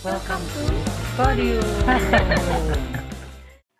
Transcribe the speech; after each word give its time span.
Welcome 0.00 0.40
to 0.56 0.64
Podium. 1.12 1.60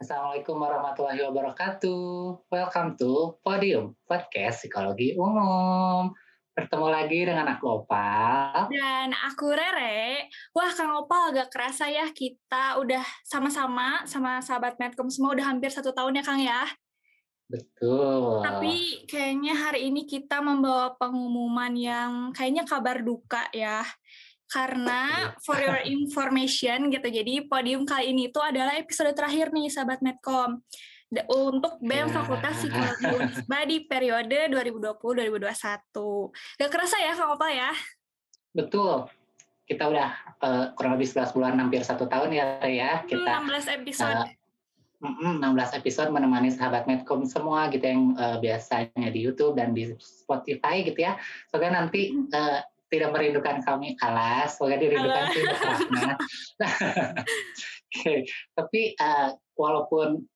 Assalamualaikum 0.04 0.52
warahmatullahi 0.52 1.24
wabarakatuh. 1.24 2.44
Welcome 2.52 3.00
to 3.00 3.40
Podium, 3.40 3.96
podcast 4.04 4.60
psikologi 4.60 5.16
umum. 5.16 6.12
Bertemu 6.52 6.86
lagi 6.92 7.24
dengan 7.24 7.48
aku 7.56 7.72
Opal. 7.72 8.68
Dan 8.68 9.16
aku 9.16 9.48
Rere. 9.48 10.28
Wah 10.52 10.68
Kang 10.76 10.92
Opal 10.92 11.32
agak 11.32 11.48
kerasa 11.48 11.88
ya 11.88 12.04
kita 12.12 12.76
udah 12.76 13.00
sama-sama 13.24 14.04
sama 14.04 14.44
sahabat 14.44 14.76
Medcom 14.76 15.08
semua 15.08 15.32
udah 15.32 15.48
hampir 15.48 15.72
satu 15.72 15.96
tahun 15.96 16.20
ya 16.20 16.24
Kang 16.28 16.44
ya. 16.44 16.68
Betul. 17.48 18.44
Tapi 18.44 19.08
kayaknya 19.08 19.56
hari 19.56 19.88
ini 19.88 20.04
kita 20.04 20.44
membawa 20.44 20.92
pengumuman 21.00 21.72
yang 21.72 22.28
kayaknya 22.36 22.68
kabar 22.68 23.00
duka 23.00 23.48
ya. 23.56 23.88
Karena 24.50 25.30
for 25.46 25.62
your 25.62 25.78
information 25.86 26.90
gitu, 26.90 27.06
jadi 27.06 27.46
podium 27.46 27.86
kali 27.86 28.10
ini 28.10 28.34
itu 28.34 28.42
adalah 28.42 28.74
episode 28.74 29.14
terakhir 29.14 29.54
nih 29.54 29.70
sahabat 29.70 30.02
Medcom 30.02 30.58
untuk 31.30 31.82
BEM 31.82 32.06
ya. 32.06 32.22
Fakultas 32.22 32.62
Psikologi 32.62 33.04
Unisba 33.10 33.58
di 33.66 33.76
periode 33.82 34.38
2020-2021. 34.50 36.58
Gak 36.58 36.70
kerasa 36.70 36.96
ya 37.02 37.18
Kang 37.18 37.34
Opal 37.34 37.50
ya? 37.50 37.70
Betul. 38.54 39.10
Kita 39.66 39.90
udah 39.90 40.10
uh, 40.42 40.64
kurang 40.74 40.98
lebih 40.98 41.10
11 41.10 41.34
bulan, 41.34 41.58
hampir 41.58 41.82
satu 41.82 42.06
tahun 42.06 42.34
ya, 42.34 42.62
ya. 42.66 43.02
Kita, 43.06 43.42
16 43.42 43.78
episode. 43.82 44.30
Uh, 45.02 45.40
16 45.40 45.80
episode 45.80 46.12
menemani 46.12 46.52
sahabat 46.52 46.84
Medcom 46.84 47.24
semua 47.24 47.72
gitu 47.72 47.82
yang 47.82 48.12
uh, 48.20 48.36
biasanya 48.36 49.08
di 49.08 49.24
YouTube 49.24 49.56
dan 49.56 49.72
di 49.74 49.90
Spotify 49.98 50.86
gitu 50.86 51.06
ya. 51.06 51.16
Semoga 51.48 51.72
nanti 51.72 52.12
uh, 52.12 52.60
tidak 52.90 53.10
merindukan 53.14 53.62
kami 53.62 53.94
alas, 54.02 54.58
semoga 54.58 54.76
dirindukan 54.76 55.24
tidak 55.30 55.56
Oke, 57.90 58.14
tapi 58.54 58.94
uh, 58.98 59.34
walaupun 59.54 60.26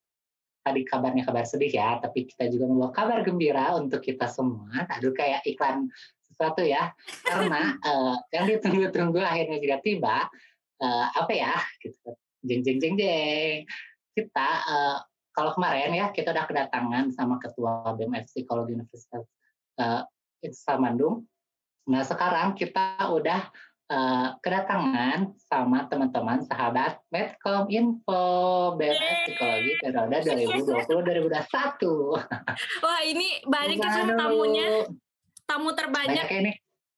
tadi 0.65 0.81
kabarnya 0.87 1.27
kabar 1.29 1.45
sedih 1.45 1.71
ya, 1.71 2.01
tapi 2.01 2.25
kita 2.25 2.49
juga 2.49 2.71
membawa 2.71 2.91
kabar 2.95 3.21
gembira 3.27 3.75
untuk 3.77 4.01
kita 4.01 4.31
semua. 4.31 4.87
Aduh 4.97 5.13
kayak 5.13 5.45
iklan 5.45 5.91
sesuatu 6.25 6.65
ya, 6.65 6.95
karena 7.27 7.77
uh, 7.85 8.17
yang 8.35 8.49
ditunggu-tunggu 8.49 9.21
akhirnya 9.21 9.59
juga 9.61 9.77
tiba. 9.83 10.31
Uh, 10.79 11.07
apa 11.15 11.33
ya? 11.35 11.55
Gitu. 11.83 12.11
Jeng 12.45 12.61
jeng 12.67 12.79
jeng 12.83 12.95
jeng 12.99 13.65
kita 14.15 14.49
uh, 14.69 14.99
kalau 15.35 15.51
kemarin 15.59 15.91
ya 15.91 16.07
kita 16.15 16.31
udah 16.31 16.47
kedatangan 16.47 17.11
sama 17.11 17.43
ketua 17.43 17.91
BMF 17.99 18.31
Psikologi 18.31 18.79
Universitas 18.79 19.27
uh, 19.83 20.07
Bandung. 20.79 21.27
Nah 21.85 22.03
sekarang 22.05 22.57
kita 22.57 22.97
udah 23.13 23.49
uh, 23.93 24.29
kedatangan 24.41 25.37
sama 25.37 25.85
teman-teman 25.89 26.41
sahabat 26.49 27.01
Medcom 27.13 27.69
Info 27.69 28.25
BMF 28.81 29.19
Psikologi 29.29 29.73
periode 29.81 30.17
2020-2021. 30.89 32.85
Wah 32.85 33.01
ini 33.05 33.29
banyak 33.45 33.79
kan 33.81 34.09
tamunya, 34.17 34.89
tamu 35.45 35.71
terbanyak. 35.77 36.25
Banyak 36.25 36.41
ini. 36.41 36.53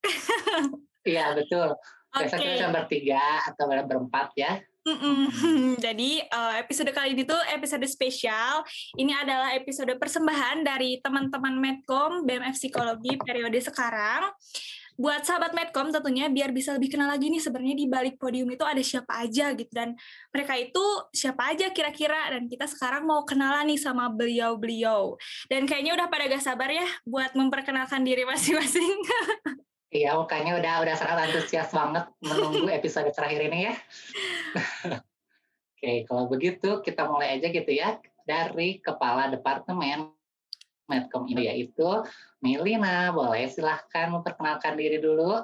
Iya 1.07 1.39
betul. 1.39 1.71
Okay. 2.11 2.27
Biasanya 2.27 2.47
kita 2.59 2.69
bertiga 2.75 3.23
atau 3.47 3.71
berempat 3.71 4.35
ya. 4.35 4.59
Mm-mm. 4.87 5.27
Jadi 5.85 6.23
uh, 6.31 6.55
episode 6.63 6.95
kali 6.95 7.19
ini 7.19 7.27
tuh 7.27 7.39
episode 7.51 7.83
spesial. 7.91 8.63
Ini 8.95 9.19
adalah 9.19 9.51
episode 9.59 9.91
persembahan 9.99 10.63
dari 10.63 11.03
teman-teman 11.03 11.59
Medcom 11.59 12.23
BMF 12.23 12.55
Psikologi 12.55 13.19
periode 13.19 13.59
sekarang. 13.59 14.31
Buat 14.97 15.27
sahabat 15.27 15.53
Medcom 15.53 15.91
tentunya 15.91 16.31
biar 16.31 16.55
bisa 16.55 16.73
lebih 16.73 16.95
kenal 16.95 17.11
lagi 17.11 17.29
nih 17.29 17.43
sebenarnya 17.43 17.77
di 17.77 17.85
balik 17.91 18.17
podium 18.17 18.49
itu 18.49 18.65
ada 18.65 18.81
siapa 18.81 19.27
aja 19.27 19.53
gitu 19.53 19.69
dan 19.69 19.93
mereka 20.33 20.57
itu 20.57 20.81
siapa 21.13 21.53
aja 21.53 21.69
kira-kira 21.69 22.33
dan 22.33 22.49
kita 22.49 22.65
sekarang 22.65 23.05
mau 23.05 23.27
kenalan 23.27 23.67
nih 23.67 23.83
sama 23.83 24.07
beliau-beliau. 24.09 25.19
Dan 25.51 25.67
kayaknya 25.67 25.99
udah 25.99 26.07
pada 26.07 26.31
gak 26.31 26.47
sabar 26.47 26.71
ya 26.71 26.87
buat 27.03 27.35
memperkenalkan 27.35 28.07
diri 28.07 28.23
masing-masing. 28.23 29.03
Iya, 29.97 30.13
mukanya 30.13 30.61
udah 30.61 30.75
udah 30.85 30.95
sangat 31.01 31.17
antusias 31.25 31.73
banget 31.73 32.05
menunggu 32.21 32.69
episode 32.69 33.09
terakhir 33.17 33.49
ini 33.49 33.73
ya. 33.73 33.75
Oke, 35.73 36.05
kalau 36.05 36.29
begitu 36.29 36.85
kita 36.85 37.09
mulai 37.09 37.41
aja 37.41 37.49
gitu 37.49 37.73
ya 37.73 37.97
dari 38.29 38.77
kepala 38.85 39.33
departemen 39.33 40.13
Medcom 40.85 41.25
ini 41.33 41.49
yaitu 41.49 42.05
Milina. 42.45 43.09
Boleh 43.09 43.49
silahkan 43.49 44.13
memperkenalkan 44.13 44.77
diri 44.77 45.01
dulu. 45.01 45.41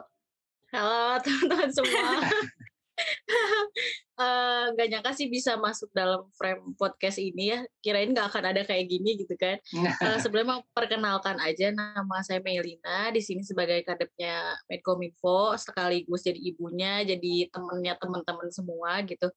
Halo 0.69 1.17
teman-teman 1.25 1.71
semua. 1.73 2.21
uh, 4.19 4.73
gak 4.77 4.89
nyangka 4.89 5.13
sih 5.17 5.29
bisa 5.29 5.57
masuk 5.57 5.89
dalam 5.95 6.29
frame 6.37 6.75
podcast 6.77 7.17
ini 7.17 7.55
ya. 7.57 7.61
Kirain 7.81 8.13
gak 8.13 8.33
akan 8.33 8.45
ada 8.53 8.63
kayak 8.67 8.89
gini 8.89 9.17
gitu 9.21 9.35
kan. 9.39 9.57
Uh, 9.73 10.19
sebelumnya 10.25 10.61
perkenalkan 10.73 11.39
aja 11.41 11.73
nama 11.73 12.21
saya 12.25 12.43
Melina 12.45 13.13
di 13.15 13.21
sini 13.23 13.41
sebagai 13.47 13.81
kadepnya 13.87 14.57
Medcominfo 14.69 15.57
sekaligus 15.57 16.27
jadi 16.27 16.41
ibunya, 16.41 17.07
jadi 17.07 17.49
temennya 17.49 17.95
teman-teman 17.97 18.49
semua 18.53 19.01
gitu. 19.07 19.29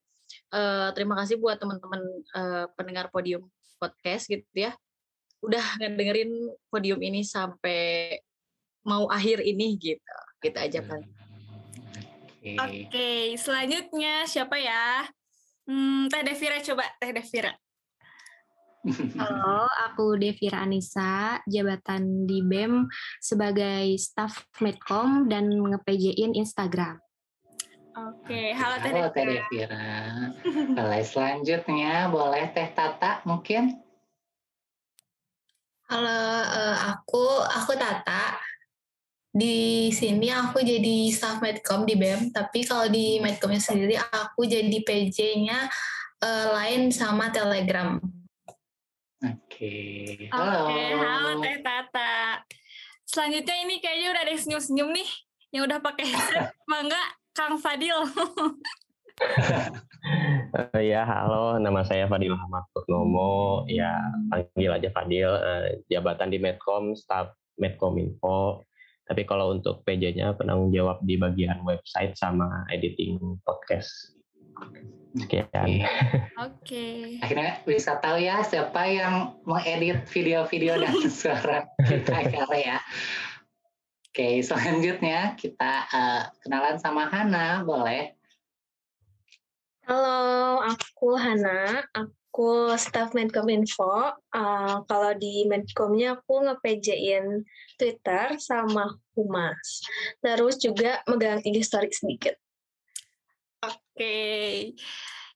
Uh, 0.50 0.90
terima 0.92 1.14
kasih 1.22 1.38
buat 1.38 1.56
teman-teman 1.62 2.02
uh, 2.34 2.66
pendengar 2.74 3.08
podium 3.14 3.46
podcast 3.78 4.26
gitu 4.26 4.44
ya. 4.52 4.74
Udah 5.44 5.62
ngedengerin 5.78 6.32
podium 6.68 6.98
ini 7.04 7.22
sampai 7.22 8.18
mau 8.86 9.06
akhir 9.10 9.42
ini 9.42 9.78
gitu. 9.78 10.16
Gitu 10.42 10.58
aja 10.58 10.80
kan. 10.82 11.15
Oke, 12.46 12.86
okay. 12.86 13.34
selanjutnya 13.34 14.22
siapa 14.22 14.54
ya? 14.54 15.02
Hmm, 15.66 16.06
Teh 16.06 16.22
Devira 16.22 16.62
coba, 16.62 16.86
Teh 17.02 17.10
Devira. 17.10 17.50
Halo, 19.18 19.66
aku 19.90 20.14
Devira 20.14 20.62
Anissa, 20.62 21.42
jabatan 21.50 22.22
di 22.22 22.46
BEM 22.46 22.86
sebagai 23.18 23.98
staff 23.98 24.46
Medcom 24.62 25.26
dan 25.26 25.50
nge-PJ-in 25.50 26.38
Instagram. 26.38 27.02
Oke, 27.98 28.30
okay. 28.30 28.48
halo 28.54 28.78
Teh 28.78 28.94
Halo 28.94 29.10
Teh 29.10 29.26
Devira. 29.26 29.90
Halo, 30.78 31.02
selanjutnya 31.10 32.06
boleh 32.14 32.46
Teh 32.54 32.70
Tata 32.70 33.26
mungkin? 33.26 33.74
Halo, 35.90 36.22
uh, 36.46 36.94
aku 36.94 37.42
aku 37.42 37.74
Tata 37.74 38.38
di 39.36 39.92
sini 39.92 40.32
aku 40.32 40.64
jadi 40.64 41.12
staff 41.12 41.44
medcom 41.44 41.84
di 41.84 41.92
BEM, 41.92 42.32
tapi 42.32 42.64
kalau 42.64 42.88
di 42.88 43.20
medcomnya 43.20 43.60
sendiri 43.60 44.00
aku 44.00 44.48
jadi 44.48 44.80
PJ-nya 44.80 45.68
uh, 46.24 46.24
eh, 46.24 46.46
lain 46.56 46.88
sama 46.88 47.28
Telegram. 47.28 48.00
Oke. 49.20 49.36
Okay. 49.52 50.32
Halo. 50.32 50.72
Oke, 50.72 50.72
okay, 50.72 50.88
halo 50.96 51.30
Teh 51.44 51.60
Tata. 51.60 52.40
Selanjutnya 53.04 53.56
ini 53.60 53.76
kayaknya 53.84 54.08
udah 54.16 54.22
ada 54.24 54.34
senyum-senyum 54.40 54.88
nih 54.96 55.08
yang 55.52 55.68
udah 55.68 55.84
pakai 55.84 56.04
headset. 56.08 56.56
Mangga 56.72 57.02
Kang 57.36 57.60
Fadil. 57.60 58.08
uh, 60.56 60.80
ya, 60.80 61.04
halo, 61.04 61.60
nama 61.60 61.84
saya 61.84 62.08
Fadil 62.08 62.32
Muhammad 62.32 62.64
Purnomo. 62.72 63.68
Ya, 63.68 64.00
panggil 64.32 64.72
aja 64.72 64.88
Fadil. 64.96 65.28
Uh, 65.28 65.76
jabatan 65.92 66.32
di 66.32 66.40
Medcom, 66.40 66.96
staff 66.96 67.36
Medcom 67.60 68.00
Info. 68.00 68.64
Tapi 69.06 69.22
kalau 69.22 69.54
untuk 69.54 69.86
PJ-nya 69.86 70.34
penanggung 70.34 70.74
jawab 70.74 70.98
di 71.06 71.14
bagian 71.14 71.62
website 71.62 72.18
sama 72.18 72.66
editing 72.74 73.38
podcast. 73.46 74.18
Sekian. 75.16 75.46
Oke. 75.48 75.80
Okay. 76.36 76.98
Akhirnya 77.22 77.52
bisa 77.64 77.96
tahu 78.02 78.20
ya 78.20 78.42
siapa 78.42 78.84
yang 78.90 79.38
mengedit 79.46 80.04
video-video 80.10 80.76
dan 80.82 80.94
suara 81.22 81.64
kita 81.86 82.18
ya. 82.58 82.82
Oke, 84.10 84.40
selanjutnya 84.40 85.36
kita 85.36 85.72
uh, 85.92 86.22
kenalan 86.40 86.80
sama 86.80 87.08
Hana, 87.08 87.64
boleh? 87.64 88.16
Halo, 89.86 90.58
aku 90.66 91.14
Hana. 91.14 91.84
Aku 91.94 92.25
staff 92.76 93.16
Medcom 93.16 93.48
Info. 93.48 94.12
Uh, 94.34 94.84
kalau 94.84 95.16
di 95.16 95.48
Medcomnya 95.48 96.20
aku 96.20 96.44
nge-PJ-in 96.44 97.44
Twitter 97.80 98.36
sama 98.36 98.92
Humas. 99.16 99.84
Terus 100.20 100.60
juga 100.60 101.00
megang 101.08 101.40
IG 101.40 101.64
story 101.64 101.88
sedikit. 101.92 102.36
Oke. 103.64 103.80
Okay. 103.96 104.54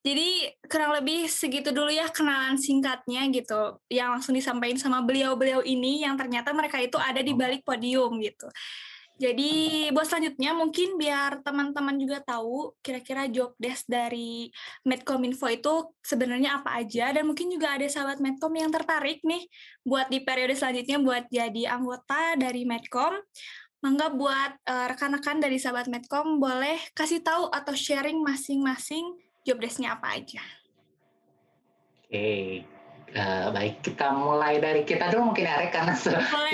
Jadi 0.00 0.49
kurang 0.64 0.97
lebih 0.97 1.29
segitu 1.29 1.76
dulu 1.76 1.93
ya 1.93 2.08
kenalan 2.08 2.56
singkatnya 2.56 3.20
gitu 3.29 3.76
yang 3.93 4.17
langsung 4.17 4.32
disampaikan 4.32 4.81
sama 4.81 5.05
beliau-beliau 5.05 5.61
ini 5.61 6.00
yang 6.08 6.17
ternyata 6.17 6.56
mereka 6.56 6.81
itu 6.81 6.96
ada 6.96 7.20
di 7.20 7.37
balik 7.37 7.61
podium 7.69 8.17
gitu. 8.25 8.49
Jadi 9.20 9.52
buat 9.93 10.08
selanjutnya 10.08 10.56
mungkin 10.56 10.96
biar 10.96 11.44
teman-teman 11.44 11.93
juga 12.00 12.25
tahu 12.25 12.72
kira-kira 12.81 13.28
job 13.28 13.52
desk 13.61 13.84
dari 13.84 14.49
Medcominfo 14.88 15.44
itu 15.44 15.93
sebenarnya 16.00 16.56
apa 16.56 16.81
aja 16.81 17.12
dan 17.12 17.28
mungkin 17.28 17.52
juga 17.52 17.76
ada 17.76 17.84
sahabat 17.84 18.17
Medcom 18.17 18.49
yang 18.56 18.72
tertarik 18.72 19.20
nih 19.20 19.44
buat 19.84 20.08
di 20.08 20.25
periode 20.25 20.56
selanjutnya 20.56 21.05
buat 21.05 21.28
jadi 21.28 21.69
anggota 21.69 22.40
dari 22.40 22.64
Medcom. 22.64 23.12
Mangga 23.84 24.08
buat 24.08 24.56
uh, 24.64 24.87
rekan-rekan 24.88 25.37
dari 25.37 25.61
sahabat 25.61 25.93
Medcom 25.93 26.40
boleh 26.40 26.81
kasih 26.96 27.20
tahu 27.20 27.52
atau 27.52 27.76
sharing 27.76 28.25
masing-masing 28.25 29.05
job 29.44 29.61
desk-nya 29.61 30.00
apa 30.00 30.17
aja. 30.17 30.40
Oke, 32.08 32.08
okay. 32.08 32.44
uh, 33.20 33.52
baik 33.52 33.84
kita 33.84 34.17
mulai 34.17 34.56
dari 34.64 34.84
kita 34.88 35.12
dulu 35.12 35.32
mungkin 35.32 35.44
ya, 35.44 35.69
karena 35.69 35.93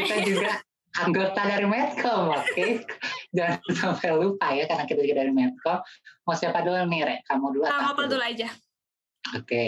kita 0.03 0.17
juga 0.23 0.66
anggota 1.03 1.41
dari 1.45 1.67
Medcom, 1.69 2.33
oke? 2.33 2.47
Okay? 2.53 2.71
Jangan 3.37 3.61
sampai 3.73 4.11
lupa 4.17 4.53
ya, 4.57 4.65
karena 4.65 4.85
kita 4.89 5.01
juga 5.05 5.17
dari 5.25 5.33
Medcom. 5.33 5.79
Mau 6.25 6.35
siapa 6.37 6.65
dulu 6.65 6.77
nih, 6.89 7.01
Rek? 7.05 7.21
Kamu 7.29 7.47
dulu 7.53 7.65
atau 7.69 7.93
apa 7.93 8.03
dulu 8.09 8.23
aja. 8.23 8.49
Oke, 9.35 9.43
okay. 9.43 9.67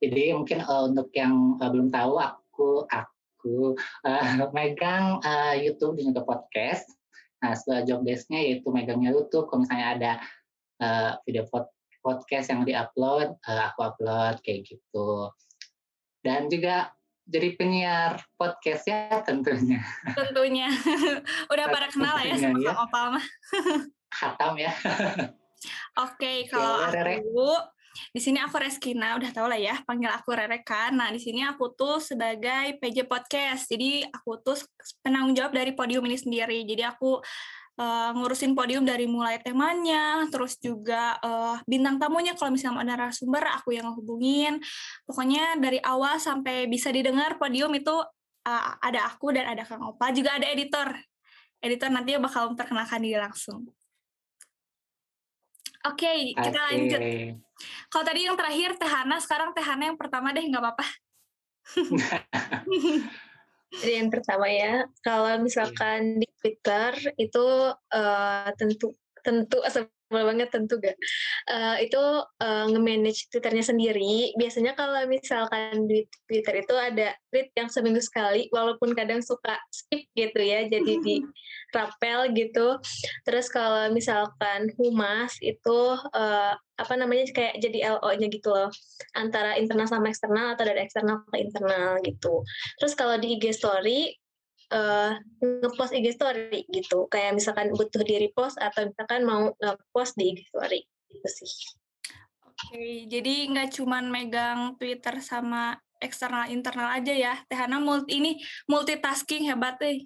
jadi 0.00 0.32
mungkin 0.32 0.64
uh, 0.64 0.88
untuk 0.88 1.12
yang 1.12 1.60
uh, 1.60 1.68
belum 1.68 1.92
tahu, 1.92 2.16
aku 2.16 2.88
aku 2.88 3.76
uh, 4.08 4.48
megang 4.56 5.20
uh, 5.20 5.54
YouTube 5.54 6.00
dan 6.00 6.16
juga 6.16 6.24
podcast. 6.24 6.88
Nah, 7.44 7.52
setelah 7.52 7.84
job 7.84 8.00
desk-nya 8.08 8.40
yaitu 8.40 8.72
megangnya 8.72 9.12
YouTube. 9.12 9.52
Kalau 9.52 9.68
misalnya 9.68 9.88
ada 9.92 10.12
uh, 10.80 11.12
video 11.28 11.44
podcast 12.00 12.48
yang 12.48 12.64
diupload, 12.64 13.36
uh, 13.44 13.62
aku 13.68 13.80
upload 13.84 14.40
kayak 14.40 14.64
gitu. 14.64 15.28
Dan 16.24 16.48
juga 16.48 16.88
jadi 17.24 17.48
penyiar 17.56 18.20
podcast 18.36 18.84
ya 18.84 19.24
tentunya. 19.24 19.80
Tentunya. 20.12 20.68
Udah 21.52 21.66
pada 21.72 21.88
kenal 21.88 22.16
ya 22.20 22.36
sama 22.36 22.60
ya. 22.60 22.72
Kang 22.72 22.80
Opal 22.84 23.06
mah. 23.16 23.26
Hatam 24.12 24.52
ya. 24.60 24.72
Oke, 26.04 26.20
okay, 26.20 26.38
kalau 26.50 26.84
aku 26.84 27.48
di 28.10 28.20
sini 28.20 28.42
aku 28.42 28.58
Reskina, 28.58 29.14
udah 29.14 29.30
tau 29.30 29.46
lah 29.46 29.56
ya, 29.56 29.78
panggil 29.86 30.10
aku 30.10 30.34
Rere 30.34 30.60
kan. 30.66 30.98
Nah, 30.98 31.14
di 31.14 31.22
sini 31.22 31.46
aku 31.46 31.72
tuh 31.72 32.02
sebagai 32.02 32.76
PJ 32.82 33.06
Podcast. 33.06 33.70
Jadi 33.70 34.02
aku 34.02 34.42
tuh 34.42 34.58
penanggung 35.00 35.32
jawab 35.38 35.54
dari 35.54 35.72
podium 35.72 36.02
ini 36.10 36.18
sendiri. 36.18 36.66
Jadi 36.66 36.82
aku 36.82 37.22
uh, 37.78 38.10
ngurusin 38.14 38.54
podium 38.54 38.86
dari 38.86 39.06
mulai 39.10 39.38
temanya, 39.42 40.26
terus 40.30 40.58
juga 40.58 41.18
uh, 41.22 41.58
bintang 41.66 41.98
tamunya 41.98 42.34
kalau 42.38 42.54
misalnya 42.54 42.82
ada 42.82 43.08
narasumber 43.08 43.44
aku 43.54 43.74
yang 43.74 43.90
hubungin. 43.94 44.62
Pokoknya 45.06 45.58
dari 45.58 45.78
awal 45.82 46.18
sampai 46.22 46.70
bisa 46.70 46.90
didengar 46.94 47.38
podium 47.38 47.74
itu 47.74 47.94
uh, 48.46 48.62
ada 48.78 49.08
aku 49.10 49.34
dan 49.34 49.50
ada 49.50 49.66
Kang 49.66 49.82
Opa, 49.82 50.14
juga 50.14 50.38
ada 50.38 50.46
editor. 50.46 50.94
Editor 51.64 51.88
nanti 51.88 52.14
bakal 52.20 52.52
memperkenalkan 52.52 53.00
diri 53.00 53.16
langsung. 53.16 53.64
Oke, 55.84 56.08
okay, 56.08 56.18
kita 56.32 56.60
okay. 56.60 56.68
lanjut. 56.72 57.00
Kalau 57.92 58.04
tadi 58.04 58.20
yang 58.24 58.36
terakhir 58.40 58.80
Tehana, 58.80 59.20
sekarang 59.20 59.52
Tehana 59.52 59.92
yang 59.92 59.98
pertama 60.00 60.32
deh, 60.32 60.44
nggak 60.44 60.62
apa-apa. 60.64 60.86
Jadi 63.82 63.92
yang 63.98 64.10
pertama 64.12 64.46
ya, 64.46 64.86
kalau 65.02 65.40
misalkan 65.42 66.22
di 66.22 66.28
Twitter 66.38 66.92
itu 67.18 67.46
uh, 67.74 68.48
tentu 68.54 68.94
tentu 69.24 69.58
sebel 70.08 70.24
banget 70.30 70.48
tentu 70.52 70.76
gak. 70.78 70.96
Uh, 71.48 71.76
itu 71.80 71.98
uh, 72.44 72.64
nge-manage 72.70 73.32
Twitternya 73.32 73.64
sendiri. 73.64 74.36
Biasanya 74.36 74.76
kalau 74.76 75.00
misalkan 75.08 75.88
di 75.88 76.04
Twitter 76.28 76.60
itu 76.60 76.74
ada 76.76 77.16
tweet 77.32 77.50
yang 77.56 77.66
seminggu 77.72 77.98
sekali 77.98 78.46
walaupun 78.52 78.92
kadang 78.94 79.24
suka 79.24 79.58
skip 79.72 80.06
gitu 80.14 80.40
ya 80.44 80.68
jadi 80.68 80.92
di 81.02 81.24
rapel 81.74 82.30
gitu. 82.36 82.78
Terus 83.26 83.50
kalau 83.50 83.90
misalkan 83.90 84.70
humas 84.78 85.34
itu 85.42 85.98
uh, 86.14 86.54
apa 86.54 86.94
namanya 86.98 87.26
kayak 87.34 87.58
jadi 87.58 87.98
LO-nya 87.98 88.30
gitu 88.30 88.54
loh. 88.54 88.70
Antara 89.18 89.58
internal 89.58 89.90
sama 89.90 90.12
eksternal 90.12 90.54
atau 90.54 90.62
dari 90.62 90.84
eksternal 90.84 91.26
ke 91.26 91.42
internal 91.42 91.98
gitu. 92.06 92.46
Terus 92.78 92.94
kalau 92.94 93.18
di 93.18 93.34
IG 93.34 93.50
story 93.50 94.14
uh, 94.72 95.18
ngepost 95.40 95.92
IG 95.92 96.16
story 96.16 96.64
gitu. 96.70 97.10
Kayak 97.10 97.36
misalkan 97.36 97.72
butuh 97.74 98.00
di 98.00 98.28
repost 98.28 98.56
atau 98.56 98.88
misalkan 98.88 99.26
mau 99.26 99.52
ngepost 99.58 100.16
di 100.16 100.32
IG 100.32 100.48
story 100.48 100.80
gitu 101.10 101.28
sih. 101.28 101.52
Oke, 102.44 103.10
jadi 103.10 103.50
nggak 103.50 103.76
cuman 103.76 104.08
megang 104.08 104.78
Twitter 104.78 105.18
sama 105.20 105.76
eksternal 105.98 106.48
internal 106.48 106.94
aja 106.94 107.12
ya. 107.12 107.34
Tehana 107.50 107.82
multi 107.82 108.20
ini 108.22 108.32
multitasking 108.70 109.50
hebat 109.50 109.76
deh. 109.82 110.04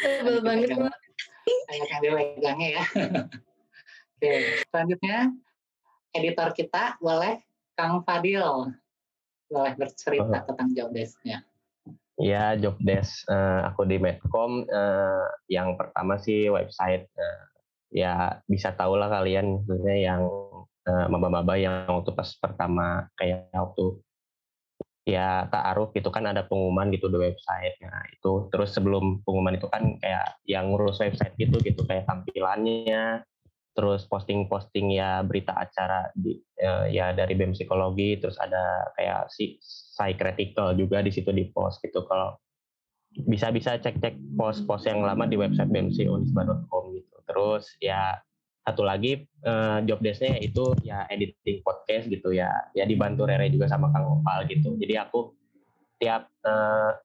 Betul 0.00 0.40
banget. 0.42 0.74
Banyak 1.68 1.88
yang 1.88 2.02
dilegangnya 2.02 2.68
ya. 2.80 2.84
Oke, 4.20 4.64
selanjutnya 4.68 5.32
editor 6.12 6.48
kita 6.52 7.00
boleh 7.00 7.40
Kang 7.72 8.04
Fadil 8.04 8.74
boleh 9.50 9.72
bercerita 9.74 10.44
oh. 10.44 10.44
tentang 10.46 10.68
job 10.76 10.88
desk-nya. 10.94 11.42
Ya, 12.20 12.52
job 12.60 12.76
desk 12.84 13.24
uh, 13.32 13.64
aku 13.72 13.88
di 13.88 13.96
Medcom 13.96 14.68
uh, 14.68 15.24
yang 15.48 15.80
pertama 15.80 16.20
sih 16.20 16.52
website. 16.52 17.08
Uh, 17.16 17.42
ya 17.90 18.38
bisa 18.46 18.70
tahu 18.76 18.94
lah 18.94 19.10
kalian 19.10 19.66
maksudnya 19.66 19.96
yang 19.98 20.22
uh, 20.86 21.06
maba-maba 21.10 21.58
yang 21.58 21.88
waktu 21.90 22.14
pas 22.14 22.28
pertama 22.38 23.08
kayak 23.18 23.50
waktu 23.50 23.98
ya 25.08 25.48
taaruf 25.50 25.90
itu 25.98 26.06
kan 26.12 26.28
ada 26.28 26.44
pengumuman 26.44 26.92
gitu 26.92 27.08
di 27.08 27.18
website. 27.18 27.80
Nah 27.82 28.04
itu 28.12 28.52
terus 28.52 28.76
sebelum 28.76 29.24
pengumuman 29.24 29.56
itu 29.56 29.66
kan 29.72 29.96
kayak 29.98 30.38
yang 30.44 30.70
ngurus 30.70 31.00
website 31.00 31.34
gitu 31.40 31.56
gitu 31.64 31.82
kayak 31.88 32.04
tampilannya 32.04 33.24
terus 33.70 34.04
posting-posting 34.10 34.98
ya 34.98 35.22
berita 35.22 35.54
acara 35.54 36.10
di 36.12 36.36
uh, 36.60 36.90
ya 36.90 37.14
dari 37.14 37.38
BEM 37.38 37.54
psikologi 37.54 38.18
terus 38.18 38.36
ada 38.36 38.90
kayak 38.98 39.30
si 39.30 39.56
saya 40.00 40.16
critical 40.16 40.72
juga 40.72 41.04
di 41.04 41.12
situ 41.12 41.28
di 41.28 41.52
post 41.52 41.84
gitu 41.84 42.08
kalau 42.08 42.32
bisa-bisa 43.28 43.76
cek-cek 43.76 44.16
post-post 44.38 44.88
yang 44.88 45.04
lama 45.04 45.28
di 45.28 45.36
website 45.36 45.68
bemsionisba.com 45.68 46.84
gitu 46.96 47.16
terus 47.28 47.68
ya 47.84 48.16
satu 48.64 48.86
lagi 48.86 49.28
uh, 49.44 49.84
job 49.84 50.00
desknya 50.00 50.40
itu 50.40 50.72
ya 50.80 51.04
editing 51.12 51.60
podcast 51.60 52.08
gitu 52.08 52.32
ya 52.32 52.48
ya 52.72 52.88
dibantu 52.88 53.28
Rere 53.28 53.52
juga 53.52 53.68
sama 53.68 53.92
Kang 53.92 54.24
Opal 54.24 54.48
gitu 54.48 54.78
jadi 54.80 55.04
aku 55.04 55.36
tiap 56.00 56.32
uh, 56.48 56.96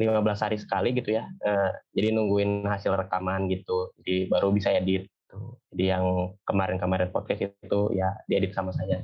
eh, 0.00 0.08
15 0.08 0.44
hari 0.48 0.56
sekali 0.56 0.96
gitu 0.96 1.12
ya 1.12 1.28
uh, 1.44 1.70
jadi 1.92 2.14
nungguin 2.14 2.64
hasil 2.64 2.94
rekaman 2.94 3.50
gitu 3.52 3.92
jadi 4.00 4.30
baru 4.32 4.54
bisa 4.54 4.70
edit 4.72 5.10
gitu. 5.34 5.58
Jadi 5.74 5.84
yang 5.90 6.04
kemarin-kemarin 6.46 7.10
podcast 7.10 7.50
itu 7.50 7.80
ya 7.94 8.14
diedit 8.30 8.54
sama 8.54 8.70
saya. 8.70 9.02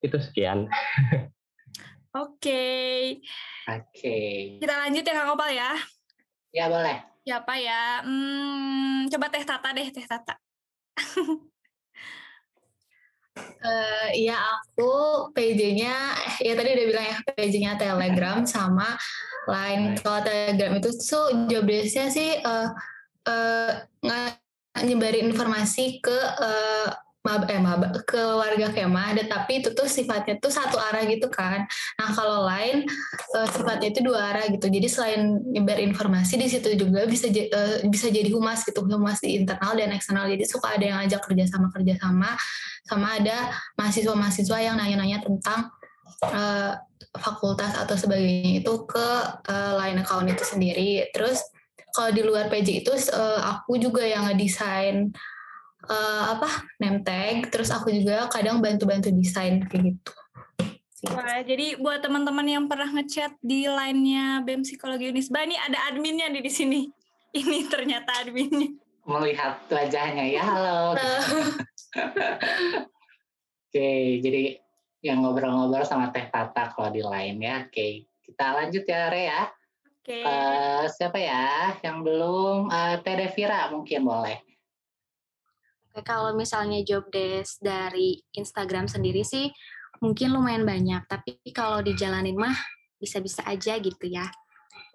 Itu 0.00 0.16
sekian. 0.18 0.66
Oke. 2.12 2.64
Oke. 3.64 4.18
Kita 4.60 4.74
lanjut 4.84 5.00
ya 5.00 5.12
Kang 5.16 5.32
Opal 5.32 5.50
ya. 5.56 5.72
Ya 6.52 6.68
boleh. 6.68 7.00
Ya 7.24 7.40
apa 7.40 7.54
ya? 7.56 8.04
Hmm, 8.04 9.08
coba 9.08 9.32
Teh 9.32 9.44
Tata 9.48 9.72
deh, 9.72 9.88
Teh 9.88 10.04
Tata. 10.04 10.36
Uh, 13.64 14.08
ya 14.28 14.36
aku 14.36 14.92
PJ-nya 15.32 16.12
ya 16.36 16.52
tadi 16.52 16.68
udah 16.76 16.86
bilang 16.92 17.06
ya 17.08 17.16
PJ-nya 17.32 17.72
Telegram 17.80 18.44
sama 18.44 18.92
Line. 19.48 19.96
Kalau 20.04 20.20
Telegram 20.20 20.76
itu 20.76 20.92
tuh 20.92 21.48
job 21.48 21.64
desk-nya 21.64 22.12
sih 22.12 22.44
uh, 22.44 22.68
uh, 23.24 23.70
nyebarin 24.84 25.32
informasi 25.32 26.04
ke 26.04 26.18
uh, 26.36 26.92
mab 27.22 27.46
eh 27.46 27.62
mab 27.62 27.82
ke 28.02 28.18
warga 28.18 28.74
kemah 28.74 29.14
tetapi 29.14 29.62
itu 29.62 29.70
tuh 29.70 29.86
sifatnya 29.86 30.42
tuh 30.42 30.50
satu 30.50 30.74
arah 30.74 31.06
gitu 31.06 31.30
kan. 31.30 31.64
Nah 31.98 32.08
kalau 32.10 32.42
lain 32.50 32.82
uh, 33.38 33.46
sifatnya 33.46 33.94
itu 33.94 34.02
dua 34.02 34.34
arah 34.34 34.44
gitu. 34.50 34.66
Jadi 34.66 34.88
selain 34.90 35.38
nyebar 35.38 35.78
informasi 35.78 36.34
di 36.34 36.50
situ 36.50 36.74
juga 36.74 37.06
bisa 37.06 37.30
uh, 37.30 37.86
bisa 37.86 38.10
jadi 38.10 38.26
humas 38.34 38.66
gitu 38.66 38.82
humas 38.82 39.22
di 39.22 39.38
internal 39.38 39.78
dan 39.78 39.94
eksternal. 39.94 40.26
Jadi 40.26 40.44
suka 40.50 40.74
ada 40.74 40.84
yang 40.84 40.98
ajak 41.06 41.22
kerjasama 41.22 41.70
kerjasama 41.70 42.34
sama 42.82 43.22
ada 43.22 43.54
mahasiswa-mahasiswa 43.78 44.58
yang 44.58 44.74
nanya-nanya 44.74 45.22
tentang 45.22 45.70
uh, 46.26 46.74
fakultas 47.14 47.78
atau 47.78 47.94
sebagainya 47.94 48.66
itu 48.66 48.72
ke 48.88 49.08
uh, 49.46 49.72
line 49.78 50.02
account 50.02 50.26
itu 50.26 50.42
sendiri. 50.42 51.06
Terus 51.14 51.38
kalau 51.92 52.10
di 52.10 52.22
luar 52.24 52.48
PJ 52.48 52.82
itu 52.82 52.92
uh, 53.12 53.40
aku 53.46 53.76
juga 53.76 54.02
yang 54.02 54.26
ngedesain 54.26 55.12
uh, 55.88 56.22
apa 56.38 56.48
name 56.78 57.02
tag 57.02 57.50
terus 57.50 57.70
aku 57.70 57.90
juga 57.90 58.30
kadang 58.30 58.62
bantu-bantu 58.62 59.10
desain 59.10 59.62
kayak 59.66 59.96
gitu 59.96 60.12
Wah, 61.02 61.42
jadi 61.42 61.82
buat 61.82 61.98
teman-teman 61.98 62.46
yang 62.46 62.64
pernah 62.70 62.86
ngechat 62.86 63.34
di 63.42 63.66
line-nya 63.66 64.38
BEM 64.46 64.62
Psikologi 64.62 65.10
Unisba, 65.10 65.42
ini 65.42 65.58
ada 65.58 65.90
adminnya 65.90 66.30
di 66.30 66.46
sini. 66.46 66.86
Ini 67.32 67.66
ternyata 67.66 68.22
adminnya. 68.22 68.70
Melihat 69.02 69.66
wajahnya 69.66 70.30
ya, 70.30 70.46
halo. 70.46 70.92
Oke, 73.66 74.20
jadi 74.20 74.62
yang 75.02 75.26
ngobrol-ngobrol 75.26 75.82
sama 75.82 76.14
Teh 76.14 76.30
Tata 76.30 76.70
kalau 76.70 76.94
di 76.94 77.02
line 77.02 77.38
ya. 77.42 77.66
Oke, 77.66 78.06
kita 78.22 78.62
lanjut 78.62 78.84
ya, 78.86 79.10
Re 79.10 79.22
ya. 79.26 79.42
Oke. 79.82 80.06
Okay. 80.06 80.22
Uh, 80.22 80.86
siapa 80.92 81.18
ya 81.18 81.74
yang 81.82 82.06
belum? 82.06 82.70
Uh, 82.70 82.94
Teh 83.02 83.16
Devira 83.16 83.66
mungkin 83.74 84.06
boleh. 84.06 84.38
Oke, 85.92 86.08
kalau 86.08 86.32
misalnya 86.32 86.80
job 86.88 87.04
desk 87.12 87.60
dari 87.60 88.16
Instagram 88.32 88.88
sendiri 88.88 89.20
sih 89.28 89.52
mungkin 90.00 90.32
lumayan 90.32 90.64
banyak, 90.64 91.04
tapi 91.04 91.36
kalau 91.52 91.84
dijalanin 91.84 92.32
mah 92.32 92.56
bisa-bisa 92.96 93.44
aja 93.44 93.76
gitu 93.76 94.08
ya. 94.08 94.24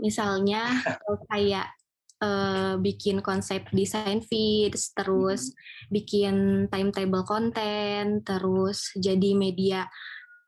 Misalnya 0.01 0.65
kayak 1.29 1.69
uh, 2.17 2.81
bikin 2.81 3.21
konsep 3.21 3.69
desain 3.69 4.25
feeds, 4.25 4.97
terus 4.97 5.53
hmm. 5.53 5.93
bikin 5.93 6.35
timetable 6.73 7.21
konten, 7.29 8.25
terus 8.25 8.89
jadi 8.97 9.37
media 9.37 9.85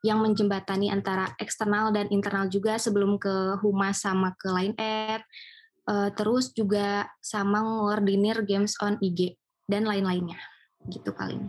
yang 0.02 0.18
menjembatani 0.18 0.90
antara 0.90 1.30
eksternal 1.38 1.94
dan 1.94 2.10
internal 2.10 2.50
juga 2.50 2.74
sebelum 2.74 3.22
ke 3.22 3.54
Humas 3.62 4.02
sama 4.02 4.34
ke 4.34 4.50
Line 4.50 4.74
Ad. 4.82 5.22
Uh, 5.86 6.10
terus 6.10 6.50
juga 6.58 7.06
sama 7.22 7.62
ngordinir 7.62 8.42
games 8.42 8.74
on 8.82 8.98
IG 8.98 9.39
dan 9.70 9.86
lain-lainnya. 9.86 10.42
Gitu 10.90 11.14
paling. 11.14 11.46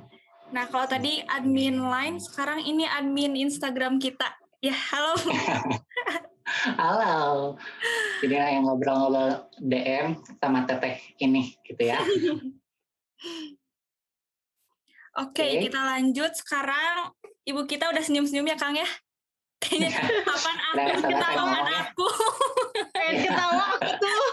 Nah, 0.52 0.68
kalau 0.70 0.86
tadi 0.86 1.24
admin 1.26 1.82
Line, 1.82 2.22
sekarang 2.22 2.62
ini 2.62 2.86
admin 2.86 3.34
Instagram 3.34 3.98
kita. 3.98 4.30
Ya, 4.62 4.76
halo. 4.76 5.18
halo. 6.82 7.18
Jadi 8.22 8.36
yang 8.38 8.68
ngobrol-ngobrol 8.68 9.50
DM 9.58 10.20
sama 10.38 10.68
teteh 10.70 11.02
ini 11.18 11.58
gitu 11.66 11.82
ya. 11.82 11.98
Oke, 15.12 15.44
okay, 15.44 15.50
okay. 15.58 15.62
kita 15.68 15.80
lanjut. 15.82 16.32
Sekarang 16.36 17.12
ibu 17.48 17.64
kita 17.68 17.92
udah 17.92 18.04
senyum-senyum 18.04 18.48
ya 18.48 18.56
Kang 18.60 18.76
ya? 18.76 18.88
Kayaknya 19.62 19.90
kapan 20.28 20.58
aku 20.58 21.00
ketahuan 21.06 21.68
aku. 21.70 22.08
Kayak 22.92 23.14
ketawa 23.28 23.64
aku 23.78 23.92
tuh. 24.00 24.24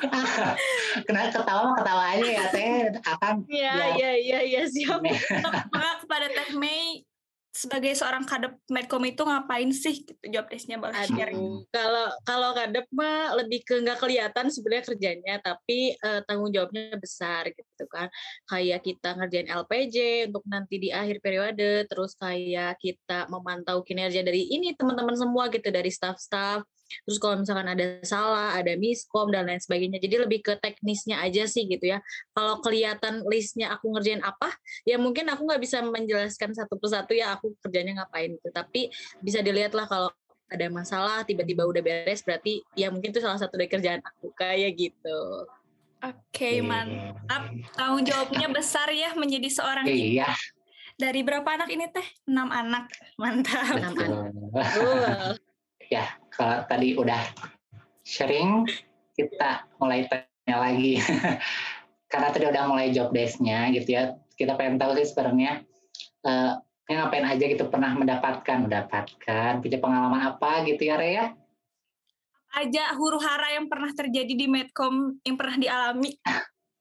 Kenapa 1.06 1.28
ketawa 1.34 1.60
mah 1.70 1.76
ketawa 1.78 2.04
aja 2.16 2.30
ya 2.30 2.44
Teh. 2.50 2.70
Akan. 3.04 3.34
Iya, 3.46 3.74
iya, 3.96 4.10
iya, 4.16 4.38
iya 4.42 4.62
siap. 4.66 5.00
Maka 5.70 5.90
kepada 6.04 6.26
Teh 6.28 6.50
Mei 6.56 7.04
sebagai 7.50 7.98
seorang 7.98 8.22
kadep 8.22 8.54
medcom 8.70 9.02
itu 9.02 9.26
ngapain 9.26 9.74
sih 9.74 10.06
gitu 10.06 10.22
job 10.30 10.46
desknya 10.46 10.78
boleh 10.78 10.94
share 11.02 11.34
kalau 11.74 12.06
kalau 12.22 12.50
kadep 12.54 12.86
mah 12.94 13.34
lebih 13.42 13.66
ke 13.66 13.74
nggak 13.82 13.98
kelihatan 13.98 14.54
sebenarnya 14.54 14.84
kerjanya 14.86 15.34
tapi 15.42 15.98
uh, 15.98 16.22
tanggung 16.30 16.54
jawabnya 16.54 16.94
besar 16.94 17.50
gitu 17.50 17.84
kan 17.90 18.06
kayak 18.46 18.86
kita 18.86 19.18
ngerjain 19.18 19.50
LPJ 19.50 20.30
untuk 20.30 20.46
nanti 20.46 20.78
di 20.78 20.94
akhir 20.94 21.18
periode 21.18 21.90
terus 21.90 22.14
kayak 22.14 22.78
kita 22.78 23.26
memantau 23.26 23.82
kinerja 23.82 24.22
dari 24.22 24.46
ini 24.46 24.78
teman-teman 24.78 25.18
semua 25.18 25.50
gitu 25.50 25.74
dari 25.74 25.90
staff-staff 25.90 26.62
terus 27.06 27.18
kalau 27.22 27.40
misalkan 27.40 27.68
ada 27.70 28.02
salah 28.02 28.54
ada 28.58 28.74
miskom 28.76 29.30
dan 29.30 29.46
lain 29.46 29.62
sebagainya 29.62 29.98
jadi 30.02 30.26
lebih 30.26 30.42
ke 30.44 30.58
teknisnya 30.58 31.22
aja 31.22 31.46
sih 31.46 31.66
gitu 31.66 31.96
ya 31.96 31.98
kalau 32.34 32.58
kelihatan 32.60 33.22
listnya 33.26 33.72
aku 33.74 33.94
ngerjain 33.94 34.22
apa 34.22 34.52
ya 34.84 34.98
mungkin 34.98 35.30
aku 35.30 35.46
nggak 35.46 35.62
bisa 35.62 35.82
menjelaskan 35.86 36.52
satu 36.52 36.76
persatu 36.76 37.14
ya 37.14 37.34
aku 37.38 37.54
kerjanya 37.62 38.02
ngapain 38.04 38.34
gitu 38.36 38.48
tapi 38.50 38.90
bisa 39.22 39.40
dilihat 39.40 39.72
lah 39.74 39.86
kalau 39.86 40.10
ada 40.50 40.66
masalah 40.66 41.22
tiba-tiba 41.22 41.62
udah 41.62 41.78
beres 41.78 42.26
berarti 42.26 42.58
ya 42.74 42.90
mungkin 42.90 43.14
itu 43.14 43.22
salah 43.22 43.38
satu 43.38 43.54
dari 43.54 43.70
kerjaan 43.70 44.02
aku 44.02 44.34
kayak 44.34 44.74
gitu 44.76 45.46
Oke, 46.00 46.16
okay, 46.32 46.56
mantap. 46.64 47.52
Tanggung 47.76 48.08
jawabnya 48.08 48.48
besar 48.48 48.88
ya 48.88 49.12
menjadi 49.12 49.52
seorang 49.52 49.84
Iya. 49.84 50.32
Dari 50.96 51.20
berapa 51.20 51.44
anak 51.44 51.68
ini 51.68 51.92
teh? 51.92 52.08
Enam 52.24 52.48
anak. 52.48 52.88
Mantap. 53.20 53.76
Enam 53.76 53.92
anak 53.92 55.36
ya 55.90 56.06
kalau 56.32 56.64
tadi 56.66 56.96
udah 56.96 57.20
sharing 58.06 58.64
kita 59.14 59.66
mulai 59.76 60.08
tanya 60.08 60.56
lagi. 60.56 60.98
Karena 62.10 62.28
tadi 62.34 62.46
udah 62.50 62.64
mulai 62.66 62.90
job 62.90 63.14
desk-nya 63.14 63.70
gitu 63.74 63.94
ya. 63.94 64.18
Kita 64.34 64.56
pengen 64.56 64.80
tahu 64.80 64.98
sih 64.98 65.06
sebenarnya 65.06 65.62
uh, 66.26 66.58
ngapain 66.90 67.22
aja 67.22 67.44
gitu 67.44 67.70
pernah 67.70 67.94
mendapatkan? 67.94 68.66
Mendapatkan. 68.66 69.62
Punya 69.62 69.78
pengalaman 69.78 70.34
apa 70.34 70.66
gitu 70.66 70.90
ya 70.90 70.98
Rea 70.98 71.26
aja 72.50 72.94
huru 72.98 73.18
hara 73.22 73.54
yang 73.54 73.70
pernah 73.70 73.94
terjadi 73.94 74.34
di 74.34 74.46
Medcom 74.50 75.14
yang 75.22 75.36
pernah 75.38 75.56
dialami. 75.58 76.10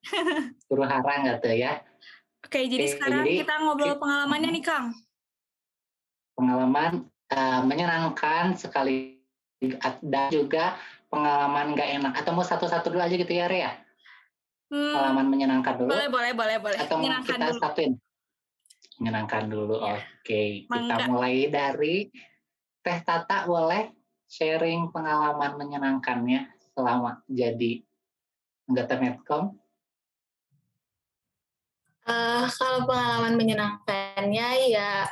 Huru 0.70 0.84
hara 0.86 1.14
nggak 1.26 1.38
tuh 1.44 1.54
ya? 1.54 1.78
Oke 2.42 2.66
jadi 2.66 2.86
Oke, 2.88 2.94
sekarang 2.98 3.26
jadi, 3.28 3.46
kita 3.46 3.54
ngobrol 3.62 3.96
pengalamannya 4.02 4.50
nih 4.50 4.64
Kang. 4.66 4.96
Pengalaman 6.34 7.06
uh, 7.36 7.62
menyenangkan 7.68 8.58
sekali 8.58 9.19
dan 10.02 10.28
juga 10.32 10.80
pengalaman 11.12 11.76
nggak 11.76 11.90
enak. 12.00 12.14
Atau 12.20 12.32
mau 12.36 12.44
satu-satu 12.48 12.92
dulu 12.92 13.04
aja 13.04 13.16
gitu 13.16 13.34
ya 13.34 13.48
Rea 13.48 13.90
hmm, 14.70 14.94
pengalaman 14.96 15.28
menyenangkan 15.28 15.74
dulu. 15.82 15.90
boleh 15.90 16.10
boleh 16.10 16.32
boleh 16.38 16.58
boleh. 16.62 16.78
Atau 16.78 16.96
mau 17.02 17.10
kita 17.26 17.50
dulu. 17.50 17.60
satuin? 17.60 17.94
Menyenangkan 19.02 19.44
dulu 19.50 19.76
ya. 19.80 19.96
oke. 19.98 20.04
Okay. 20.24 20.50
kita 20.70 20.96
mulai 21.10 21.36
dari 21.50 21.96
Teh 22.80 23.00
Tata 23.04 23.48
boleh 23.50 23.92
sharing 24.30 24.94
pengalaman 24.94 25.58
menyenangkannya 25.58 26.48
selama 26.72 27.26
jadi 27.28 27.82
anggota 28.70 28.96
Medcom? 29.02 29.44
Uh, 32.10 32.50
kalau 32.50 32.90
pengalaman 32.90 33.38
menyenangkannya 33.38 34.48
ya 34.74 35.06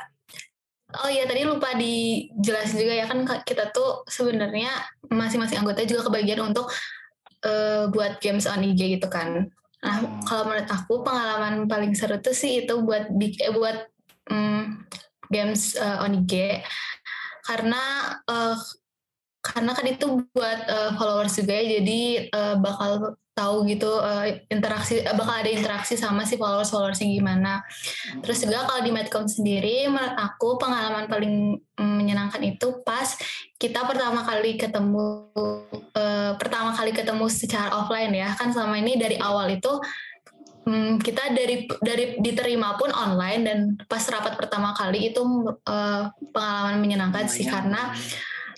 Oh 0.88 1.10
iya 1.12 1.28
tadi 1.28 1.44
lupa 1.44 1.76
dijelasin 1.76 2.80
juga 2.80 2.94
ya 2.96 3.04
kan 3.04 3.20
kita 3.44 3.68
tuh 3.76 4.08
sebenarnya 4.08 4.72
masing-masing 5.12 5.60
anggota 5.60 5.84
juga 5.84 6.08
kebagian 6.08 6.40
untuk 6.40 6.72
uh, 7.44 7.92
buat 7.92 8.16
games 8.24 8.48
on 8.48 8.64
IG 8.64 8.96
gitu 8.96 9.08
kan. 9.12 9.52
Nah 9.84 9.96
hmm. 10.00 10.24
kalau 10.24 10.48
menurut 10.48 10.68
aku 10.72 11.04
pengalaman 11.04 11.68
paling 11.68 11.92
seru 11.92 12.16
tuh 12.24 12.32
sih 12.32 12.64
itu 12.64 12.80
buat 12.80 13.12
eh, 13.20 13.52
buat 13.52 13.84
um, 14.32 14.80
games 15.28 15.76
uh, 15.76 16.00
on 16.08 16.24
IG 16.24 16.64
karena 17.44 17.82
uh, 18.24 18.56
karena 19.44 19.70
kan 19.76 19.86
itu 19.86 20.24
buat 20.32 20.60
uh, 20.72 20.90
followers 20.96 21.36
juga 21.36 21.52
ya 21.52 21.80
jadi 21.80 22.00
uh, 22.32 22.54
bakal 22.64 23.16
tahu 23.38 23.62
gitu 23.70 23.86
uh, 23.86 24.26
interaksi 24.50 24.98
uh, 25.06 25.14
bakal 25.14 25.38
ada 25.38 25.46
interaksi 25.46 25.94
sama 25.94 26.26
si 26.26 26.34
followers 26.34 26.74
followersnya 26.74 27.06
gimana. 27.06 27.62
Terus 28.26 28.42
juga 28.42 28.66
kalau 28.66 28.82
di 28.82 28.90
Medcom 28.90 29.30
sendiri 29.30 29.86
menurut 29.86 30.18
aku 30.18 30.58
pengalaman 30.58 31.06
paling 31.06 31.54
menyenangkan 31.78 32.42
itu 32.42 32.82
pas 32.82 33.14
kita 33.54 33.86
pertama 33.86 34.26
kali 34.26 34.58
ketemu 34.58 35.30
uh, 35.94 36.34
pertama 36.34 36.74
kali 36.74 36.90
ketemu 36.90 37.30
secara 37.30 37.70
offline 37.78 38.10
ya. 38.10 38.34
Kan 38.34 38.50
selama 38.50 38.82
ini 38.82 38.98
dari 38.98 39.14
awal 39.22 39.54
itu 39.54 39.70
um, 40.66 40.98
kita 40.98 41.30
dari 41.30 41.70
dari 41.78 42.18
diterima 42.18 42.74
pun 42.74 42.90
online 42.90 43.40
dan 43.46 43.58
pas 43.86 44.02
rapat 44.10 44.34
pertama 44.34 44.74
kali 44.74 45.14
itu 45.14 45.22
uh, 45.70 46.10
pengalaman 46.34 46.82
menyenangkan 46.82 47.30
sih. 47.30 47.46
Karena 47.46 47.94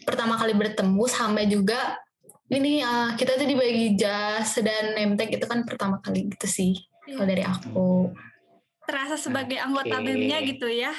pertama 0.09 0.41
kali 0.41 0.57
bertemu 0.57 1.05
sampai 1.05 1.45
juga 1.47 2.01
ini 2.51 2.83
uh, 2.83 3.15
kita 3.15 3.39
tuh 3.39 3.47
dibagi 3.47 3.95
jas 3.95 4.59
dan 4.59 4.99
nemtek 4.99 5.39
itu 5.39 5.47
kan 5.47 5.63
pertama 5.63 6.03
kali 6.03 6.27
gitu 6.35 6.47
sih 6.51 6.73
yeah. 7.07 7.17
kalau 7.17 7.27
dari 7.31 7.45
aku. 7.47 7.91
Terasa 8.85 9.15
sebagai 9.15 9.59
anggota 9.63 10.03
okay. 10.03 10.05
BEM-nya 10.05 10.39
gitu 10.45 10.67
ya. 10.67 10.93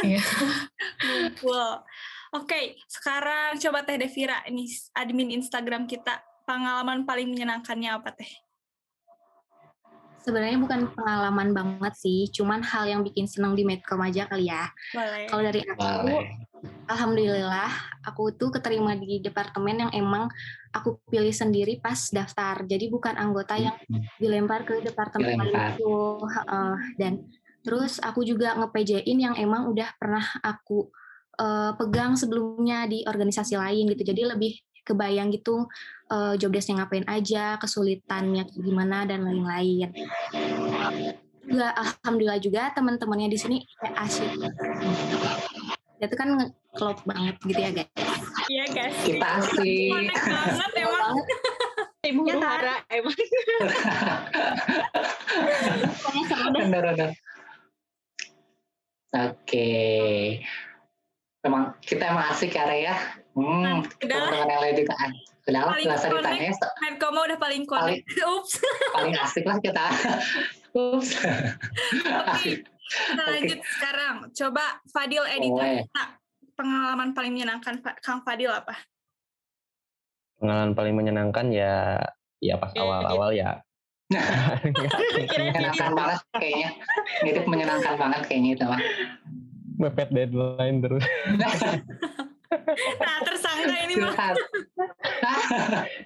Iya. 0.00 0.22
Wow 1.44 1.84
oke 2.30 2.46
okay, 2.46 2.78
sekarang 2.86 3.58
coba 3.58 3.82
Teh 3.82 3.98
Devira 3.98 4.42
ini 4.46 4.66
admin 4.94 5.34
Instagram 5.34 5.86
kita. 5.90 6.22
Pengalaman 6.48 7.06
paling 7.06 7.30
menyenangkannya 7.30 7.94
apa 7.94 8.10
Teh 8.10 8.30
sebenarnya 10.20 10.58
bukan 10.60 10.92
pengalaman 10.92 11.50
banget 11.56 11.94
sih, 11.96 12.28
cuman 12.32 12.60
hal 12.60 12.88
yang 12.88 13.00
bikin 13.00 13.24
senang 13.24 13.56
di 13.56 13.64
Medcom 13.64 14.00
aja 14.04 14.28
kali 14.28 14.52
ya. 14.52 14.68
Kalau 15.28 15.42
dari 15.42 15.64
aku, 15.64 15.84
Boleh. 16.06 16.28
alhamdulillah 16.92 17.72
aku 18.04 18.36
tuh 18.36 18.52
keterima 18.52 18.96
di 18.96 19.24
departemen 19.24 19.88
yang 19.88 19.92
emang 19.96 20.28
aku 20.76 21.00
pilih 21.08 21.32
sendiri 21.32 21.80
pas 21.80 21.96
daftar. 22.12 22.64
Jadi 22.68 22.92
bukan 22.92 23.16
anggota 23.16 23.56
yang 23.56 23.76
dilempar 24.20 24.68
ke 24.68 24.84
departemen 24.84 25.40
dilempar. 25.40 25.76
itu. 25.76 25.96
Uh, 26.48 26.76
dan 27.00 27.24
terus 27.60 28.00
aku 28.00 28.24
juga 28.24 28.56
nge-PJ-in 28.56 29.18
yang 29.20 29.34
emang 29.36 29.68
udah 29.68 29.88
pernah 29.96 30.24
aku 30.44 30.88
uh, 31.40 31.72
pegang 31.76 32.16
sebelumnya 32.16 32.84
di 32.84 33.04
organisasi 33.08 33.56
lain 33.56 33.88
gitu. 33.96 34.04
Jadi 34.04 34.22
lebih 34.28 34.52
kebayang 34.84 35.28
gitu 35.32 35.68
uh, 36.10 36.34
job 36.36 36.50
desknya 36.52 36.82
ngapain 36.84 37.06
aja, 37.06 37.56
kesulitannya 37.56 38.44
gimana 38.58 39.06
dan 39.06 39.24
lain-lain. 39.24 39.94
Juga 41.46 41.72
alhamdulillah 41.74 42.40
juga 42.42 42.74
teman-temannya 42.74 43.30
di 43.30 43.38
sini 43.38 43.56
kayak 43.78 43.96
asik. 44.04 44.30
Itu 46.02 46.16
kan 46.18 46.52
klop 46.74 47.02
banget 47.06 47.38
gitu 47.46 47.60
ya 47.60 47.70
guys. 47.70 47.90
Iya 48.50 48.64
guys. 48.74 48.96
Kita 49.06 49.26
asik. 49.40 49.90
banget 49.94 50.72
emang. 50.76 51.16
Ibu 52.00 52.24
ya, 52.24 52.36
Hara 52.40 52.76
emang. 52.88 53.16
Benar-benar. 56.56 57.12
Oke. 59.10 59.68
Memang 61.44 61.76
kita 61.84 62.08
emang 62.08 62.24
asik 62.32 62.56
ya, 62.56 62.64
ya. 62.72 62.96
Hmm, 63.40 63.80
udah 64.04 64.18
lah. 64.20 64.70
juga 64.76 64.94
udah 65.48 65.62
lah, 65.64 65.74
nggak 65.80 65.96
usah 65.96 66.10
ditanya. 66.12 66.50
Udah 67.00 67.38
paling 67.40 67.64
connect. 67.64 68.04
Ups. 68.20 68.52
paling 68.92 69.14
asik 69.16 69.44
lah 69.48 69.56
kita. 69.64 69.84
Ups. 70.76 71.10
Oke, 72.04 72.52
kita 72.60 73.22
lanjut 73.24 73.58
okay. 73.58 73.72
sekarang. 73.80 74.14
Coba 74.30 74.64
Fadil 74.92 75.24
editor 75.26 75.88
oh, 75.88 76.08
pengalaman 76.54 77.16
paling 77.16 77.32
menyenangkan 77.32 77.80
Kang 78.04 78.20
Fadil 78.22 78.52
apa? 78.52 78.76
Pengalaman 80.38 80.76
paling 80.76 80.94
menyenangkan 80.94 81.48
ya 81.48 81.96
ya 82.40 82.56
pas 82.56 82.72
awal-awal 82.72 83.36
ya 83.36 83.60
menyenangkan 85.38 85.92
banget 85.92 86.18
kayaknya 86.34 86.70
itu 87.22 87.40
menyenangkan 87.46 87.94
banget 88.00 88.22
kayaknya 88.26 88.50
itu 88.56 88.64
mah 88.64 88.80
mepet 89.76 90.08
deadline 90.10 90.80
terus 90.80 91.04
nah 93.02 93.16
tersangka 93.22 93.76
ini 93.86 93.94
mah. 94.00 94.14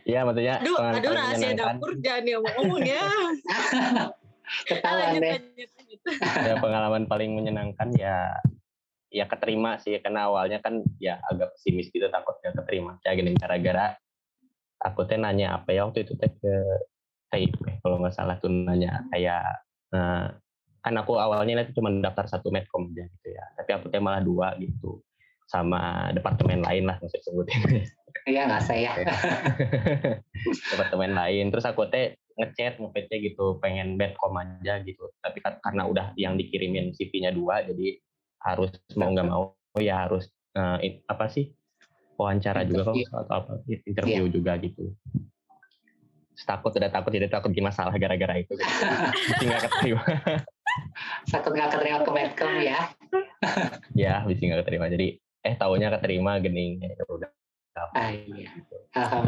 Ya 0.04 0.20
maksudnya 0.26 0.60
aduh 0.60 0.76
aduh 0.76 1.12
rahasia 1.16 1.56
dapur 1.56 1.92
jangan 2.00 2.24
ya. 2.28 2.36
Ngomong 2.40 2.82
ya 2.84 3.04
ketahuan 4.68 5.20
deh. 5.20 5.40
ya 6.48 6.54
pengalaman 6.60 7.04
paling 7.08 7.32
menyenangkan 7.32 7.88
ya 7.96 8.36
ya 9.08 9.24
keterima 9.30 9.78
sih 9.80 9.96
karena 10.02 10.28
awalnya 10.28 10.58
kan 10.60 10.82
ya 11.00 11.22
agak 11.30 11.56
pesimis 11.56 11.88
gitu 11.88 12.06
takutnya 12.12 12.52
keterima. 12.52 13.00
Ya 13.02 13.16
gini 13.16 13.32
gara-gara 13.36 13.96
aku 14.84 15.08
teh 15.08 15.16
nanya 15.16 15.56
apa 15.56 15.72
ya 15.72 15.88
waktu 15.88 16.04
itu 16.04 16.12
teh 16.20 16.28
ke 16.28 16.54
KIP 17.32 17.80
kalau 17.80 17.98
nggak 17.98 18.14
salah 18.14 18.36
tuh 18.38 18.52
nanya 18.52 19.02
kayak 19.08 19.42
nah, 19.90 20.28
kan 20.84 20.94
aku 21.00 21.16
awalnya 21.16 21.64
itu 21.64 21.80
cuma 21.80 21.88
daftar 22.04 22.28
satu 22.28 22.52
medcom 22.52 22.92
aja 22.92 23.08
gitu 23.08 23.28
ya 23.32 23.44
tapi 23.56 23.70
aku 23.72 23.88
teh 23.88 23.98
malah 23.98 24.20
dua 24.20 24.52
gitu 24.60 25.00
sama 25.48 26.10
departemen 26.16 26.64
lain 26.64 26.88
lah 26.88 26.96
maksud 27.00 27.20
sebutin. 27.20 27.84
Iya 28.24 28.48
nggak 28.48 28.64
saya 28.64 28.90
departemen 30.72 31.12
lain. 31.12 31.52
Terus 31.52 31.64
aku 31.68 31.90
teh 31.92 32.16
ngechat 32.34 32.80
nge 32.80 33.16
gitu 33.20 33.60
pengen 33.60 34.00
medcom 34.00 34.32
aja 34.40 34.80
gitu. 34.80 35.12
Tapi 35.20 35.38
karena 35.44 35.82
udah 35.84 36.06
yang 36.16 36.40
dikirimin 36.40 36.96
CV-nya 36.96 37.36
dua 37.36 37.62
jadi 37.68 38.00
harus 38.44 38.72
mau 38.96 39.12
nggak 39.12 39.28
mau 39.28 39.56
ya 39.76 40.08
harus 40.08 40.28
uh, 40.56 40.80
apa 41.08 41.26
sih 41.28 41.52
wawancara 42.14 42.62
juga 42.64 42.92
kok 42.92 42.96
atau 43.26 43.34
apa 43.34 43.52
interview 43.66 44.24
yeah. 44.30 44.32
juga 44.32 44.52
gitu. 44.62 44.84
Takut 46.34 46.74
udah 46.74 46.90
takut 46.90 47.10
jadi 47.14 47.30
takut 47.30 47.54
gimana 47.54 47.74
salah 47.74 47.94
gara-gara 47.94 48.42
itu. 48.42 48.54
Gitu. 49.38 49.42
nggak 49.46 49.62
keterima. 49.70 50.02
Takut 51.30 51.52
nggak 51.54 51.70
keterima 51.70 51.98
ke 52.02 52.10
medcom 52.10 52.52
ya. 52.58 52.78
Ya 53.94 54.22
bisa 54.26 54.42
nggak 54.42 54.66
keterima. 54.66 54.86
Jadi 54.90 55.23
eh 55.44 55.54
tahunya 55.54 55.92
keterima 56.00 56.40
gening 56.40 56.80
ya 56.80 57.04
udah 57.06 57.30
ah, 57.94 58.10
iya. 58.10 58.48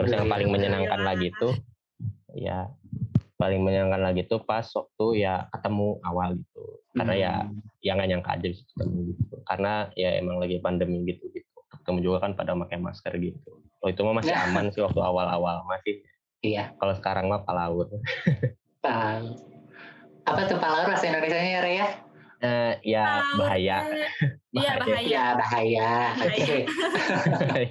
terus 0.01 0.11
yang 0.11 0.31
paling 0.31 0.49
menyenangkan 0.49 1.01
lagi 1.03 1.29
tuh 1.37 1.53
ya 2.33 2.71
paling 3.37 3.61
menyenangkan 3.61 4.01
lagi 4.01 4.25
tuh 4.25 4.41
pas 4.43 4.65
waktu 4.65 5.25
ya 5.25 5.45
ketemu 5.53 6.01
awal 6.05 6.41
gitu. 6.41 6.65
Karena 6.97 7.15
ya, 7.15 7.33
hmm. 7.45 7.61
ya 7.85 7.93
yang 7.93 7.95
nggak 8.01 8.09
nyangka 8.09 8.31
aja 8.33 8.47
bisa 8.49 8.63
ketemu 8.73 8.99
gitu. 9.13 9.35
Karena 9.45 9.73
ya 9.93 10.11
emang 10.17 10.37
lagi 10.41 10.57
pandemi 10.65 11.05
gitu 11.05 11.29
gitu. 11.37 11.57
Ketemu 11.69 11.99
juga 12.01 12.19
kan 12.25 12.33
pada 12.33 12.57
pakai 12.57 12.81
masker 12.81 13.13
gitu. 13.21 13.61
Oh 13.85 13.89
itu 13.93 14.01
mah 14.01 14.17
masih 14.17 14.33
ya. 14.33 14.49
aman 14.49 14.73
sih 14.73 14.81
waktu 14.81 15.01
awal-awal 15.05 15.69
masih. 15.69 16.01
Iya. 16.41 16.73
Kalau 16.81 16.95
sekarang 16.97 17.29
mah 17.29 17.45
palaur 17.45 17.93
apa 20.27 20.43
tuh 20.47 20.59
palaur 20.63 20.87
bahasa 20.87 21.11
Indonesia 21.11 21.39
nya 21.39 21.53
ya 21.59 21.63
Rea 21.63 21.89
Uh, 22.37 22.77
ya 22.85 23.25
bahaya. 23.41 23.81
Iya 24.57 24.73
bahaya. 24.81 25.05
Ya 25.05 25.25
bahaya. 25.37 25.93
Oke. 26.25 26.65
Okay. 26.65 27.69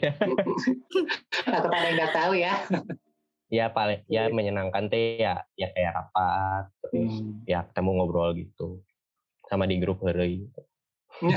Aku 1.50 1.68
paling 1.68 1.94
nggak 1.98 2.13
tahu 2.13 2.34
ya 2.38 2.54
ya 3.50 3.70
paling 3.70 4.01
ya 4.10 4.27
menyenangkan 4.34 4.89
teh 4.89 5.22
ya 5.22 5.46
ya 5.54 5.70
kayak 5.70 5.94
rapat 5.96 6.65
terus 6.82 7.22
hmm. 7.22 7.46
ya 7.46 7.62
ketemu 7.70 7.89
ngobrol 8.01 8.34
gitu 8.34 8.82
sama 9.46 9.70
di 9.70 9.77
grup 9.77 10.01
hari 10.01 10.50
gitu. 10.50 10.62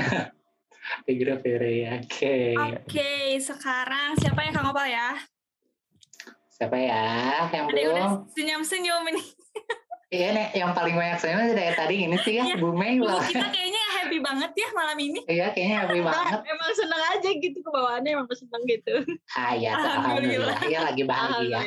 di 1.07 1.13
grup 1.21 1.45
hari 1.45 1.85
oke 1.85 2.09
okay. 2.09 2.53
oke 2.57 2.83
okay, 2.89 3.37
sekarang 3.37 4.17
siapa 4.17 4.39
yang 4.41 4.53
kang 4.57 4.67
opal 4.73 4.89
ya 4.89 5.13
siapa 6.49 6.75
ya 6.75 7.05
yang 7.53 7.69
Ada 7.69 7.77
belum 7.77 8.11
senyum 8.33 8.61
senyum 8.65 9.03
ini 9.13 9.23
Iya 10.09 10.33
nih, 10.33 10.47
yang 10.57 10.73
paling 10.73 10.97
banyak 10.97 11.21
senyum 11.21 11.53
dari 11.53 11.69
tadi 11.77 12.09
ini 12.09 12.17
sih 12.25 12.41
ya, 12.41 12.41
ya 12.41 12.57
Bu 12.57 12.73
Mei. 12.73 12.97
Kita 12.97 13.45
kayaknya 13.45 13.78
happy 14.09 14.19
banget 14.25 14.51
ya 14.57 14.69
malam 14.73 14.97
ini. 14.97 15.21
Iya, 15.29 15.53
kayaknya 15.53 15.77
happy 15.85 15.99
banget. 16.09 16.39
emang 16.49 16.71
seneng 16.73 17.01
aja 17.13 17.29
gitu 17.29 17.57
kebawaannya 17.61 18.09
emang 18.17 18.27
seneng 18.33 18.63
gitu. 18.65 18.95
Ah 19.37 19.53
iya, 19.53 19.77
alhamdulillah. 19.77 20.57
Iya 20.65 20.79
lagi 20.89 21.03
bahagia. 21.05 21.59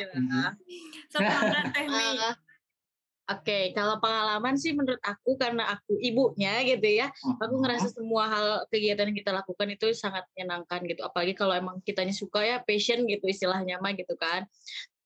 Semangat 1.07 1.71
Teh 1.71 1.87
Oke, 3.23 3.47
okay, 3.47 3.63
kalau 3.71 4.03
pengalaman 4.03 4.59
sih 4.59 4.75
menurut 4.75 4.99
aku 4.99 5.39
karena 5.39 5.63
aku 5.71 5.95
ibunya 5.95 6.59
gitu 6.67 6.83
ya, 6.83 7.07
aku 7.39 7.55
ngerasa 7.55 7.95
semua 7.95 8.27
hal 8.27 8.47
kegiatan 8.67 9.07
yang 9.07 9.15
kita 9.15 9.31
lakukan 9.31 9.63
itu 9.71 9.95
sangat 9.95 10.27
menyenangkan 10.35 10.83
gitu. 10.91 11.07
Apalagi 11.07 11.31
kalau 11.31 11.55
emang 11.55 11.79
kitanya 11.87 12.11
suka 12.11 12.43
ya 12.43 12.59
passion 12.59 13.07
gitu 13.07 13.23
istilahnya 13.31 13.79
mah 13.79 13.95
gitu 13.95 14.19
kan. 14.19 14.43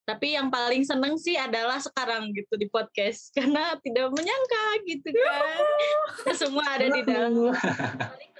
Tapi 0.08 0.40
yang 0.40 0.48
paling 0.48 0.88
seneng 0.88 1.20
sih 1.20 1.36
adalah 1.36 1.84
sekarang 1.84 2.32
gitu 2.32 2.56
di 2.56 2.72
podcast 2.72 3.28
karena 3.36 3.76
tidak 3.84 4.08
menyangka 4.16 4.66
gitu 4.88 5.12
kan. 5.12 5.60
Semua 6.40 6.64
ada 6.80 6.88
di 6.88 7.04
dalam 7.04 7.52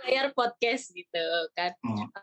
layar 0.08 0.32
podcast 0.32 0.96
gitu 0.96 1.26
kan. 1.52 1.76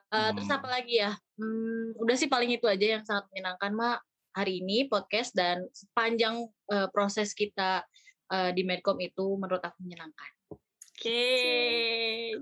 Uh, 0.09 0.33
terus 0.33 0.49
apa 0.49 0.65
lagi 0.65 0.97
ya? 0.97 1.13
Hmm, 1.37 1.93
udah 2.01 2.17
sih 2.17 2.33
paling 2.33 2.57
itu 2.57 2.65
aja 2.65 2.97
yang 2.97 3.05
sangat 3.05 3.29
menyenangkan 3.37 3.73
mak 3.77 4.01
hari 4.33 4.65
ini 4.65 4.89
podcast 4.89 5.37
dan 5.37 5.69
sepanjang 5.77 6.49
uh, 6.73 6.89
proses 6.89 7.37
kita 7.37 7.85
uh, 8.33 8.51
di 8.51 8.65
Medcom 8.65 8.97
itu 8.97 9.37
menurut 9.37 9.61
aku 9.61 9.77
menyenangkan. 9.85 10.31
Oke. 10.95 11.11
Okay. 11.11 12.39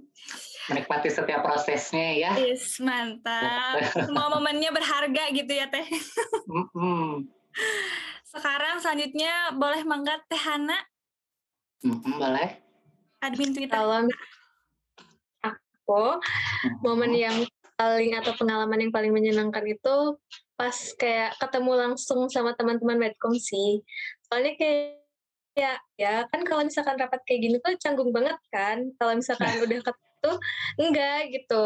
Menikmati 0.69 1.09
setiap 1.09 1.41
prosesnya 1.41 2.09
ya. 2.13 2.33
Yes, 2.37 2.77
mantap. 2.85 3.81
Semua 3.97 4.29
momennya 4.29 4.69
berharga 4.69 5.33
gitu 5.33 5.49
ya 5.57 5.73
Teh. 5.73 5.89
Sekarang 8.29 8.77
selanjutnya 8.85 9.57
boleh 9.57 9.81
mangga 9.89 10.21
Teh 10.29 10.37
Hana. 10.37 10.77
boleh. 12.21 12.61
Admin 13.25 13.57
Twitter. 13.57 13.73
Kalau 13.73 14.05
aku, 15.41 16.05
momen 16.85 17.17
yang 17.17 17.43
paling 17.75 18.15
atau 18.21 18.37
pengalaman 18.37 18.87
yang 18.87 18.93
paling 18.95 19.11
menyenangkan 19.11 19.65
itu 19.65 20.21
pas 20.55 20.77
kayak 21.01 21.41
ketemu 21.41 21.73
langsung 21.75 22.29
sama 22.29 22.53
teman-teman 22.55 23.01
Medcom 23.01 23.33
sih. 23.35 23.83
Soalnya 24.29 24.55
kayak 24.61 25.02
ya 25.53 25.75
ya. 26.01 26.25
Kan 26.29 26.45
kalau 26.49 26.63
misalkan 26.65 26.97
rapat 26.97 27.21
kayak 27.25 27.41
gini 27.41 27.57
tuh 27.61 27.77
canggung 27.79 28.11
banget 28.11 28.39
kan? 28.49 28.91
Kalau 28.97 29.13
misalkan 29.17 29.53
udah 29.61 29.79
ketemu 29.85 30.33
enggak 30.81 31.21
gitu. 31.33 31.65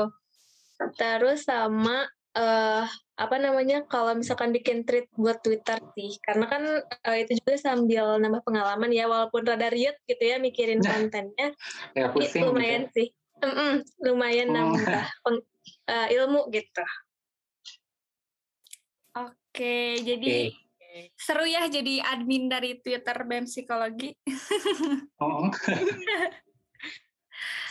Terus 0.99 1.47
sama 1.47 2.05
uh, 2.37 2.85
apa 3.17 3.37
namanya 3.41 3.89
kalau 3.89 4.13
misalkan 4.13 4.53
bikin 4.53 4.85
tweet 4.85 5.09
buat 5.17 5.41
Twitter 5.41 5.81
sih. 5.97 6.19
Karena 6.21 6.47
kan 6.51 6.63
uh, 6.85 7.17
itu 7.17 7.41
juga 7.41 7.57
sambil 7.57 8.21
nambah 8.21 8.43
pengalaman 8.45 8.91
ya 8.93 9.09
walaupun 9.09 9.47
rada 9.47 9.73
riet 9.73 9.97
gitu 10.05 10.23
ya 10.23 10.37
mikirin 10.37 10.83
kontennya. 10.83 11.55
Ya, 11.97 12.13
itu 12.13 12.37
lumayan 12.43 12.91
gitu. 12.91 12.95
sih. 12.97 13.09
Mm 13.37 13.53
-mm, 13.53 13.73
lumayan 14.01 14.49
hmm. 14.49 14.57
nambah 14.57 15.05
peng, 15.21 15.39
uh, 15.93 16.07
ilmu 16.09 16.41
gitu. 16.53 16.85
Oke. 19.17 20.01
Jadi 20.01 20.53
okay 20.53 20.66
Seru 21.17 21.45
ya 21.45 21.67
jadi 21.69 22.03
admin 22.03 22.49
dari 22.49 22.79
Twitter 22.81 23.17
BEM 23.27 23.45
Psikologi. 23.49 24.11
Oh. 25.17 25.49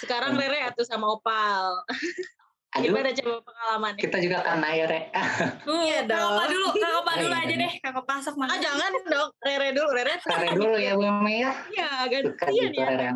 Sekarang 0.02 0.34
Rere 0.34 0.66
atau 0.66 0.82
sama 0.82 1.14
Opal. 1.14 1.86
Aduh, 2.76 2.92
Gimana 2.92 3.16
coba 3.16 3.40
pengalamannya? 3.48 4.02
Kita 4.04 4.18
juga 4.20 4.44
kan 4.44 4.60
ya, 4.68 4.84
Re. 4.84 5.08
Iya 5.88 6.00
dong. 6.04 6.32
Kak 6.36 6.48
dulu, 6.52 6.68
Kak 6.76 6.92
Opa 7.00 7.12
dulu 7.24 7.36
aja 7.38 7.56
deh. 7.56 7.74
Kak 7.80 7.96
Opa 8.04 8.14
sok 8.20 8.36
Ah, 8.44 8.60
jangan 8.60 8.92
dong, 9.08 9.30
Rere 9.40 9.70
dulu, 9.72 9.90
Rere. 9.96 10.20
Rere 10.28 10.50
dulu 10.60 10.76
ya, 10.76 10.92
Bu 11.00 11.08
Mei 11.24 11.40
ya. 11.40 11.52
Iya, 11.72 11.90
gantian 12.12 12.72
gitu, 12.76 12.82
ya. 12.84 13.14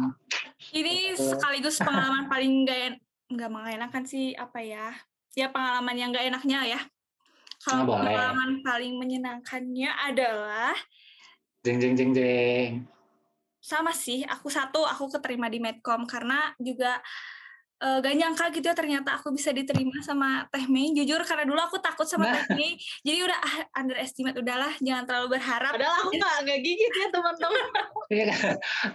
Ini 0.72 0.96
sekaligus 1.20 1.76
pengalaman 1.84 2.32
paling 2.32 2.64
gak, 2.64 3.04
gak 3.36 3.52
mengenakan 3.52 4.04
sih, 4.08 4.32
apa 4.40 4.64
ya. 4.64 4.96
Ya 5.36 5.52
pengalaman 5.52 5.96
yang 6.00 6.16
gak 6.16 6.32
enaknya 6.32 6.60
ya. 6.64 6.80
Kalau 7.60 7.84
oh, 7.84 8.00
pengalaman 8.00 8.64
paling 8.64 8.96
menyenangkannya 8.96 9.92
adalah 9.92 10.72
jeng 11.64 11.78
jeng 11.84 11.94
jeng 12.00 12.12
jeng. 12.16 12.72
Sama 13.60 13.92
sih, 13.92 14.24
aku 14.24 14.48
satu 14.48 14.88
aku 14.88 15.12
keterima 15.12 15.52
di 15.52 15.60
Medcom 15.60 16.08
karena 16.08 16.56
juga 16.56 17.04
uh, 17.84 17.98
gak 18.00 18.16
nyangka 18.16 18.46
gitu 18.56 18.66
ya 18.72 18.76
ternyata 18.76 19.20
aku 19.20 19.36
bisa 19.36 19.52
diterima 19.52 20.00
sama 20.00 20.48
Teh 20.48 20.66
Mei. 20.72 20.96
Jujur 20.96 21.20
karena 21.28 21.44
dulu 21.44 21.60
aku 21.60 21.84
takut 21.84 22.08
sama 22.08 22.32
nah. 22.32 22.40
Teh 22.40 22.56
Mei. 22.56 22.80
Jadi 23.04 23.20
udah 23.28 23.40
ah, 23.44 23.56
underestimate 23.84 24.40
udahlah, 24.40 24.74
jangan 24.80 25.04
terlalu 25.04 25.28
berharap. 25.36 25.76
Padahal 25.76 25.96
aku 26.08 26.10
gak, 26.16 26.36
gak 26.48 26.60
gigit 26.64 26.94
ya 26.96 27.08
teman-teman. 27.12 27.66
Iya, 28.10 28.26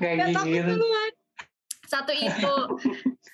gak 0.00 0.28
gigit. 0.40 1.14
Satu 1.86 2.12
itu. 2.12 2.56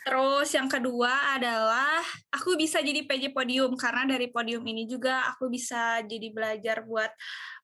Terus 0.01 0.49
yang 0.57 0.67
kedua 0.67 1.37
adalah 1.37 2.01
aku 2.33 2.57
bisa 2.57 2.81
jadi 2.81 3.05
PJ 3.05 3.37
podium 3.37 3.77
karena 3.77 4.17
dari 4.17 4.33
podium 4.33 4.65
ini 4.65 4.89
juga 4.89 5.29
aku 5.29 5.53
bisa 5.53 6.01
jadi 6.09 6.33
belajar 6.33 6.83
buat 6.89 7.13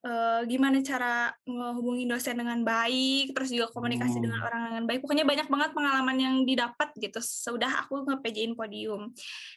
uh, 0.07 0.41
gimana 0.47 0.79
cara 0.79 1.35
menghubungi 1.43 2.07
dosen 2.07 2.39
dengan 2.39 2.63
baik, 2.63 3.35
terus 3.35 3.51
juga 3.51 3.67
komunikasi 3.75 4.17
hmm. 4.17 4.23
dengan 4.23 4.39
orang 4.47 4.61
dengan 4.71 4.83
baik. 4.87 4.99
Pokoknya 5.03 5.25
banyak 5.27 5.47
banget 5.51 5.69
pengalaman 5.75 6.17
yang 6.17 6.35
didapat 6.47 6.89
gitu. 6.95 7.19
Sudah 7.19 7.83
aku 7.83 8.07
nge-PJ-in 8.07 8.55
podium. 8.55 9.11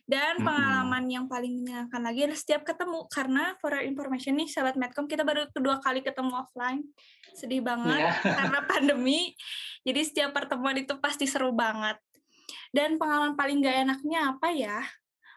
Dan 0.04 0.42
hmm. 0.42 0.46
pengalaman 0.46 1.04
yang 1.06 1.24
paling 1.30 1.62
menyenangkan 1.62 2.02
lagi 2.02 2.20
adalah 2.26 2.40
setiap 2.40 2.62
ketemu 2.66 2.98
karena 3.06 3.44
for 3.62 3.72
information 3.78 4.34
nih 4.34 4.48
sahabat 4.50 4.74
Medcom 4.74 5.06
kita 5.06 5.22
baru 5.22 5.46
kedua 5.54 5.78
kali 5.78 6.02
ketemu 6.02 6.34
offline. 6.34 6.82
Sedih 7.38 7.62
banget 7.62 8.02
yeah. 8.02 8.18
karena 8.20 8.60
pandemi. 8.70 9.32
Jadi 9.86 10.00
setiap 10.02 10.34
pertemuan 10.34 10.74
itu 10.76 10.98
pasti 10.98 11.30
seru 11.30 11.54
banget. 11.54 11.96
Dan 12.70 12.98
pengalaman 12.98 13.34
paling 13.34 13.62
gak 13.62 13.76
enaknya 13.86 14.20
apa 14.34 14.48
ya? 14.54 14.78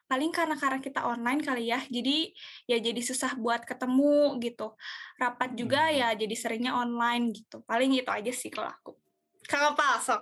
Paling 0.08 0.32
karena 0.36 0.56
karena 0.60 0.80
kita 0.84 1.02
online 1.04 1.42
kali 1.42 1.72
ya. 1.72 1.80
Jadi 1.88 2.32
ya 2.70 2.78
jadi 2.78 3.02
susah 3.02 3.34
buat 3.40 3.64
ketemu 3.64 4.38
gitu. 4.44 4.76
Rapat 5.18 5.56
juga 5.58 5.90
hmm. 5.90 5.96
ya 5.98 6.10
jadi 6.14 6.36
seringnya 6.36 6.74
online 6.76 7.34
gitu. 7.34 7.64
Paling 7.66 7.92
itu 7.96 8.12
aja 8.12 8.32
sih 8.32 8.52
kalau 8.54 8.70
aku. 8.70 8.92
Kalau 9.48 9.76
palsok. 9.76 10.22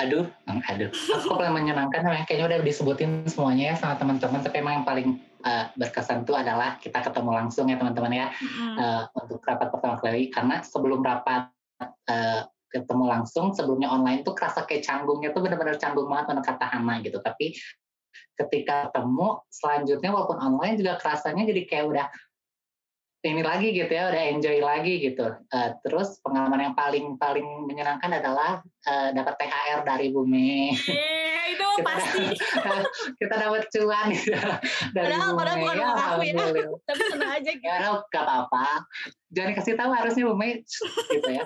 Aduh, 0.00 0.24
aduh. 0.48 0.90
Aku 0.90 1.36
paling 1.36 1.52
menyenangkan 1.52 2.02
kayaknya 2.24 2.46
udah 2.48 2.60
disebutin 2.64 3.28
semuanya 3.28 3.72
ya 3.72 3.74
sama 3.76 3.94
teman-teman. 4.00 4.40
Tapi 4.40 4.56
emang 4.58 4.82
yang 4.82 4.86
paling 4.88 5.08
uh, 5.44 5.68
berkesan 5.76 6.24
tuh 6.24 6.36
adalah 6.36 6.80
kita 6.80 7.04
ketemu 7.04 7.30
langsung 7.30 7.68
ya 7.68 7.76
teman-teman 7.76 8.12
ya. 8.12 8.26
Mm-hmm. 8.32 8.74
Uh, 8.80 9.02
untuk 9.20 9.40
rapat 9.44 9.68
pertama 9.68 9.96
kali. 10.00 10.32
Karena 10.32 10.64
sebelum 10.64 11.04
rapat 11.04 11.52
uh, 12.08 12.42
ketemu 12.72 13.04
langsung 13.04 13.52
sebelumnya 13.52 13.92
online 13.92 14.24
tuh 14.24 14.32
kerasa 14.32 14.64
kayak 14.64 14.80
canggungnya 14.80 15.30
tuh 15.36 15.44
benar-benar 15.44 15.76
canggung 15.76 16.08
banget 16.08 16.32
menurut 16.32 16.46
kata 16.48 16.64
Hana 16.64 16.94
gitu 17.04 17.20
tapi 17.20 17.52
ketika 18.36 18.90
ketemu 18.90 19.40
selanjutnya 19.48 20.10
walaupun 20.10 20.38
online 20.40 20.76
juga 20.80 20.98
kerasanya 20.98 21.44
jadi 21.48 21.62
kayak 21.68 21.86
udah 21.88 22.06
ini 23.22 23.42
lagi 23.46 23.70
gitu 23.70 23.86
ya 23.86 24.10
udah 24.10 24.22
enjoy 24.34 24.58
lagi 24.58 24.98
gitu. 24.98 25.22
Uh, 25.54 25.70
terus 25.86 26.18
pengalaman 26.26 26.70
yang 26.70 26.74
paling 26.74 27.14
paling 27.22 27.46
menyenangkan 27.70 28.18
adalah 28.18 28.58
uh, 28.90 29.08
dapat 29.14 29.38
THR 29.38 29.86
dari 29.86 30.10
Bumi. 30.10 30.74
Yeah, 30.90 31.54
itu 31.54 31.66
kita 31.78 31.86
pasti. 31.86 32.24
dapat, 32.34 32.82
kita 33.22 33.34
dapat 33.38 33.62
cuan 33.70 34.06
gitu 34.10 34.34
dari 34.98 35.14
padahal, 35.14 35.30
Bumi. 35.30 35.38
padahal 35.38 35.58
bukan 35.62 35.76
ya, 35.78 35.86
aku 35.86 36.22
ya 36.26 36.34
tapi 36.82 37.02
senang 37.14 37.32
aja 37.38 37.50
gitu. 37.54 37.62
Ya 37.62 37.90
gak 37.94 38.24
apa-apa. 38.26 38.66
Jangan 39.30 39.48
dikasih 39.54 39.74
tahu 39.78 39.90
harusnya 39.94 40.24
Bumi 40.26 40.50
gitu 41.14 41.30
ya 41.30 41.44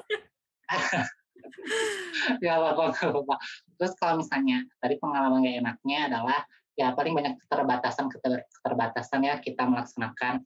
ya 2.44 2.58
apa 2.60 2.92
apa 3.22 3.34
terus 3.76 3.92
kalau 3.98 4.20
misalnya 4.20 4.64
tadi 4.80 4.96
pengalaman 5.00 5.44
gak 5.44 5.58
enaknya 5.62 5.98
adalah 6.10 6.38
ya 6.76 6.92
paling 6.92 7.16
banyak 7.16 7.34
keterbatasan 7.44 8.06
keterbatasan 8.12 9.20
ya 9.24 9.40
kita 9.40 9.64
melaksanakan 9.64 10.44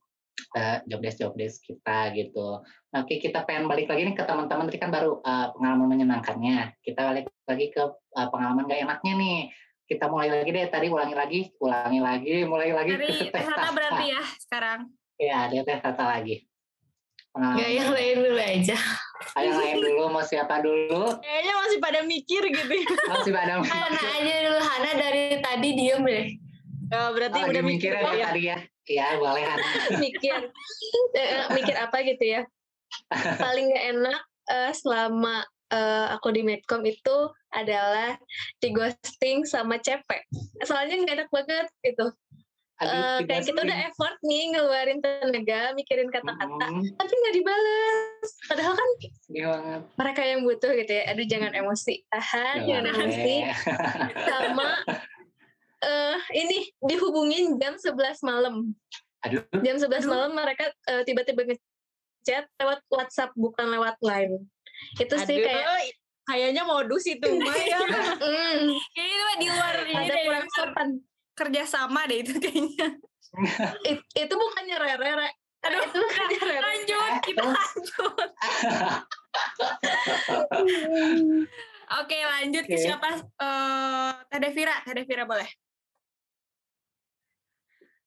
uh, 0.56 0.76
job 0.86 1.00
desk 1.02 1.18
job 1.20 1.34
desk 1.34 1.58
kita 1.66 2.14
gitu. 2.14 2.62
Nah, 2.90 2.98
oke 3.04 3.14
kita 3.18 3.44
pengen 3.46 3.66
balik 3.70 3.90
lagi 3.90 4.02
nih 4.06 4.16
ke 4.16 4.24
teman-teman 4.24 4.66
tadi 4.70 4.78
kan 4.78 4.90
baru 4.94 5.20
uh, 5.20 5.54
pengalaman 5.54 5.88
menyenangkannya. 5.90 6.78
Kita 6.80 7.00
balik 7.10 7.26
lagi 7.46 7.66
ke 7.70 7.82
uh, 7.82 8.28
pengalaman 8.30 8.66
gak 8.66 8.82
enaknya 8.82 9.12
nih. 9.18 9.40
Kita 9.90 10.06
mulai 10.06 10.30
lagi 10.30 10.50
deh 10.54 10.66
tadi 10.70 10.86
ulangi 10.86 11.14
lagi, 11.18 11.40
ulangi 11.58 11.98
lagi, 11.98 12.34
mulai 12.46 12.70
lagi 12.70 12.94
Dari 12.94 13.10
ke 13.10 13.26
tes 13.34 13.46
berarti 13.50 14.06
ya 14.06 14.22
sekarang. 14.38 14.80
Iya, 15.18 15.38
dia 15.50 15.62
tes 15.66 15.98
lagi. 15.98 16.46
Pengalaman. 17.34 17.58
Gak 17.58 17.70
yang 17.74 17.90
lain 17.90 18.16
dulu 18.22 18.38
aja. 18.38 18.78
Ayo 19.36 19.50
lain 19.56 19.76
dulu, 19.84 20.08
mau 20.08 20.24
siapa 20.24 20.64
dulu? 20.64 21.20
Kayaknya 21.20 21.54
masih 21.60 21.78
pada 21.78 22.00
mikir 22.04 22.42
gitu. 22.48 22.74
Masih 23.08 23.32
pada 23.32 23.60
mikir. 23.60 23.72
Hana 23.72 24.00
aja 24.00 24.34
dulu, 24.48 24.60
Hana 24.60 24.90
dari 24.96 25.24
tadi 25.38 25.68
diem 25.76 26.02
deh. 26.02 26.26
Oh, 26.90 27.08
berarti 27.14 27.38
oh, 27.38 27.46
udah 27.52 27.62
mikir 27.62 27.92
ya, 27.94 28.02
ya 28.10 28.26
tadi 28.32 28.42
ya. 28.48 28.58
Iya, 28.90 29.06
boleh 29.20 29.42
Hana. 29.44 29.66
mikir. 30.04 30.38
Eh, 31.14 31.46
mikir 31.54 31.76
apa 31.76 31.96
gitu 32.02 32.24
ya. 32.24 32.42
Paling 33.38 33.66
gak 33.70 33.84
enak 33.94 34.20
uh, 34.50 34.72
selama 34.74 35.46
uh, 35.70 36.06
aku 36.16 36.34
di 36.34 36.42
Medcom 36.42 36.82
itu 36.82 37.16
adalah 37.54 38.18
di 38.58 38.68
ghosting 38.72 39.46
sama 39.46 39.78
cepek. 39.78 40.26
Soalnya 40.66 41.06
gak 41.06 41.16
enak 41.22 41.30
banget 41.30 41.66
gitu 41.84 42.10
uh, 42.80 43.18
kayak 43.28 43.44
kita 43.44 43.60
udah 43.60 43.78
effort 43.88 44.16
nih 44.24 44.56
ngeluarin 44.56 44.98
tenaga 45.04 45.76
mikirin 45.76 46.08
kata-kata. 46.08 46.66
Hmm. 46.66 46.84
tapi 46.96 47.12
nggak 47.12 47.34
dibalas 47.36 48.28
padahal 48.48 48.74
kan 48.74 48.90
Gimana? 49.28 49.74
mereka 50.00 50.22
yang 50.24 50.40
butuh 50.44 50.72
gitu 50.74 50.92
ya. 50.92 51.04
Aduh 51.12 51.26
jangan 51.28 51.52
emosi. 51.52 51.94
Tahan 52.08 52.56
jangan 52.64 52.84
emosi. 52.96 53.36
Sama 54.28 54.68
uh, 55.84 56.18
ini 56.32 56.72
dihubungin 56.84 57.60
jam 57.60 57.76
11 57.76 57.96
malam. 58.24 58.72
Aduh. 59.28 59.44
Jam 59.60 59.76
11 59.76 60.08
malam 60.08 60.32
mereka 60.32 60.72
uh, 60.88 61.04
tiba-tiba 61.04 61.44
ngechat 61.44 62.48
lewat 62.56 62.80
WhatsApp 62.88 63.36
bukan 63.36 63.68
lewat 63.68 64.00
line. 64.00 64.48
Itu 64.96 65.16
aduh. 65.16 65.26
sih 65.28 65.36
kayak 65.44 65.66
kayaknya 66.24 66.62
modus 66.64 67.04
itu 67.04 67.28
Maya. 67.36 67.78
mm. 68.16 68.60
Kayaknya 68.96 69.34
di 69.36 69.46
luar 69.50 69.74
ini 69.84 69.92
ada 69.92 70.14
kurang 70.24 70.48
sopan 70.54 70.88
kerjasama 71.40 72.04
deh 72.04 72.20
itu 72.20 72.36
kayaknya. 72.36 73.00
It, 73.88 74.04
itu 74.12 74.34
bukannya 74.36 74.76
rere, 74.76 75.32
Aduh, 75.60 75.80
itu 75.80 75.96
bukannya 75.96 76.40
rere. 76.44 76.60
Lanjut, 76.60 77.12
kita 77.24 77.42
lanjut. 77.48 78.30
Oke, 82.00 82.18
lanjut 82.22 82.64
okay. 82.68 82.76
ke 82.76 82.78
siapa? 82.78 83.08
Uh, 83.40 84.12
Teh 84.30 84.38
Devira, 84.38 84.78
Teh 84.84 84.94
Devira 84.94 85.24
boleh. 85.26 85.48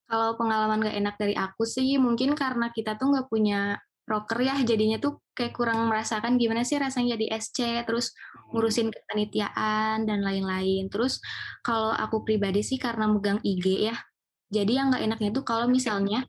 Kalau 0.08 0.38
pengalaman 0.38 0.84
gak 0.84 0.98
enak 1.00 1.16
dari 1.18 1.34
aku 1.34 1.66
sih, 1.66 1.98
mungkin 1.98 2.38
karena 2.38 2.70
kita 2.70 2.96
tuh 3.02 3.12
nggak 3.12 3.28
punya 3.34 3.82
rocker 4.04 4.40
ya, 4.44 4.56
jadinya 4.62 5.00
tuh 5.00 5.24
kayak 5.32 5.56
kurang 5.56 5.88
merasakan 5.88 6.36
gimana 6.36 6.68
sih 6.68 6.78
rasanya 6.78 7.16
jadi 7.16 7.40
SC, 7.40 7.60
terus 7.88 8.12
ngurusin 8.52 8.92
kepanitiaan 8.92 10.04
dan 10.04 10.20
lain-lain. 10.22 10.92
Terus 10.92 11.24
kalau 11.64 11.96
aku 11.96 12.22
pribadi 12.28 12.62
sih 12.62 12.78
karena 12.78 13.08
megang 13.08 13.40
IG 13.42 13.90
ya, 13.90 13.96
jadi 14.52 14.84
yang 14.84 14.94
nggak 14.94 15.04
enaknya 15.08 15.30
tuh 15.34 15.44
kalau 15.48 15.66
misalnya 15.66 16.28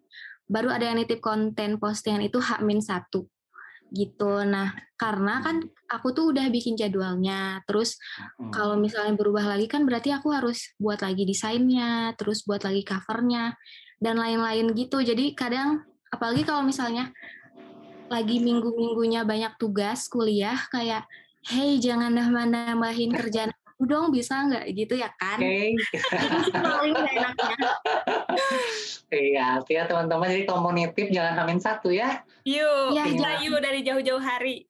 baru 0.48 0.72
ada 0.72 0.92
yang 0.92 1.00
nitip 1.00 1.20
konten 1.24 1.80
postingan 1.80 2.24
itu 2.24 2.40
H-1 2.40 3.12
gitu. 3.94 4.32
Nah, 4.42 4.74
karena 4.98 5.40
kan 5.40 5.62
aku 5.86 6.10
tuh 6.10 6.34
udah 6.34 6.50
bikin 6.50 6.74
jadwalnya. 6.74 7.62
Terus 7.68 7.96
kalau 8.50 8.74
misalnya 8.74 9.14
berubah 9.14 9.54
lagi 9.54 9.70
kan 9.70 9.86
berarti 9.86 10.10
aku 10.10 10.34
harus 10.34 10.74
buat 10.76 11.00
lagi 11.00 11.22
desainnya, 11.24 12.12
terus 12.18 12.42
buat 12.42 12.66
lagi 12.66 12.82
covernya 12.82 13.54
dan 14.02 14.18
lain-lain 14.18 14.74
gitu. 14.74 14.98
Jadi 15.00 15.32
kadang 15.38 15.86
apalagi 16.10 16.42
kalau 16.42 16.66
misalnya 16.66 17.14
lagi 18.08 18.36
minggu-minggunya 18.40 19.24
banyak 19.24 19.56
tugas 19.56 20.06
kuliah 20.12 20.58
kayak 20.68 21.08
hey 21.44 21.80
jangan 21.80 22.12
nambah-nambahin 22.12 23.12
kerjaan 23.12 23.52
aku 23.74 23.90
dong 23.90 24.14
bisa 24.14 24.38
nggak 24.46 24.64
gitu 24.70 24.94
ya 24.94 25.10
kan 25.18 25.42
okay. 25.42 25.74
paling 26.54 26.94
enaknya 26.94 27.56
iya 29.10 29.48
ya 29.66 29.82
teman-teman 29.90 30.30
jadi 30.30 30.46
komunitif 30.46 31.10
jangan 31.10 31.34
hamin 31.42 31.60
satu 31.60 31.90
ya 31.90 32.22
yuk 32.46 32.94
ya, 32.94 33.04
ya. 33.10 33.42
yuk 33.42 33.58
dari 33.58 33.82
jauh-jauh 33.82 34.22
hari 34.22 34.64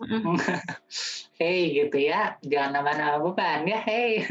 hey 1.40 1.68
gitu 1.74 2.00
ya 2.00 2.40
jangan 2.42 2.80
nambah-nambah 2.80 3.20
beban 3.28 3.68
ya 3.68 3.78
hey 3.84 4.24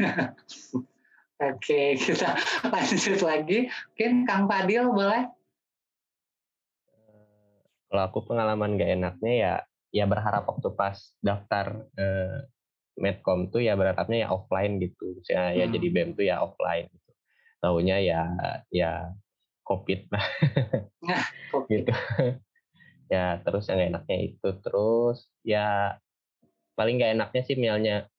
Oke, 1.42 1.98
kita 1.98 2.38
lanjut 2.62 3.20
lagi. 3.26 3.66
Mungkin 3.66 4.22
Kang 4.22 4.46
Fadil 4.46 4.86
boleh? 4.86 5.26
Kalau 7.94 8.10
aku 8.10 8.26
pengalaman 8.26 8.74
gak 8.74 8.90
enaknya 8.90 9.32
ya 9.38 9.54
ya 9.94 10.04
berharap 10.10 10.50
waktu 10.50 10.74
pas 10.74 10.98
daftar 11.22 11.86
eh, 11.94 12.42
medcom 12.98 13.46
tuh 13.54 13.62
ya 13.62 13.78
berharapnya 13.78 14.26
ya 14.26 14.28
offline 14.34 14.82
gitu. 14.82 15.22
Saya 15.22 15.54
ya 15.54 15.70
hmm. 15.70 15.74
jadi 15.78 15.88
bem 15.94 16.08
tuh 16.18 16.26
ya 16.26 16.42
offline 16.42 16.90
gitu. 16.90 17.10
Tahunya 17.62 17.96
ya 18.02 18.22
ya 18.74 19.14
covid. 19.62 20.10
Lah 20.10 20.26
nah, 21.06 21.26
gitu. 21.70 21.94
Ya 23.06 23.38
terus 23.46 23.70
yang 23.70 23.78
gak 23.78 23.90
enaknya 23.94 24.18
itu. 24.26 24.48
Terus 24.58 25.30
ya 25.46 25.94
paling 26.74 26.98
gak 26.98 27.14
enaknya 27.14 27.42
sih 27.46 27.54
mialnya 27.54 28.10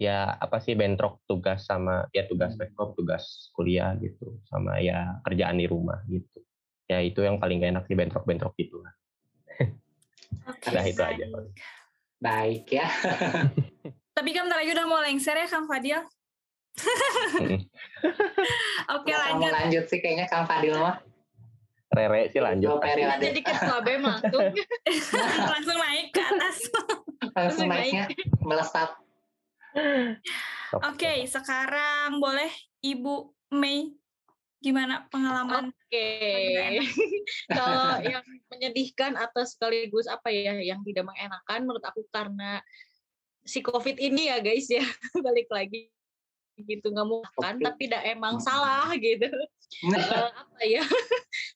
ya 0.00 0.40
apa 0.40 0.56
sih 0.64 0.72
bentrok 0.72 1.20
tugas 1.28 1.68
sama 1.68 2.08
ya 2.16 2.24
tugas 2.24 2.56
hmm. 2.56 2.64
medcom 2.64 2.96
tugas 2.96 3.52
kuliah 3.52 3.92
gitu. 4.00 4.40
Sama 4.48 4.80
ya 4.80 5.20
kerjaan 5.20 5.60
di 5.60 5.68
rumah 5.68 6.00
gitu 6.08 6.47
ya 6.88 6.98
itu 7.04 7.20
yang 7.20 7.36
paling 7.36 7.60
gak 7.60 7.76
enak 7.76 7.84
sih 7.84 7.94
bentrok-bentrok 7.94 8.56
gitu 8.56 8.80
lah. 8.80 8.92
Okay, 10.48 10.72
nah 10.72 10.84
itu 10.84 11.02
aja. 11.04 11.24
Baik 12.18 12.64
ya. 12.72 12.88
Tapi 14.16 14.30
kan 14.34 14.48
lagi 14.48 14.72
udah 14.72 14.86
mau 14.88 15.00
lengser 15.04 15.36
ya 15.36 15.46
Kang 15.46 15.68
Fadil. 15.68 16.00
Oke 18.96 19.12
lanjut. 19.12 19.52
Mau 19.52 19.52
lanjut 19.52 19.84
sih 19.86 20.00
kayaknya 20.00 20.26
Kang 20.26 20.48
Fadil 20.48 20.74
mah. 20.80 21.04
Rere 21.88 22.28
sih 22.32 22.40
lanjut. 22.40 22.68
Oh, 22.68 22.80
jadi 23.16 23.40
ketua 23.40 23.80
BEM 23.80 24.04
langsung. 24.04 24.44
langsung 25.52 25.76
naik 25.80 26.12
ke 26.12 26.20
atas. 26.20 26.56
langsung 27.32 27.66
naiknya 27.70 28.04
melesat. 28.44 28.90
Oke, 29.78 30.20
okay, 30.82 31.18
sekarang 31.24 32.20
boleh 32.20 32.50
Ibu 32.84 33.32
Mei 33.56 33.96
gimana 34.58 35.06
pengalaman? 35.08 35.70
Oke, 35.70 35.94
okay. 35.94 36.82
kalau 37.58 38.02
yang 38.02 38.26
menyedihkan 38.50 39.14
atau 39.14 39.46
sekaligus 39.46 40.10
apa 40.10 40.34
ya 40.34 40.58
yang 40.58 40.82
tidak 40.82 41.06
mengenakan 41.06 41.60
menurut 41.62 41.84
aku 41.86 42.02
karena 42.10 42.58
si 43.46 43.62
COVID 43.62 43.96
ini 43.96 44.28
ya 44.28 44.42
guys 44.42 44.66
ya. 44.66 44.82
Balik 45.26 45.48
lagi 45.48 45.90
gitu 46.58 46.90
nggak 46.90 47.06
mau 47.06 47.22
kan 47.38 47.54
tapi 47.62 47.86
tidak 47.86 48.02
emang 48.02 48.42
salah 48.42 48.90
gitu. 48.98 49.30
Uh, 49.86 50.28
apa 50.34 50.62
ya? 50.66 50.82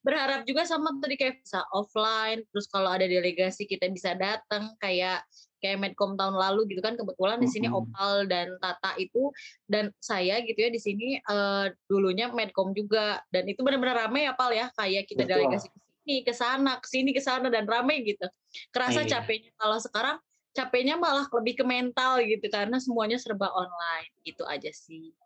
Berharap 0.06 0.46
juga 0.46 0.62
sama 0.62 0.94
tadi 1.02 1.18
kayak 1.18 1.42
bisa 1.42 1.66
offline 1.74 2.46
terus 2.54 2.70
kalau 2.70 2.94
ada 2.94 3.10
delegasi 3.10 3.66
kita 3.66 3.90
bisa 3.90 4.14
datang 4.14 4.78
kayak 4.78 5.26
kayak 5.62 5.78
Medcom 5.78 6.18
tahun 6.18 6.34
lalu 6.34 6.74
gitu 6.74 6.82
kan 6.82 6.98
kebetulan 6.98 7.38
di 7.38 7.48
sini 7.48 7.70
Opal 7.70 8.26
dan 8.26 8.58
Tata 8.58 8.98
itu 8.98 9.30
dan 9.70 9.94
saya 10.02 10.42
gitu 10.42 10.58
ya 10.58 10.70
di 10.74 10.82
sini 10.82 11.22
uh, 11.30 11.70
dulunya 11.86 12.28
Medcom 12.34 12.74
juga 12.74 13.22
dan 13.30 13.46
itu 13.46 13.62
benar-benar 13.62 14.10
rame 14.10 14.26
ya 14.26 14.34
Pal 14.34 14.50
ya 14.50 14.68
kayak 14.74 15.06
kita 15.06 15.22
Betul. 15.24 15.46
delegasi 15.46 15.66
ke 15.70 15.78
sini 15.78 16.16
ke 16.26 16.32
sana 16.34 16.72
ke 16.82 16.86
sini 16.90 17.10
ke 17.14 17.22
sana 17.22 17.46
dan 17.46 17.64
rame 17.70 18.02
gitu 18.02 18.26
kerasa 18.74 19.06
iya. 19.06 19.22
capeknya 19.22 19.54
kalau 19.54 19.78
sekarang 19.78 20.18
capeknya 20.52 21.00
malah 21.00 21.24
lebih 21.32 21.62
ke 21.62 21.64
mental 21.64 22.20
gitu 22.20 22.44
karena 22.52 22.76
semuanya 22.76 23.16
serba 23.16 23.48
online 23.48 24.12
gitu 24.22 24.44
aja 24.44 24.68
sih. 24.68 25.16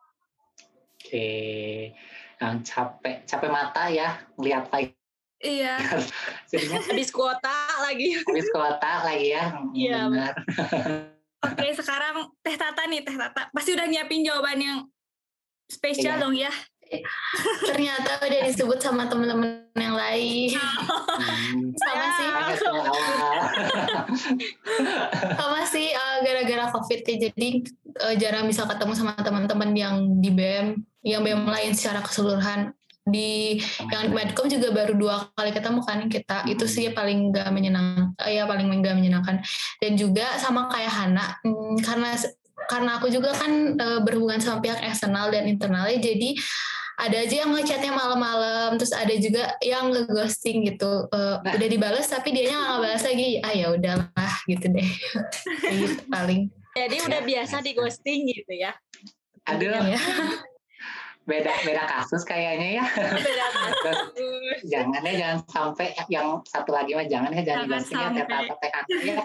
Oke, 0.97 1.95
yang 2.39 2.63
capek 2.63 3.27
capek 3.27 3.51
mata 3.51 3.91
ya 3.91 4.23
melihat. 4.39 4.71
Iya. 5.47 5.75
Jadinya 6.51 6.81
habis 6.91 7.11
kuota 7.15 7.57
lagi. 7.87 8.19
Habis 8.19 8.49
kuota 8.51 8.93
lagi 9.07 9.29
ya. 9.31 9.45
Iya. 9.71 9.99
Benar. 10.11 10.35
Oke, 11.47 11.67
sekarang 11.79 12.27
Teh 12.43 12.59
Tata 12.59 12.83
nih, 12.91 13.07
Teh 13.07 13.15
Tata. 13.15 13.55
Pasti 13.55 13.71
udah 13.79 13.87
nyiapin 13.87 14.27
jawaban 14.27 14.59
yang 14.59 14.79
spesial 15.71 16.19
iya. 16.19 16.23
dong 16.23 16.35
ya. 16.35 16.51
Ternyata 17.67 18.23
udah 18.23 18.41
disebut 18.47 18.79
sama 18.79 19.11
teman-teman 19.11 19.67
yang 19.75 19.99
lain. 19.99 20.55
Hmm. 20.55 21.75
sama 21.75 22.07
sih. 22.15 22.29
sama 25.35 25.61
sih 25.67 25.91
uh, 25.91 26.23
gara-gara 26.23 26.71
covid 26.71 27.03
ya 27.03 27.17
jadi 27.27 27.49
uh, 28.07 28.15
jarang 28.15 28.47
bisa 28.47 28.63
ketemu 28.71 28.93
sama 28.95 29.19
teman-teman 29.19 29.75
yang 29.75 30.23
di 30.23 30.31
BEM, 30.31 30.79
yang 31.03 31.27
BEM 31.27 31.43
lain 31.43 31.75
secara 31.75 32.07
keseluruhan. 32.07 32.76
Di 33.07 33.63
yang 33.95 34.11
di 34.11 34.13
Medcom 34.13 34.51
juga 34.51 34.75
baru 34.75 34.99
dua 34.99 35.31
kali 35.39 35.55
ketemu 35.55 35.81
kan 35.87 35.99
kita 36.11 36.43
itu 36.51 36.67
sih 36.67 36.91
paling 36.91 37.31
gak 37.31 37.55
menyenang 37.55 38.13
uh, 38.19 38.31
ya 38.31 38.45
paling 38.51 38.67
gak 38.83 38.99
menyenangkan. 38.99 39.41
Dan 39.79 39.95
juga 39.95 40.37
sama 40.43 40.67
kayak 40.69 40.93
Hana 40.93 41.39
hmm, 41.47 41.81
karena 41.87 42.19
karena 42.67 42.91
aku 42.99 43.07
juga 43.09 43.31
kan 43.31 43.79
uh, 43.79 44.01
berhubungan 44.03 44.43
sama 44.43 44.59
pihak 44.59 44.83
eksternal 44.83 45.31
dan 45.31 45.47
internalnya 45.47 46.03
jadi 46.03 46.35
ada 46.97 47.29
aja 47.29 47.45
yang 47.45 47.53
ngechatnya 47.53 47.93
malam-malam 47.93 48.81
terus 48.81 48.97
ada 48.97 49.13
juga 49.21 49.53
yang 49.61 49.93
ngeghosting 49.93 50.65
gitu. 50.65 51.05
Uh, 51.13 51.39
nah. 51.45 51.53
udah 51.55 51.69
dibales 51.69 52.09
tapi 52.09 52.33
dia 52.33 52.57
nggak 52.57 52.81
balas 52.81 53.05
lagi. 53.05 53.39
Ah 53.45 53.53
ya 53.53 53.71
udahlah 53.71 54.33
gitu 54.49 54.67
deh. 54.73 54.89
Gitu 55.77 56.03
paling 56.09 56.49
jadi 56.77 56.97
udah 57.09 57.21
biasa 57.25 57.65
di 57.65 57.73
ghosting 57.73 58.29
gitu 58.29 58.53
ya. 58.53 58.77
Aduh 59.49 59.73
ya. 59.89 59.97
Beda 61.27 61.53
beda 61.67 61.83
kasus 61.91 62.23
kayaknya 62.23 62.81
ya. 62.81 62.85
Beda 62.95 63.47
kasus. 63.59 64.59
Jangan 64.65 65.03
ya 65.03 65.13
jangan 65.19 65.39
sampai 65.51 65.93
yang 66.07 66.41
satu 66.47 66.71
lagi 66.71 66.95
mah 66.95 67.07
jangan 67.11 67.35
ya 67.35 67.43
jangan, 67.43 67.67
jangan 67.67 67.83
ghosting 67.83 67.99
ya 67.99 68.25
TKK 68.25 68.65
ya 69.03 69.17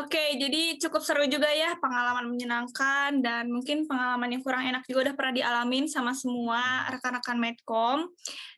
Oke, 0.00 0.40
jadi 0.40 0.80
cukup 0.80 1.04
seru 1.04 1.28
juga 1.28 1.48
ya 1.52 1.76
pengalaman 1.76 2.32
menyenangkan 2.32 3.20
dan 3.20 3.52
mungkin 3.52 3.84
pengalaman 3.84 4.32
yang 4.32 4.42
kurang 4.42 4.64
enak 4.64 4.82
juga 4.88 5.10
udah 5.10 5.14
pernah 5.14 5.34
dialamin 5.36 5.84
sama 5.84 6.16
semua 6.16 6.88
rekan-rekan 6.88 7.36
Medcom. 7.36 8.08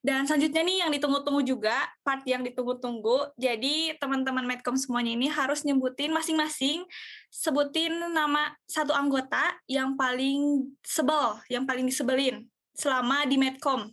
Dan 0.04 0.28
selanjutnya 0.28 0.62
nih 0.62 0.78
yang 0.86 0.90
ditunggu-tunggu 0.94 1.42
juga, 1.42 1.74
part 2.06 2.22
yang 2.28 2.46
ditunggu-tunggu. 2.46 3.34
Jadi 3.34 3.98
teman-teman 3.98 4.46
Medcom 4.46 4.78
semuanya 4.78 5.12
ini 5.18 5.26
harus 5.26 5.66
nyebutin 5.66 6.14
masing-masing 6.14 6.86
sebutin 7.34 7.90
nama 8.14 8.54
satu 8.70 8.94
anggota 8.94 9.58
yang 9.66 9.98
paling 9.98 10.70
sebel, 10.86 11.42
yang 11.50 11.66
paling 11.66 11.82
disebelin 11.82 12.46
selama 12.78 13.26
di 13.26 13.34
Medcom. 13.34 13.90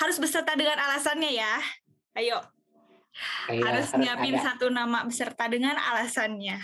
Harus 0.00 0.16
beserta 0.16 0.56
dengan 0.56 0.80
alasannya 0.80 1.36
ya. 1.36 1.54
Ayo, 2.16 2.40
Iya, 3.48 3.62
harus 3.64 3.88
nyiapin 3.96 4.36
ada. 4.36 4.44
satu 4.52 4.66
nama 4.68 5.02
beserta 5.02 5.48
dengan 5.50 5.74
alasannya. 5.74 6.58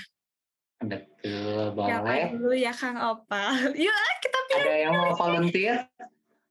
Betul, 0.85 1.73
boleh. 1.73 1.89
Siapa 1.89 2.13
dulu 2.37 2.53
ya 2.53 2.73
Kang 2.77 2.99
Opal? 3.01 3.51
Yuk, 3.85 3.97
kita 4.21 4.39
pilih. 4.51 4.65
Ada 4.69 4.75
yang 4.77 4.93
mau 4.93 5.13
volunteer? 5.17 5.77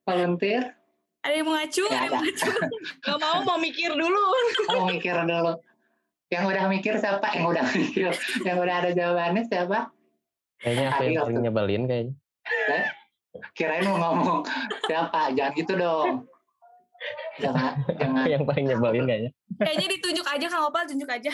Volunteer? 0.03 0.63
Ada 1.23 1.33
yang 1.39 1.45
mau 1.47 1.55
ngacu? 1.55 1.83
Ya, 1.87 1.99
ada 2.01 2.07
yang 2.09 2.23
ngacu? 2.25 2.51
Gak 3.05 3.17
mau, 3.21 3.37
mau 3.45 3.57
mikir 3.61 3.91
dulu. 3.93 4.23
mau 4.73 4.85
mikir 4.89 5.15
dulu. 5.23 5.53
Yang 6.33 6.43
udah 6.49 6.63
mikir 6.65 6.93
siapa? 6.97 7.27
Yang 7.37 7.45
udah 7.53 7.65
mikir. 7.77 8.11
Yang 8.41 8.57
udah 8.57 8.75
ada 8.81 8.89
jawabannya 8.91 9.43
siapa? 9.45 9.79
Kayaknya 10.59 10.85
aku 10.89 11.01
yang 11.03 11.15
paling 11.21 11.39
nyebelin 11.43 11.83
kayaknya. 11.85 12.13
Eh? 12.73 12.85
Kirain 13.53 13.85
mau 13.85 13.97
ngomong 14.01 14.41
siapa? 14.87 15.31
Jangan 15.35 15.53
gitu 15.57 15.73
dong 15.77 16.32
jangan 17.41 17.73
jangan 18.01 18.25
yang 18.29 18.43
paling 18.45 18.65
nyebelin 18.69 19.05
kayaknya 19.09 19.31
kayaknya 19.57 19.87
ditunjuk 19.97 20.25
aja 20.27 20.45
kang 20.49 20.63
Opal 20.69 20.83
tunjuk 20.85 21.09
aja 21.09 21.31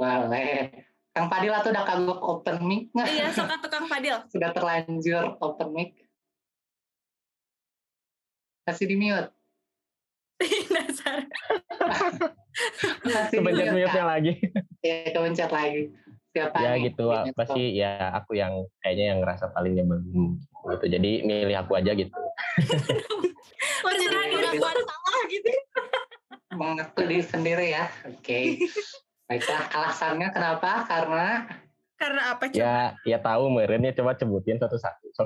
boleh 0.00 0.72
Kang 1.16 1.32
Fadil 1.32 1.48
atau 1.48 1.72
udah 1.72 1.84
kagok 1.88 2.20
open 2.20 2.56
mic 2.60 2.92
nggak? 2.92 3.08
Iya, 3.08 3.32
sok 3.32 3.48
atau 3.48 3.72
Kang 3.72 3.88
Fadil. 3.88 4.20
Sudah 4.36 4.52
terlanjur 4.52 5.40
open 5.40 5.68
mic. 5.72 5.90
Kasih 8.68 8.84
di 8.84 9.00
mute. 9.00 9.32
Dasar. 10.76 11.24
kebencet 13.32 13.72
mute-nya 13.72 14.04
lagi. 14.04 14.36
Iya, 14.84 15.16
kebencet 15.16 15.48
lagi. 15.48 15.88
Siapa 16.36 16.56
ya 16.60 16.76
nih? 16.76 16.92
gitu, 16.92 17.08
pasti 17.32 17.80
ya 17.80 18.12
aku 18.12 18.36
yang 18.36 18.68
kayaknya 18.84 19.16
yang 19.16 19.24
ngerasa 19.24 19.56
paling 19.56 19.72
nyebelin 19.72 20.36
gitu. 20.74 20.84
Jadi 20.90 21.10
milih 21.22 21.56
aku 21.62 21.78
aja 21.78 21.94
gitu. 21.94 22.10
oh 23.86 23.92
jadi 23.94 24.16
pengakuan 24.32 24.78
salah 24.82 25.22
gitu 25.30 25.50
mengaku 26.56 27.00
diri 27.04 27.24
sendiri 27.24 27.66
ya 27.76 27.84
oke 28.08 28.20
okay. 28.22 28.56
baiklah 29.28 29.62
alasannya 29.74 30.28
kenapa 30.32 30.86
karena 30.86 31.28
karena 31.96 32.22
apa 32.36 32.44
coba 32.52 32.60
ya 32.60 32.78
ya 33.04 33.18
tahu 33.20 33.50
merennya 33.50 33.92
coba 33.96 34.16
sebutin 34.16 34.60
satu-satu 34.60 35.06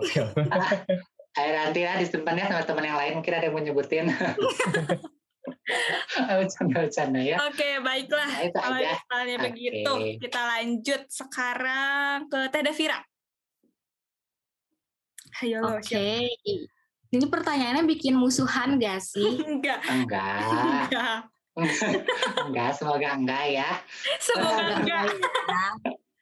Ayo 1.38 1.54
nanti 1.54 1.86
lah 1.86 1.94
disimpannya 1.94 2.50
sama 2.50 2.66
teman 2.66 2.90
yang 2.90 2.98
lain 2.98 3.22
mungkin 3.22 3.38
ada 3.38 3.46
yang 3.46 3.54
mau 3.54 3.62
nyebutin 3.62 4.10
bercanda-bercanda 6.10 7.22
ya. 7.22 7.38
Oke, 7.46 7.78
baiklah. 7.78 8.26
Nah, 8.26 8.50
Kalau 8.50 8.78
misalnya 8.82 9.36
okay. 9.38 9.46
begitu, 9.46 9.92
kita 10.18 10.40
lanjut 10.42 11.02
sekarang 11.06 12.26
ke 12.26 12.50
Teh 12.50 12.62
Davira. 12.66 12.98
Ayo, 15.38 15.60
Oke. 15.78 15.94
Okay. 16.26 16.66
Ini 17.10 17.26
pertanyaannya 17.26 17.84
bikin 17.90 18.14
musuhan 18.14 18.78
gak 18.78 19.02
sih? 19.02 19.42
Enggak. 19.50 19.82
Enggak. 19.86 20.42
Enggak. 20.90 21.18
enggak, 22.46 22.70
semoga 22.78 23.08
enggak 23.18 23.44
ya. 23.50 23.70
Semoga 24.22 24.80
enggak. 24.80 25.04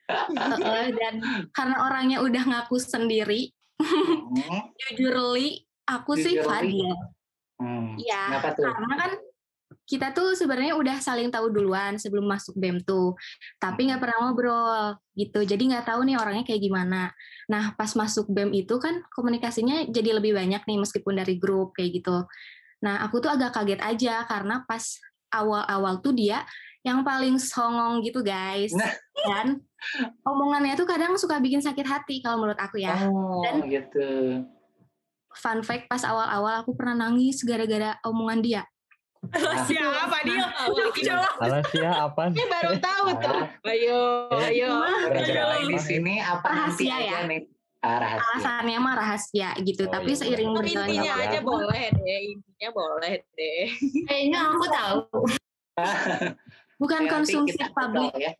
uh, 0.08 0.88
dan 0.98 1.14
karena 1.52 1.76
orangnya 1.84 2.18
udah 2.24 2.42
ngaku 2.48 2.80
sendiri, 2.80 3.52
hmm. 3.76 4.72
jujur 4.72 5.14
li, 5.36 5.62
aku 5.84 6.16
jujur 6.16 6.24
sih 6.24 6.34
Fadil. 6.40 6.96
Hmm. 7.60 8.00
Ya, 8.00 8.40
karena 8.40 8.94
kan 8.96 9.12
kita 9.88 10.12
tuh 10.12 10.36
sebenarnya 10.36 10.76
udah 10.76 11.00
saling 11.00 11.32
tahu 11.32 11.48
duluan 11.48 11.96
sebelum 11.96 12.28
masuk 12.28 12.52
BEM 12.60 12.84
tuh, 12.84 13.16
tapi 13.56 13.88
nggak 13.88 14.04
pernah 14.04 14.28
ngobrol 14.28 15.00
gitu. 15.16 15.40
Jadi 15.40 15.72
nggak 15.72 15.88
tahu 15.88 16.04
nih 16.04 16.20
orangnya 16.20 16.44
kayak 16.44 16.60
gimana. 16.60 17.08
Nah 17.48 17.72
pas 17.72 17.88
masuk 17.96 18.28
BEM 18.28 18.52
itu 18.52 18.76
kan 18.76 19.00
komunikasinya 19.16 19.88
jadi 19.88 20.20
lebih 20.20 20.36
banyak 20.36 20.60
nih 20.68 20.78
meskipun 20.84 21.16
dari 21.16 21.40
grup 21.40 21.72
kayak 21.72 22.04
gitu. 22.04 22.28
Nah 22.84 23.00
aku 23.00 23.24
tuh 23.24 23.32
agak 23.32 23.56
kaget 23.56 23.80
aja 23.80 24.28
karena 24.28 24.60
pas 24.68 24.84
awal-awal 25.32 26.04
tuh 26.04 26.12
dia 26.12 26.44
yang 26.84 27.00
paling 27.00 27.40
songong 27.40 28.04
gitu 28.04 28.20
guys. 28.20 28.76
Nah. 28.76 28.92
Dan 29.24 29.64
omongannya 30.20 30.76
tuh 30.76 30.84
kadang 30.84 31.16
suka 31.16 31.40
bikin 31.40 31.64
sakit 31.64 31.88
hati 31.88 32.20
kalau 32.20 32.44
menurut 32.44 32.60
aku 32.60 32.76
ya. 32.76 33.08
Oh, 33.08 33.40
Dan 33.40 33.64
gitu. 33.72 34.08
Fun 35.32 35.64
fact 35.64 35.88
pas 35.88 36.04
awal-awal 36.04 36.60
aku 36.60 36.76
pernah 36.76 37.08
nangis 37.08 37.40
gara-gara 37.40 37.96
omongan 38.04 38.44
dia 38.44 38.62
Alasia 39.34 39.84
apa 39.84 40.18
dia? 40.22 40.44
Alasia 41.42 41.90
apa? 42.06 42.22
Ini 42.30 42.44
baru 42.46 42.72
tahu 42.78 43.06
tuh. 43.18 43.40
Ayo, 43.66 44.00
ayo. 44.46 44.72
Di 45.66 45.78
sini 45.82 46.22
apa 46.22 46.46
rahasia 46.46 46.96
ya? 47.02 47.26
Nih? 47.26 47.44
Ah, 47.78 47.98
rahasia. 48.02 48.26
Alasannya 48.34 48.78
mah 48.82 48.94
rahasia 48.98 49.50
gitu, 49.62 49.86
oh, 49.86 49.90
tapi 49.90 50.10
iya. 50.14 50.18
seiring 50.18 50.50
oh, 50.50 50.62
intinya 50.66 51.14
aja 51.22 51.38
boleh 51.38 51.84
deh, 51.94 52.18
intinya 52.34 52.70
boleh 52.74 53.14
deh. 53.38 53.62
Kayaknya 54.06 54.38
aku 54.50 54.64
tahu. 54.66 54.98
Bukan 56.82 57.02
ya, 57.06 57.10
konsumsi 57.10 57.58
publik. 57.70 58.14
Ya. 58.18 58.32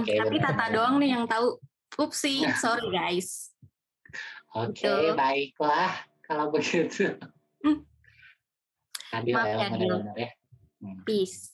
Okay, 0.00 0.16
Tapi 0.18 0.36
benar. 0.40 0.56
Tata 0.56 0.66
doang 0.72 0.96
nih 0.98 1.10
yang 1.14 1.24
tahu. 1.30 1.58
Upsi, 1.98 2.46
sorry 2.54 2.86
guys. 2.94 3.50
Oke, 4.54 4.82
okay, 4.82 5.14
baiklah 5.14 5.90
kalau 6.26 6.50
begitu. 6.50 7.18
Hmm. 7.62 7.86
Adil 9.10 9.34
Maaf 9.34 9.48
ya, 9.48 9.66
Adil. 9.70 9.90
ya. 10.14 10.30
Hmm. 10.80 10.98
Peace. 11.04 11.50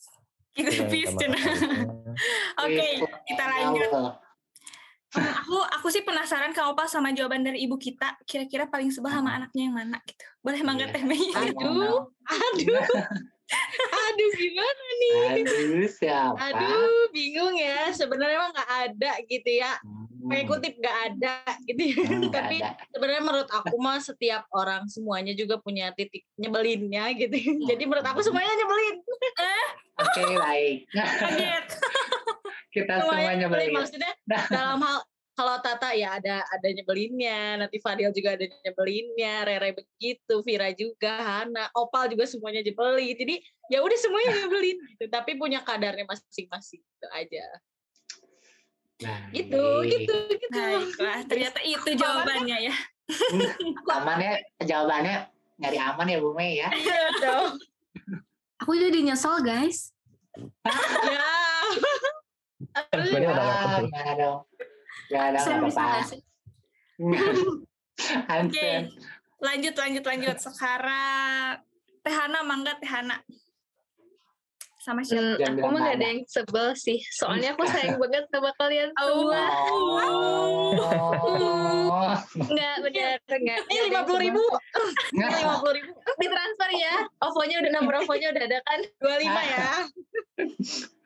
Kita 0.57 0.69
iya, 0.73 0.83
peace, 0.89 1.13
Oke, 2.65 2.87
kita 3.29 3.43
lanjut. 3.45 3.89
aku 5.17 5.57
aku 5.61 5.87
sih 5.93 6.01
penasaran 6.01 6.49
kalau 6.51 6.73
pas 6.73 6.89
sama 6.89 7.13
jawaban 7.13 7.45
dari 7.45 7.61
ibu 7.65 7.77
kita. 7.77 8.17
Kira-kira 8.25 8.65
paling 8.65 8.89
sebel 8.89 9.13
sama 9.13 9.37
anaknya 9.37 9.69
yang 9.69 9.75
mana 9.77 10.01
gitu. 10.01 10.25
Boleh 10.41 10.61
mangga 10.65 10.89
teh 10.89 11.05
Mei? 11.05 11.21
Aduh. 11.37 12.09
aduh 12.25 12.83
aduh 14.07 14.29
gimana 14.35 14.85
nih? 14.99 15.15
Aduh 15.43 15.87
siapa? 15.87 16.37
Aduh 16.39 17.09
bingung 17.15 17.55
ya. 17.55 17.91
Sebenarnya 17.95 18.35
emang 18.39 18.51
nggak 18.53 18.71
ada 18.91 19.11
gitu 19.25 19.51
ya. 19.51 19.73
Hmm. 19.81 20.43
kutip 20.43 20.75
nggak 20.75 20.97
ada 21.13 21.35
gitu 21.63 21.81
ya. 21.87 22.03
Hmm, 22.03 22.27
tapi 22.27 22.59
sebenarnya 22.91 23.23
menurut 23.23 23.47
aku 23.47 23.75
mah 23.79 24.03
setiap 24.03 24.43
orang 24.51 24.83
semuanya 24.91 25.31
juga 25.31 25.55
punya 25.61 25.95
titik 25.95 26.27
nyebelinnya 26.35 27.15
gitu. 27.15 27.35
Jadi 27.63 27.83
menurut 27.87 28.03
aku 28.03 28.19
semuanya 28.19 28.51
nyebelin. 28.59 28.95
Oke 29.97 30.21
okay, 30.21 30.35
baik 30.35 30.79
kita 32.77 32.93
semuanya 33.01 33.33
nyebelin. 33.45 33.73
maksudnya 33.73 34.13
dalam 34.51 34.79
hal 34.83 34.97
kalau 35.37 35.61
Tata 35.61 35.93
ya 35.93 36.17
ada 36.17 36.41
ada 36.49 36.67
nyebelinnya, 36.73 37.61
nanti 37.61 37.77
Fadil 37.77 38.09
juga 38.09 38.33
ada 38.33 38.49
nyebelinnya, 38.49 39.45
Rere 39.45 39.69
begitu, 39.77 40.41
Vira 40.41 40.73
juga, 40.73 41.13
Hana, 41.13 41.69
Opal 41.77 42.09
juga 42.09 42.25
semuanya 42.25 42.65
nyebelin. 42.65 43.13
Jadi 43.13 43.35
ya 43.69 43.85
udah 43.85 43.97
semuanya 44.01 44.33
nyebelin 44.41 44.81
gitu, 44.97 45.05
tapi 45.13 45.37
punya 45.37 45.61
kadarnya 45.61 46.09
masing-masing 46.09 46.81
itu 46.81 47.07
aja. 47.13 47.45
Nah, 48.97 49.29
gitu, 49.29 49.85
gitu, 49.85 50.15
gitu. 50.41 50.57
Baiklah, 50.57 51.21
ternyata 51.29 51.61
itu 51.61 51.89
jawabannya 51.93 52.73
ya. 52.73 52.75
aman 54.01 54.17
ya, 54.17 54.33
jawabannya 54.65 55.29
nyari 55.61 55.77
aman 55.77 56.07
ya 56.09 56.17
Bu 56.17 56.33
Mei 56.33 56.57
ya. 56.57 56.69
Aku 58.65 58.73
jadi 58.73 59.05
nyesel 59.05 59.45
guys. 59.45 59.93
ya. 61.05 61.29
Gimana 62.89 64.13
dong? 64.17 64.41
Gak 65.07 65.23
ada 65.33 65.39
apa-apa. 65.39 65.87
Oke, 68.45 68.69
lanjut, 69.41 69.73
lanjut, 69.73 70.03
lanjut. 70.05 70.37
Sekarang 70.37 71.61
Tehana, 72.05 72.39
mangga 72.45 72.77
Tehana 72.77 73.17
sama 74.87 75.03
siapa? 75.03 75.35
Hmm, 75.35 75.59
aku 75.59 75.67
mah 75.67 75.79
gak 75.83 75.95
ada 75.99 76.05
yang 76.15 76.23
sebel 76.31 76.71
sih. 76.79 77.03
Soalnya 77.11 77.51
aku 77.51 77.67
sayang 77.67 77.99
banget 78.01 78.23
sama 78.31 78.55
kalian 78.55 78.87
semua. 78.95 79.43
Oh. 79.67 80.71
Enggak, 82.39 82.75
benar. 82.87 83.19
Enggak. 83.27 83.59
Ini 83.67 83.79
lima 83.91 84.01
puluh 84.07 84.21
ribu. 84.23 84.39
Ini 85.11 85.27
lima 85.43 85.59
puluh 85.59 85.75
ribu. 85.75 85.91
Ditransfer 85.91 86.71
ya. 86.71 87.03
OVO-nya 87.19 87.67
udah 87.67 87.71
nomor 87.75 87.93
OVO-nya 88.07 88.31
udah 88.31 88.43
ada 88.47 88.59
kan? 88.63 88.79
Dua 89.03 89.15
lima 89.19 89.41
ya. 89.43 89.67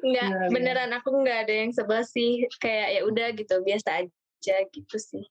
Enggak, 0.00 0.28
iya, 0.28 0.40
iya. 0.40 0.50
beneran 0.50 0.90
aku 0.96 1.08
nggak 1.20 1.38
ada 1.48 1.54
yang 1.54 1.70
sebel 1.70 2.00
sih. 2.04 2.48
Kayak 2.58 2.88
ya 2.96 3.00
udah 3.04 3.26
gitu, 3.36 3.54
biasa 3.60 3.88
aja 4.04 4.56
gitu 4.72 4.96
sih. 4.96 5.24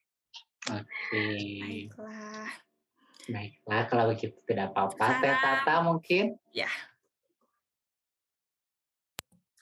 Oke. 0.71 0.86
Okay. 1.12 1.89
Baiklah. 1.89 2.49
Baiklah, 3.23 3.82
kalau 3.88 4.06
begitu 4.12 4.38
tidak 4.47 4.71
apa-apa. 4.76 5.23
Teh 5.23 5.36
Tata 5.39 5.76
mungkin? 5.84 6.36
Ya. 6.52 6.69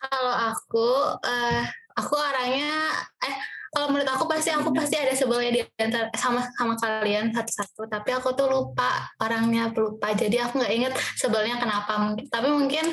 Kalau 0.01 0.33
aku, 0.33 0.89
uh, 1.21 1.63
aku 1.93 2.13
orangnya, 2.17 2.89
eh 3.21 3.37
kalau 3.71 3.87
menurut 3.87 4.09
aku 4.11 4.27
pasti 4.27 4.51
aku 4.51 4.75
pasti 4.75 4.99
ada 4.99 5.15
sebelnya 5.15 5.51
di 5.55 5.61
antara 5.79 6.11
sama 6.19 6.43
sama 6.59 6.75
kalian 6.75 7.31
satu-satu. 7.31 7.87
Tapi 7.87 8.09
aku 8.11 8.35
tuh 8.35 8.51
lupa 8.51 9.07
orangnya 9.21 9.71
lupa. 9.71 10.11
Jadi 10.11 10.41
aku 10.43 10.59
nggak 10.59 10.73
inget 10.75 10.93
sebelnya 11.15 11.55
kenapa 11.55 11.95
mungkin. 12.01 12.27
Tapi 12.27 12.51
mungkin 12.51 12.85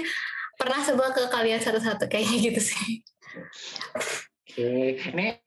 pernah 0.59 0.81
sebel 0.83 1.09
ke 1.15 1.23
kalian 1.31 1.63
satu-satu 1.63 2.11
kayaknya 2.11 2.51
gitu 2.51 2.61
sih. 2.61 3.01
Oke, 4.43 4.99
ini 4.99 5.39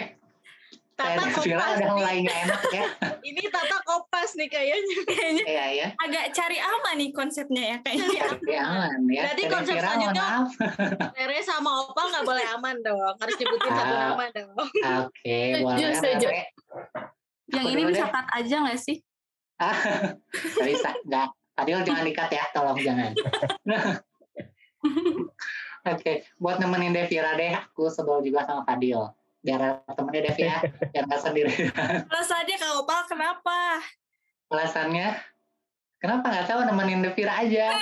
Tata 1.01 1.25
kopas 1.33 1.73
udah 1.81 1.91
mulai 1.97 2.15
gak 2.21 2.37
enak 2.45 2.61
ya. 2.69 2.83
Ini 3.29 3.41
Tata 3.49 3.77
kopas 3.81 4.37
nih 4.37 4.47
kayaknya. 4.49 4.95
kayaknya 5.09 5.43
iya, 5.49 5.65
iya. 5.73 5.87
Agak 5.97 6.29
cari 6.29 6.57
aman 6.61 6.95
nih 7.01 7.09
konsepnya 7.09 7.63
ya 7.73 7.77
kayaknya. 7.81 8.21
Cari 8.21 8.55
aman 8.61 8.99
ya. 9.09 9.21
Berarti 9.25 9.43
konsep 9.49 9.75
selanjutnya 9.81 10.29
Rere 11.17 11.39
sama 11.49 11.69
Opal 11.85 12.05
gak 12.13 12.25
boleh 12.25 12.45
aman 12.53 12.75
dong. 12.85 13.15
Harus 13.17 13.35
nyebutin 13.41 13.71
satu 13.73 13.93
ah, 13.93 13.99
nama 14.13 14.25
dong. 14.29 14.51
Oke, 15.09 15.39
boleh. 15.65 15.93
Setuju, 15.97 16.27
Yang 17.51 17.65
ini 17.73 17.81
bisa 17.89 18.05
cut 18.07 18.27
aja 18.37 18.55
gak 18.69 18.79
sih? 18.79 18.97
Gak 20.57 20.65
bisa, 20.65 20.89
gak. 21.05 21.29
Tadi 21.53 21.69
jangan 21.85 22.05
dikat 22.05 22.29
ya, 22.33 22.43
tolong 22.49 22.77
jangan. 22.81 23.13
Oke, 25.81 25.97
okay. 25.97 26.15
buat 26.37 26.61
nemenin 26.61 26.93
Devira 26.93 27.33
deh, 27.33 27.57
aku 27.57 27.89
sebel 27.89 28.21
juga 28.21 28.45
sama 28.45 28.61
Fadil 28.65 29.09
biar 29.41 29.81
temennya 29.97 30.21
Devi 30.29 30.43
ya 30.45 30.57
biar 30.93 31.03
nggak 31.09 31.21
sendiri 31.21 31.49
alasannya 32.13 32.55
kalau 32.61 32.85
Opal 32.85 33.01
kenapa 33.09 33.81
alasannya 34.53 35.17
kenapa 35.97 36.25
nggak 36.29 36.45
tahu 36.45 36.61
nemenin 36.69 37.01
Devira 37.01 37.41
aja 37.41 37.73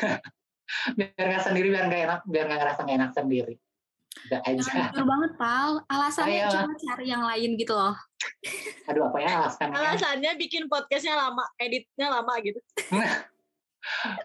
biar 0.96 1.24
nggak 1.28 1.44
sendiri 1.44 1.68
biar 1.68 1.84
nggak 1.92 2.02
enak 2.08 2.20
biar 2.24 2.44
nggak 2.48 2.60
ngerasa 2.64 2.80
nggak 2.84 2.98
enak 3.00 3.12
sendiri 3.12 3.56
Udah 4.24 4.40
aja. 4.46 4.94
Betul 4.94 5.04
banget, 5.04 5.32
Pal. 5.36 5.84
Alasannya 5.90 6.48
Ayo. 6.48 6.54
cuma 6.54 6.72
cari 6.80 7.06
yang 7.12 7.28
lain 7.28 7.60
gitu 7.60 7.76
loh. 7.76 7.92
Aduh, 8.88 9.10
apa 9.10 9.18
ya 9.20 9.30
alasannya? 9.42 9.74
Alasannya 9.76 10.32
bikin 10.40 10.64
podcastnya 10.64 11.12
lama, 11.12 11.44
editnya 11.60 12.08
lama 12.08 12.32
gitu. 12.40 12.56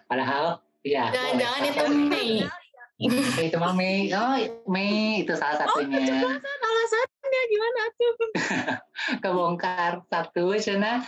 Padahal, 0.08 0.62
ya. 0.82 1.10
Jangan-jangan 1.12 1.62
itu 1.66 1.84
Mei. 2.08 2.32
itu 3.48 3.56
mah 3.56 3.72
Mei 3.72 4.12
oh 4.12 4.36
Mei 4.68 5.24
itu 5.24 5.32
salah 5.32 5.64
oh, 5.64 5.80
satunya 5.80 6.04
oh 6.04 6.36
alasan 6.36 7.00
alasannya 7.00 7.40
gimana 7.48 7.80
tuh 7.96 8.12
kebongkar 9.24 9.92
satu 10.12 10.52
cina 10.60 11.00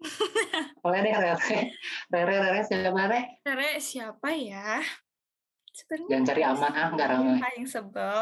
boleh 0.82 0.98
deh 1.04 1.12
Rere 1.12 1.60
Rere 2.08 2.36
Rere 2.40 2.60
siapa 2.64 2.88
Rere 2.96 3.20
Rere 3.44 3.70
siapa 3.76 4.28
ya 4.32 4.80
Sebenarnya 5.68 6.08
jangan 6.10 6.24
cari 6.26 6.42
aman 6.42 6.72
ah 6.74 6.88
nggak 6.96 7.08
ramai 7.12 7.38
paling 7.38 7.66
sebel 7.68 8.18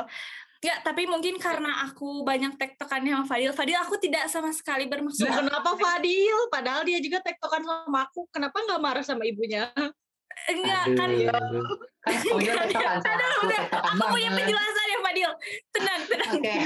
Ya, 0.64 0.80
tapi 0.80 1.04
mungkin 1.04 1.36
karena 1.36 1.84
aku 1.84 2.24
banyak 2.24 2.56
tektokannya 2.56 3.12
sama 3.12 3.28
Fadil. 3.28 3.52
Fadil 3.52 3.76
aku 3.76 4.00
tidak 4.00 4.24
sama 4.26 4.50
sekali 4.50 4.88
bermaksud. 4.88 5.28
Nah, 5.28 5.44
kenapa 5.44 5.76
Fadil? 5.76 6.48
Padahal 6.48 6.82
dia 6.82 6.96
juga 6.98 7.20
tektokan 7.20 7.60
sama 7.60 8.08
aku. 8.08 8.24
Kenapa 8.32 8.64
nggak 8.64 8.80
marah 8.80 9.04
sama 9.04 9.28
ibunya? 9.28 9.68
Enggak 10.46 10.84
kan 10.94 11.10
ya. 11.16 11.32
Kan 11.32 11.44
Aduh, 13.16 13.34
udah. 13.48 13.62
Aku 13.72 14.04
punya 14.14 14.30
penjelasan 14.30 14.86
ya 14.86 14.98
Fadil. 15.02 15.32
Tenang, 15.74 16.00
tenang. 16.06 16.32
Okay. 16.38 16.60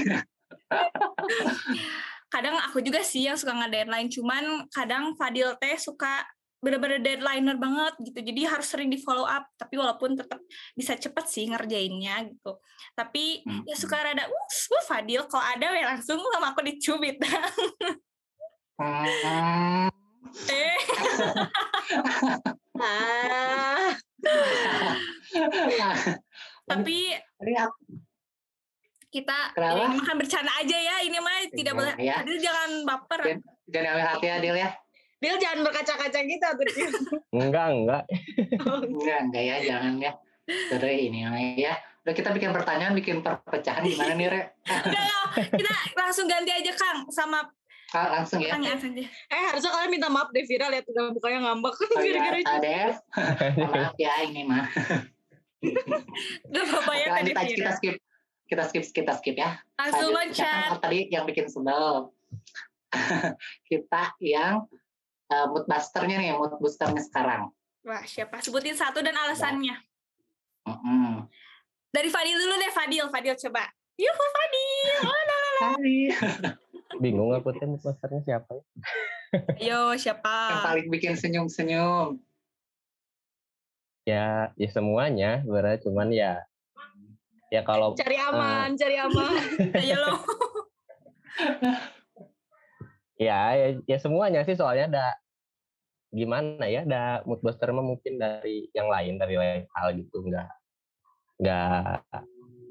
kadang 2.34 2.54
aku 2.62 2.78
juga 2.78 3.02
sih 3.02 3.26
yang 3.26 3.34
suka 3.34 3.50
nge-deadline, 3.50 4.06
cuman 4.06 4.70
kadang 4.70 5.18
Fadil 5.18 5.50
teh 5.58 5.74
suka 5.74 6.22
bener-bener 6.60 7.00
deadlineer 7.00 7.56
banget 7.56 7.96
gitu 8.04 8.20
jadi 8.20 8.52
harus 8.52 8.68
sering 8.68 8.92
di 8.92 9.00
follow 9.00 9.24
up 9.24 9.48
tapi 9.56 9.80
walaupun 9.80 10.12
tetap 10.12 10.44
bisa 10.76 10.92
cepet 10.92 11.24
sih 11.24 11.48
ngerjainnya 11.48 12.28
gitu 12.28 12.60
tapi 12.92 13.40
hmm. 13.48 13.64
ya 13.64 13.76
suka 13.80 13.96
rada 13.96 14.28
uh, 14.28 14.30
uh 14.30 14.84
Fadil 14.84 15.24
kalau 15.24 15.40
ada 15.40 15.72
ya 15.72 15.96
langsung 15.96 16.20
sama 16.20 16.52
aku 16.52 16.60
dicubit 16.60 17.16
hmm. 18.76 19.88
eh 20.48 20.78
Ah. 22.80 23.92
Tapi 26.64 26.98
kita 29.10 29.38
ini 29.58 29.96
makan 30.00 30.16
bercanda 30.22 30.52
aja 30.54 30.78
ya 30.78 30.96
ini 31.02 31.18
mah 31.18 31.44
tidak 31.50 31.74
boleh. 31.76 31.94
ya. 31.98 32.22
Adil 32.22 32.38
jangan 32.38 32.70
baper. 32.86 33.20
Jangan, 33.26 33.42
jangan 33.68 33.90
ambil 33.90 34.06
hati 34.06 34.26
Adil 34.30 34.54
ya. 34.56 34.70
Adil 35.20 35.36
jangan 35.36 35.58
berkaca-kaca 35.66 36.18
gitu 36.24 36.46
enggak 37.36 37.66
enggak. 37.74 38.02
Enggak 38.64 39.18
enggak 39.28 39.42
ya 39.44 39.56
jangan 39.66 39.92
ya. 40.00 40.12
Terus 40.46 40.94
ini 40.94 41.20
ya. 41.58 41.74
Udah 42.00 42.14
kita 42.16 42.32
bikin 42.32 42.50
pertanyaan 42.56 42.96
bikin 42.96 43.20
perpecahan 43.20 43.84
gimana 43.84 44.16
nih 44.16 44.28
Re? 44.32 44.42
Enggak 44.64 45.52
kita 45.52 45.72
langsung 46.00 46.24
ganti 46.24 46.48
aja 46.54 46.72
Kang 46.72 47.04
sama 47.12 47.44
Ah, 47.90 48.06
langsung 48.20 48.38
ya. 48.38 48.54
Tanya. 48.54 48.78
Eh 49.26 49.42
harusnya 49.50 49.70
kalian 49.74 49.90
minta 49.90 50.06
maaf 50.06 50.30
deh 50.30 50.46
Vira 50.46 50.70
lihat 50.70 50.86
udah 50.86 51.10
mukanya 51.10 51.38
ngambek. 51.50 51.74
Oh, 51.74 51.98
Gara-gara 51.98 52.38
ya, 52.38 52.56
Dev. 52.62 52.94
maaf 53.66 53.94
ya 53.98 54.12
ini 54.30 54.42
mah. 54.46 54.66
Gak 56.54 56.64
apa-apa 56.70 56.92
ya 56.94 57.06
tadi 57.18 57.30
Vira. 57.34 57.50
Kita 57.50 57.70
skip. 57.74 57.96
Kita 58.46 58.62
skip, 58.66 58.84
kita 58.94 59.12
skip 59.18 59.36
ya. 59.38 59.58
Langsung 59.78 60.10
loncat. 60.14 60.78
Tadi 60.78 61.10
yang 61.10 61.26
bikin 61.26 61.50
sebel. 61.50 62.14
kita 63.70 64.02
yang 64.22 64.66
uh, 65.30 65.46
mood 65.50 65.66
busternya 65.66 66.18
nih, 66.18 66.34
mood 66.38 66.54
boosternya 66.62 67.02
sekarang. 67.02 67.50
Wah 67.82 68.02
siapa? 68.06 68.38
Sebutin 68.42 68.78
satu 68.78 69.02
dan 69.02 69.14
alasannya. 69.18 69.78
Mm 70.66 70.76
-hmm. 70.78 71.10
Dari 71.90 72.06
Fadil 72.06 72.38
dulu 72.38 72.54
deh, 72.54 72.70
Fadil. 72.70 73.06
Fadil 73.10 73.34
coba. 73.34 73.66
Yuhu 73.98 74.26
Fadil. 74.30 74.98
Oh, 75.02 75.22
Fadil. 75.58 76.14
Bingung 76.98 77.30
aku 77.30 77.54
tuh 77.54 77.78
posternya 77.78 78.20
siapa 78.26 78.50
ya? 78.58 78.64
Ayo, 79.62 79.94
siapa? 79.94 80.50
Yang 80.50 80.66
paling 80.66 80.86
bikin 80.90 81.14
senyum-senyum. 81.14 82.18
Ya, 84.02 84.50
ya 84.58 84.68
semuanya 84.74 85.46
sebenarnya 85.46 85.78
cuman 85.86 86.08
ya 86.10 86.32
ya 87.50 87.62
kalau 87.66 87.94
cari 87.98 88.16
aman, 88.18 88.74
uh, 88.74 88.78
cari 88.78 88.96
aman. 88.98 89.42
Ayo 89.82 89.96
lo. 90.02 90.14
ya, 93.18 93.54
ya, 93.54 93.68
ya 93.86 93.98
semuanya 94.02 94.42
sih 94.42 94.58
soalnya 94.58 94.90
ada 94.90 95.06
gimana 96.10 96.66
ya 96.66 96.82
ada 96.82 97.22
mood 97.22 97.38
booster 97.38 97.70
mah 97.70 97.86
mungkin 97.86 98.18
dari 98.18 98.66
yang 98.74 98.90
lain 98.90 99.14
dari 99.14 99.38
lain 99.38 99.62
hal 99.78 99.94
gitu 99.94 100.26
nggak 100.26 100.50
nggak 101.38 102.02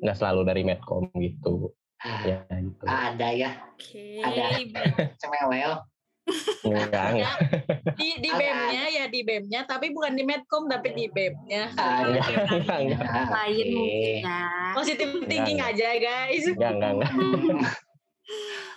nggak 0.03 0.17
selalu 0.19 0.41
dari 0.43 0.61
medcom 0.67 1.07
gitu 1.15 1.71
ya 2.03 2.37
gitu 2.47 2.83
ada 2.87 3.27
ya 3.35 3.51
okay. 3.75 4.23
ada 4.23 4.43
cemewel 5.21 5.73
enggak 6.61 7.05
enggak 7.17 7.35
di 7.97 8.21
di 8.21 8.29
bemnya 8.29 8.83
ya 8.87 9.05
di 9.09 9.19
bemnya 9.25 9.61
tapi 9.65 9.89
bukan 9.89 10.13
di 10.13 10.23
medcom 10.23 10.69
tapi 10.69 10.93
di 10.93 11.09
bemnya 11.09 11.73
ah, 11.75 12.05
lain 13.43 13.67
ya 14.21 14.73
positif 14.77 15.09
thinking 15.25 15.59
aja 15.59 15.97
guys 15.97 16.45
enggak 16.45 16.71
enggak 16.77 16.91
enggak 16.95 17.11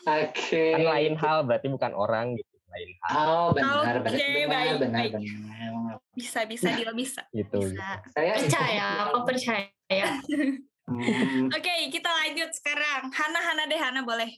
Oke. 0.03 0.35
Okay. 0.35 0.71
Kan 0.75 0.83
lain 0.83 1.15
hal 1.15 1.47
berarti 1.47 1.67
bukan 1.71 1.93
orang 1.95 2.35
gitu 2.35 2.53
lain 2.73 2.91
hal. 3.05 3.27
Oh 3.29 3.49
benar, 3.53 4.01
okay, 4.01 4.49
benar, 4.49 4.49
baik, 4.49 4.75
benar, 4.81 4.99
baik. 4.99 5.13
benar. 5.15 5.95
Bisa, 6.17 6.41
bisa, 6.49 6.69
dia 6.73 6.93
bisa. 6.97 7.23
Gitu. 7.31 7.59
Bisa. 7.71 7.89
Saya 8.11 8.33
percaya, 8.41 8.87
aku 9.07 9.19
percaya. 9.29 10.07
hmm. 10.99 11.49
Oke, 11.53 11.63
okay, 11.63 11.81
kita 11.89 12.09
lanjut 12.09 12.51
sekarang. 12.53 13.09
Hana, 13.13 13.41
Hana 13.41 13.63
deh, 13.69 13.81
Hana 13.81 14.01
boleh. 14.05 14.31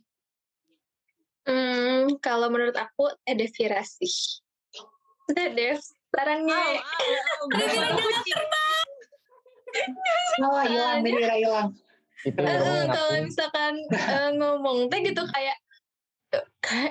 Hmm, 1.44 2.16
kalau 2.24 2.48
menurut 2.48 2.76
aku 2.76 3.12
ada 3.26 3.46
virasi. 3.52 4.40
Udah 5.28 5.48
Dev, 5.52 5.80
sarangnya. 6.12 6.56
Oh, 6.56 6.76
oh, 6.76 7.52
oh, 7.52 8.00
oh, 8.00 8.22
terbang. 8.24 8.88
Oh, 10.40 10.62
hilang, 10.64 10.98
Mira 11.04 11.34
hilang. 11.36 11.68
kalau 12.88 13.12
misalkan 13.20 13.74
uh, 13.92 14.30
ngomong 14.32 14.88
teh 14.88 15.04
gitu 15.04 15.20
kayak 15.28 15.60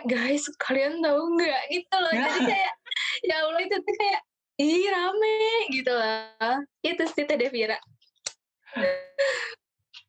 guys 0.05 0.45
kalian 0.61 1.01
tahu 1.01 1.35
nggak 1.35 1.61
gitu 1.73 1.95
loh 1.97 2.13
jadi 2.13 2.39
kayak 2.45 2.73
ya 3.25 3.35
Allah 3.41 3.61
itu 3.65 3.75
tuh 3.81 3.95
kayak 3.97 4.21
ih 4.61 4.85
rame 4.93 5.37
gitu 5.73 5.93
lah 5.93 6.61
itu 6.85 7.03
sih 7.09 7.25
Teh 7.25 7.37
Devira 7.37 7.79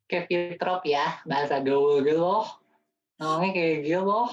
kayak 0.08 0.24
fitrop 0.28 0.82
ya 0.86 1.20
bahasa 1.24 1.60
gaul 1.60 2.00
gitu 2.04 2.20
loh 2.20 2.46
namanya 3.18 3.52
kayak 3.56 3.76
gitu 3.84 4.02
loh 4.04 4.30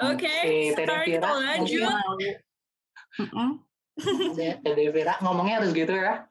oke 0.00 0.20
okay, 0.20 0.74
Devira 0.76 1.30
lanjut 1.32 1.88
Teh 4.36 4.72
Devira 4.74 5.14
ngomongnya 5.20 5.60
harus 5.60 5.72
gitu 5.76 5.92
ya 5.92 6.26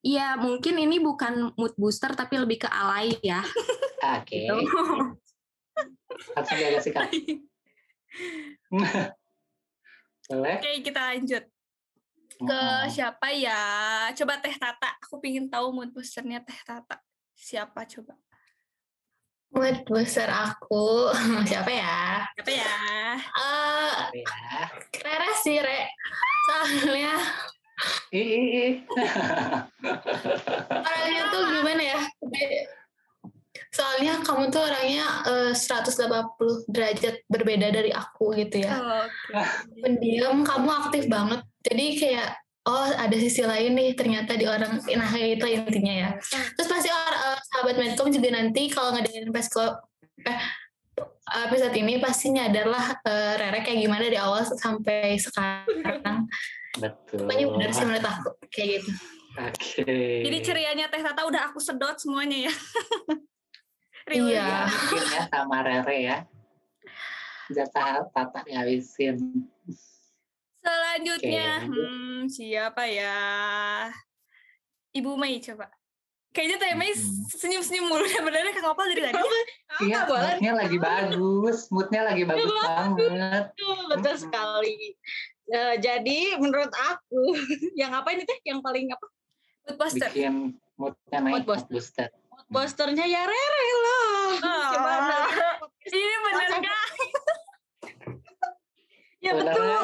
Iya, 0.00 0.32
mungkin 0.40 0.80
ini 0.80 0.96
bukan 0.96 1.52
mood 1.60 1.76
booster 1.76 2.16
tapi 2.16 2.40
lebih 2.40 2.64
ke 2.64 2.68
alay 2.72 3.12
ya. 3.20 3.44
Oke. 4.16 4.48
Okay. 4.48 4.64
Langsung 6.32 6.56
jaga 6.56 6.80
sikap. 6.80 7.04
Boleh? 10.32 10.56
Oke, 10.56 10.70
kita 10.80 11.00
lanjut. 11.04 11.44
Ke 12.40 12.88
siapa 12.88 13.28
ya? 13.36 13.60
Coba 14.16 14.40
Teh 14.40 14.56
Tata. 14.56 14.96
Aku 15.04 15.20
pengen 15.20 15.52
tahu 15.52 15.76
mood 15.76 15.92
boosternya 15.92 16.40
Teh 16.40 16.56
Tata. 16.64 16.96
Siapa 17.36 17.84
coba? 17.84 18.16
Mood 19.50 19.84
booster 19.84 20.30
aku 20.30 21.10
siapa 21.50 21.68
ya? 21.68 22.24
Siapa 22.38 22.52
ya? 22.54 22.74
Uh, 23.36 23.92
Rere 25.04 25.30
sih, 25.44 25.58
Re. 25.60 25.90
Soalnya 26.48 27.14
Ih, 28.12 28.84
Orangnya 30.68 31.22
tuh 31.32 31.42
gimana 31.48 31.82
ya? 31.96 32.00
Soalnya 33.68 34.24
kamu 34.24 34.48
tuh 34.48 34.64
orangnya 34.64 35.04
uh, 35.28 35.52
180 35.52 36.70
derajat 36.72 37.14
berbeda 37.28 37.68
dari 37.70 37.92
aku 37.92 38.32
gitu 38.40 38.64
ya. 38.64 38.80
Oh, 38.80 39.04
okay. 39.04 39.44
Pendiam, 39.84 40.42
kamu 40.42 40.68
aktif 40.68 41.04
banget. 41.06 41.44
Jadi 41.64 41.86
kayak 42.00 42.28
oh 42.68 42.88
ada 42.92 43.16
sisi 43.16 43.40
lain 43.40 43.72
nih 43.72 43.96
ternyata 43.96 44.36
di 44.36 44.44
orang 44.44 44.80
nah 44.84 45.12
itu 45.16 45.46
intinya 45.48 45.94
ya. 45.94 46.10
Terus 46.56 46.68
pasti 46.68 46.88
orang 46.92 47.16
uh, 47.16 47.38
sahabat 47.52 47.76
Medcom 47.80 48.08
juga 48.12 48.28
nanti 48.36 48.68
kalau 48.68 48.96
ngedengerin 48.96 49.32
Pesko 49.32 49.64
eh 50.28 50.40
episode 51.30 51.74
ini 51.78 52.02
pasti 52.02 52.34
nyadarlah 52.34 53.00
uh, 53.06 53.32
Rere 53.38 53.62
kayak 53.62 53.78
gimana 53.80 54.02
dari 54.04 54.18
awal 54.18 54.42
sampai 54.44 55.16
sekarang. 55.16 56.26
Betul. 56.76 57.26
Pokoknya 57.26 57.46
benar 57.50 57.70
sih 57.72 57.84
menurut 57.86 58.06
aku 58.06 58.30
kayak 58.50 58.68
gitu. 58.80 58.90
Oke. 59.38 59.82
Okay. 59.86 60.26
Jadi 60.26 60.38
cerianya 60.42 60.86
Teh 60.90 61.02
Tata 61.02 61.22
udah 61.22 61.50
aku 61.50 61.62
sedot 61.62 61.96
semuanya 62.02 62.50
ya. 62.50 62.54
iya. 64.18 64.66
ya 64.66 65.22
sama 65.30 65.62
Rere 65.62 65.98
ya. 66.02 66.18
Jatah 67.50 68.06
Tata 68.14 68.40
ngabisin. 68.46 69.18
Selanjutnya, 70.60 71.66
okay. 71.66 71.66
hmm, 71.66 72.18
siapa 72.30 72.84
ya? 72.86 73.18
Ibu 74.94 75.18
Mei 75.18 75.42
coba. 75.42 75.66
Kayaknya 76.30 76.56
Teh 76.62 76.74
Mei 76.78 76.92
senyum-senyum 77.34 77.90
mulu 77.90 78.06
ya 78.06 78.22
benernya 78.22 78.54
Kang 78.54 78.70
Opal 78.70 78.86
dari 78.94 79.02
tadi. 79.02 79.18
Iya, 79.82 80.06
moodnya 80.06 80.52
lagi 80.54 80.78
bagus, 80.78 81.58
moodnya 81.74 82.02
lagi 82.06 82.22
bagus 82.22 82.50
banget. 82.54 83.44
Betul 83.90 84.14
sekali. 84.14 84.94
Uh, 85.50 85.74
jadi 85.82 86.38
menurut 86.38 86.70
aku, 86.70 87.34
yang 87.80 87.90
apa 87.90 88.14
ini 88.14 88.22
teh? 88.22 88.38
Yang 88.46 88.62
paling 88.62 88.86
apa? 88.94 89.06
Mood 89.66 89.76
booster. 89.80 90.10
Bikin 90.14 90.54
moodnya 90.78 91.18
naik 91.18 91.42
mood 91.42 91.66
booster 91.66 92.06
posternya 92.50 93.06
ya 93.06 93.22
Rere 93.22 93.62
loh. 93.84 93.99
Oh. 94.38 94.70
Gimana? 94.74 95.16
Ini 95.90 96.14
benar 96.22 96.48
kan? 96.60 96.88
ya 99.24 99.32
betul. 99.34 99.80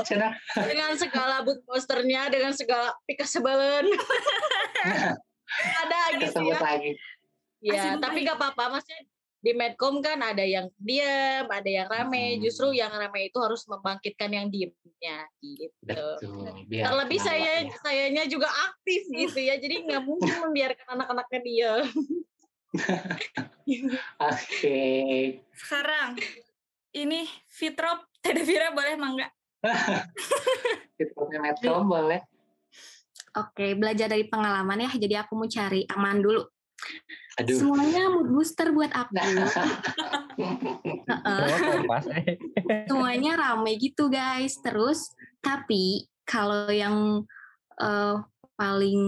Dengan 0.62 0.90
segala 0.94 1.42
boot 1.42 1.61
posternya, 1.66 2.30
dengan 2.30 2.53
segala 2.55 2.94
pika 3.09 3.26
sebelen. 3.26 3.90
Ada 5.82 6.01
gitu 6.20 6.40
ya. 6.47 6.59
lagi. 6.59 6.92
Ya, 7.62 7.99
tapi 7.99 8.22
nggak 8.22 8.38
apa-apa. 8.38 8.78
Maksudnya 8.78 9.03
di 9.47 9.55
Medcom 9.55 10.03
kan 10.03 10.18
ada 10.26 10.42
yang 10.42 10.66
diam, 10.74 11.47
ada 11.47 11.70
yang 11.70 11.86
rame. 11.86 12.34
Hmm. 12.34 12.42
Justru 12.42 12.74
yang 12.74 12.90
rame 12.90 13.30
itu 13.30 13.38
harus 13.38 13.62
membangkitkan 13.70 14.30
yang 14.34 14.47
diamnya 14.51 15.18
gitu. 15.38 15.70
Betul. 15.86 16.66
Terlebih 16.66 17.20
saya 17.22 17.62
sayanya 17.86 18.26
juga 18.26 18.51
aktif 18.51 19.07
gitu 19.07 19.38
ya. 19.38 19.55
Jadi 19.55 19.86
nggak 19.86 20.03
mungkin 20.03 20.34
membiarkan 20.51 20.86
anak-anaknya 20.99 21.40
diam. 21.47 21.86
Oke. 22.77 24.03
Okay. 24.19 25.41
Sekarang 25.55 26.19
ini 26.97 27.29
Fitrop 27.47 28.09
Tedevira 28.25 28.73
boleh 28.73 28.95
mangga? 28.99 29.29
Fitropnya 30.97 31.39
Metcom 31.43 31.87
boleh. 31.87 32.21
Oke, 33.37 33.77
belajar 33.77 34.09
dari 34.09 34.25
pengalaman 34.25 34.89
ya. 34.89 34.91
Jadi 34.97 35.14
aku 35.21 35.37
mau 35.37 35.49
cari 35.49 35.85
aman 35.93 36.19
dulu. 36.25 36.43
Aduh. 37.37 37.57
Semuanya 37.61 38.09
mood 38.09 38.33
booster 38.33 38.73
buat 38.73 38.89
aku. 38.97 39.12
Semuanya 42.89 43.37
rame 43.37 43.77
gitu 43.77 44.09
guys. 44.09 44.57
Terus 44.64 45.12
tapi 45.45 46.09
kalau 46.25 46.73
yang 46.73 47.29
uh, 47.77 48.25
paling 48.57 49.01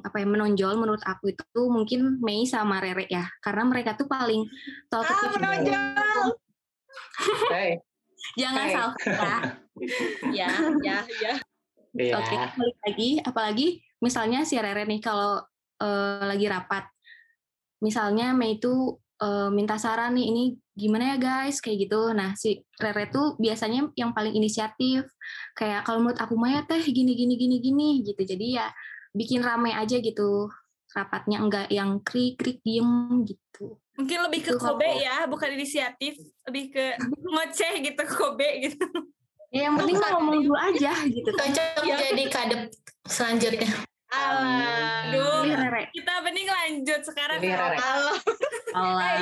apa 0.00 0.16
ya 0.24 0.26
menonjol 0.26 0.74
menurut 0.80 1.04
aku 1.04 1.30
itu 1.36 1.62
mungkin 1.68 2.16
Mei 2.24 2.48
sama 2.48 2.80
Rere 2.80 3.04
ya. 3.06 3.28
Karena 3.44 3.68
mereka 3.68 3.92
tuh 3.94 4.08
paling 4.08 4.48
talkative 4.88 5.30
ah, 5.30 5.34
menonjol! 5.36 6.26
Hey. 7.52 7.80
jangan 8.36 8.64
hey. 8.66 8.74
salah. 8.74 8.96
Ya 10.32 10.48
ya 10.80 11.04
ya. 11.20 11.36
Yeah. 11.92 12.16
oke 12.16 12.24
okay, 12.24 12.36
balik 12.56 12.78
lagi. 12.88 13.10
Apalagi 13.20 13.66
misalnya 14.00 14.48
si 14.48 14.56
Rere 14.56 14.88
nih 14.88 15.04
kalau 15.04 15.44
uh, 15.84 16.24
lagi 16.24 16.48
rapat. 16.48 16.88
Misalnya 17.84 18.32
Mei 18.32 18.56
itu 18.56 18.96
uh, 19.20 19.48
minta 19.52 19.80
saran 19.80 20.16
nih 20.16 20.26
ini 20.28 20.44
gimana 20.76 21.14
ya 21.14 21.16
guys? 21.16 21.60
Kayak 21.60 21.88
gitu. 21.88 22.00
Nah 22.12 22.36
si 22.36 22.60
Rere 22.76 23.08
tuh 23.08 23.36
biasanya 23.40 23.88
yang 23.96 24.12
paling 24.12 24.34
inisiatif. 24.36 25.08
Kayak 25.56 25.88
kalau 25.88 26.04
menurut 26.04 26.20
aku 26.20 26.34
Maya 26.36 26.64
teh 26.64 26.82
gini 26.84 27.16
gini 27.16 27.34
gini 27.36 27.56
gini 27.60 27.88
gitu. 28.04 28.22
Jadi 28.22 28.60
ya 28.60 28.68
bikin 29.16 29.40
ramai 29.40 29.72
aja 29.72 29.98
gitu. 30.00 30.50
Rapatnya 30.92 31.44
enggak 31.44 31.68
yang 31.72 32.00
krik 32.00 32.40
krik 32.40 32.60
diem 32.64 33.24
gitu. 33.24 33.76
Mungkin 33.96 34.28
lebih 34.28 34.40
ke 34.44 34.52
gitu, 34.56 34.60
kobe 34.60 34.88
ya 35.00 35.24
bukan 35.24 35.56
inisiatif. 35.56 36.20
Lebih 36.48 36.64
ke 36.72 36.84
ngoceh 37.32 37.74
gitu 37.80 38.02
kobe 38.12 38.48
gitu. 38.68 38.86
Ya 39.54 39.70
yang 39.70 39.78
penting 39.80 39.96
ngomong 39.96 40.44
dulu 40.44 40.56
aja 40.58 40.92
gitu. 41.08 41.30
Cocok 41.32 41.84
ya. 41.88 41.96
jadi 41.96 42.24
kadep 42.28 42.60
selanjutnya 43.06 43.86
Aduh, 44.06 45.42
kita 45.90 46.12
mending 46.22 46.46
lanjut 46.46 47.00
sekarang. 47.02 47.38
Allah. 47.42 48.14
Allah. 48.72 49.14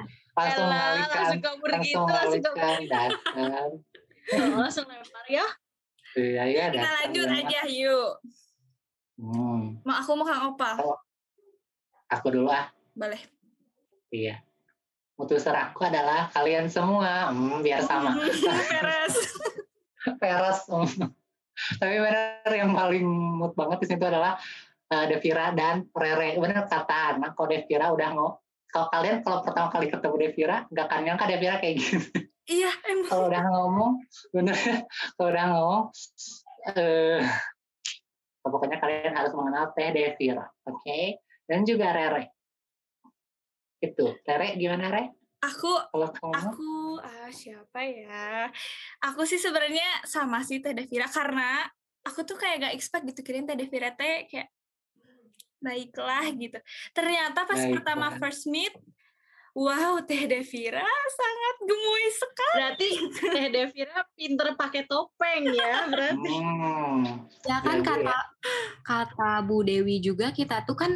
Langsung 0.40 0.64
Elah, 0.64 0.72
mengalihkan. 0.72 1.18
langsung 1.20 1.42
kabur 1.42 1.70
gitu, 1.82 2.00
langsung. 2.00 2.54
Dasar. 2.92 3.10
langsung 4.56 4.86
lempar 4.88 5.26
ya. 5.28 5.46
Iya, 6.10 6.42
iya. 6.46 6.64
kita 6.70 6.90
lanjut 7.04 7.26
banget. 7.28 7.46
aja 7.46 7.60
yuk 7.68 8.10
Hmm. 9.20 9.76
mau 9.84 10.00
aku 10.00 10.16
mau 10.16 10.24
kang 10.24 10.48
opa 10.48 10.80
Aku 12.08 12.32
dulu 12.32 12.48
ah. 12.48 12.72
boleh 12.96 13.20
Iya. 14.08 14.40
Mutuser 15.14 15.52
aku 15.52 15.84
adalah 15.84 16.32
kalian 16.32 16.66
semua. 16.66 17.28
Hmm, 17.28 17.60
biar 17.60 17.84
sama. 17.84 18.16
beres 18.72 19.16
Peres. 20.16 20.58
Hmm. 20.66 21.12
Tapi 21.78 21.96
benar 22.00 22.52
yang 22.52 22.72
paling 22.72 23.06
mood 23.06 23.52
banget 23.54 23.78
di 23.84 23.86
situ 23.92 24.04
adalah 24.04 24.36
uh, 24.90 25.04
Devira 25.06 25.54
dan 25.54 25.86
Rere. 25.92 26.36
Benar 26.36 26.66
kata 26.66 27.16
anak, 27.16 27.32
kalau 27.38 27.48
Devira 27.48 27.92
udah 27.92 28.10
mau 28.12 28.30
kalau 28.70 28.86
kalian 28.86 29.18
kalau 29.26 29.42
pertama 29.42 29.68
kali 29.68 29.90
ketemu 29.90 30.16
Devira, 30.16 30.56
nggak 30.70 30.86
akan 30.86 31.00
nyangka 31.02 31.26
Devira 31.26 31.58
kayak 31.58 31.74
gini. 31.82 31.98
iya 32.54 32.70
emang 32.86 33.06
kalau 33.10 33.24
udah 33.26 33.42
ngomong, 33.50 33.92
bener, 34.34 34.56
kalau 35.18 35.28
udah 35.30 35.44
ngomong, 35.50 35.82
eh, 36.74 37.18
pokoknya 38.46 38.78
kalian 38.78 39.14
harus 39.14 39.32
mengenal 39.34 39.74
Teh 39.74 39.90
Devira, 39.90 40.46
oke? 40.66 41.00
Dan 41.50 41.66
juga 41.66 41.90
Rere. 41.90 42.30
Itu, 43.82 44.14
Rere 44.22 44.54
gimana 44.54 44.86
Rere? 44.86 45.19
Aku 45.40 45.72
aku 46.36 46.70
ah 47.00 47.32
siapa 47.32 47.80
ya? 47.80 48.48
Aku 49.00 49.24
sih 49.24 49.40
sebenarnya 49.40 50.04
sama 50.04 50.44
sih 50.44 50.60
Teh 50.60 50.76
Devira 50.76 51.08
karena 51.08 51.64
aku 52.04 52.24
tuh 52.24 52.36
kayak 52.36 52.68
gak 52.68 52.74
expect 52.76 53.04
gitu 53.08 53.20
kirain 53.24 53.48
Teh 53.48 53.56
Devira 53.56 53.92
teh 53.96 54.28
kayak 54.28 54.48
baiklah 55.60 56.24
gitu. 56.36 56.58
Ternyata 56.96 57.44
pas 57.44 57.60
pertama 57.60 58.12
Baiklah. 58.12 58.20
first 58.20 58.48
meet 58.48 58.72
wow 59.52 60.00
Teh 60.04 60.24
Devira 60.28 60.84
sangat 61.08 61.56
gemoy 61.64 62.04
sekali. 62.12 62.56
Berarti 62.56 62.88
Teh 63.16 63.46
Devira 63.48 63.98
pinter 64.12 64.48
pakai 64.56 64.84
topeng 64.84 65.44
ya, 65.52 65.88
berarti. 65.88 66.34
Hmm, 66.36 67.28
Ya 67.48 67.64
kan 67.64 67.80
kata 67.80 68.16
kata 68.84 69.32
Bu 69.44 69.64
Dewi 69.64 70.00
juga 70.00 70.32
kita 70.32 70.64
tuh 70.68 70.76
kan 70.76 70.92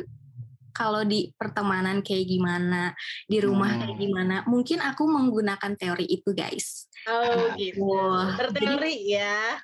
kalau 0.75 1.07
di 1.07 1.31
pertemanan 1.39 2.03
kayak 2.03 2.27
gimana, 2.27 2.91
di 3.31 3.39
rumah 3.39 3.79
kayak 3.79 3.95
Hmm. 3.95 4.03
gimana, 4.03 4.37
mungkin 4.51 4.83
aku 4.83 5.07
menggunakan 5.07 5.73
teori 5.79 6.05
itu, 6.11 6.35
guys. 6.35 6.91
Oh 7.07 7.55
gitu. 7.55 7.81
Wah, 7.87 8.35
Terteori 8.35 8.95
ya. 9.15 9.63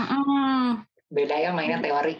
Mm-mm. 0.00 0.84
beda 1.12 1.36
ya 1.36 1.52
mainnya 1.52 1.80
teori. 1.84 2.16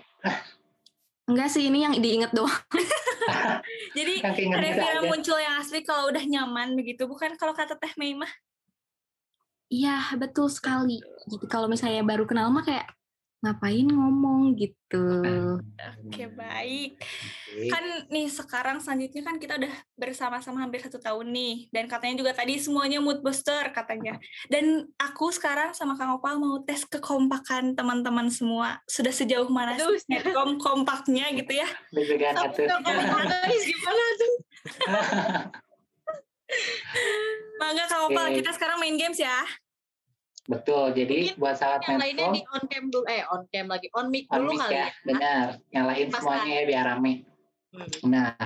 Enggak 1.25 1.49
sih, 1.49 1.73
ini 1.73 1.89
yang 1.89 1.97
diinget 1.97 2.37
doang. 2.37 2.53
jadi 3.97 4.21
aja. 4.21 5.01
muncul 5.09 5.39
yang 5.41 5.57
asli 5.57 5.81
kalau 5.87 6.13
udah 6.13 6.21
nyaman 6.27 6.75
begitu 6.77 7.09
bukan 7.09 7.39
kalau 7.41 7.57
kata 7.57 7.79
Teh 7.81 7.95
Mei 7.97 8.13
mah 8.13 8.29
Iya, 9.73 10.13
betul 10.21 10.53
sekali. 10.53 11.01
Gitu. 11.33 11.49
Kalau 11.49 11.65
misalnya 11.65 12.05
baru 12.05 12.29
kenal 12.29 12.53
mah 12.53 12.61
kayak 12.61 12.85
ngapain 13.43 13.83
ngomong 13.91 14.55
gitu. 14.55 15.03
oke 16.07 16.25
baik. 16.39 16.95
Oke. 16.95 17.69
kan 17.75 17.85
nih 18.07 18.31
sekarang 18.31 18.79
selanjutnya 18.79 19.23
kan 19.27 19.37
kita 19.43 19.59
udah 19.59 19.75
bersama-sama 19.99 20.63
hampir 20.63 20.79
satu 20.79 21.03
tahun 21.03 21.35
nih. 21.35 21.67
Dan 21.75 21.91
katanya 21.91 22.23
juga 22.23 22.39
tadi 22.39 22.63
semuanya 22.63 23.03
mood 23.03 23.19
booster 23.19 23.75
katanya. 23.75 24.15
Dan 24.53 24.87
aku 24.95 25.35
sekarang 25.35 25.75
sama 25.75 25.99
Kang 25.99 26.15
Opal 26.15 26.39
mau 26.39 26.63
tes 26.63 26.87
kekompakan 26.87 27.75
teman-teman 27.75 28.31
semua. 28.31 28.79
Sudah 28.87 29.11
sejauh 29.11 29.51
mana 29.51 29.75
sih 29.75 30.07
kompaknya 30.63 31.35
gitu 31.35 31.59
ya? 31.59 31.67
Deg-degan 31.95 32.39
gimana 33.75 34.07
tuh? 34.23 34.35
mangga 37.59 37.85
Kang 37.91 38.07
Opal 38.07 38.39
kita 38.39 38.55
sekarang 38.55 38.79
main 38.79 38.95
games 38.95 39.19
ya 39.19 39.43
Betul. 40.53 40.85
Jadi 40.93 41.19
Mungkin 41.33 41.41
buat 41.41 41.57
sahabat 41.57 41.89
Yang 41.89 42.01
lainnya 42.05 42.27
di 42.29 42.43
on 42.53 42.63
cam 42.69 42.85
dulu, 42.93 43.05
eh 43.09 43.23
on 43.33 43.43
cam 43.49 43.67
lagi, 43.73 43.89
on 43.97 44.07
mic 44.13 44.25
on 44.29 44.45
dulu 44.45 44.53
mic 44.53 44.61
kali 44.61 44.75
ya, 44.77 44.85
ya. 44.85 44.87
benar. 45.09 45.47
Nyalain 45.73 46.09
Pas 46.13 46.21
semuanya 46.21 46.53
ya 46.53 46.63
biar 46.69 46.85
rame. 46.93 47.13
Hmm. 47.73 47.89
Nah, 48.13 48.37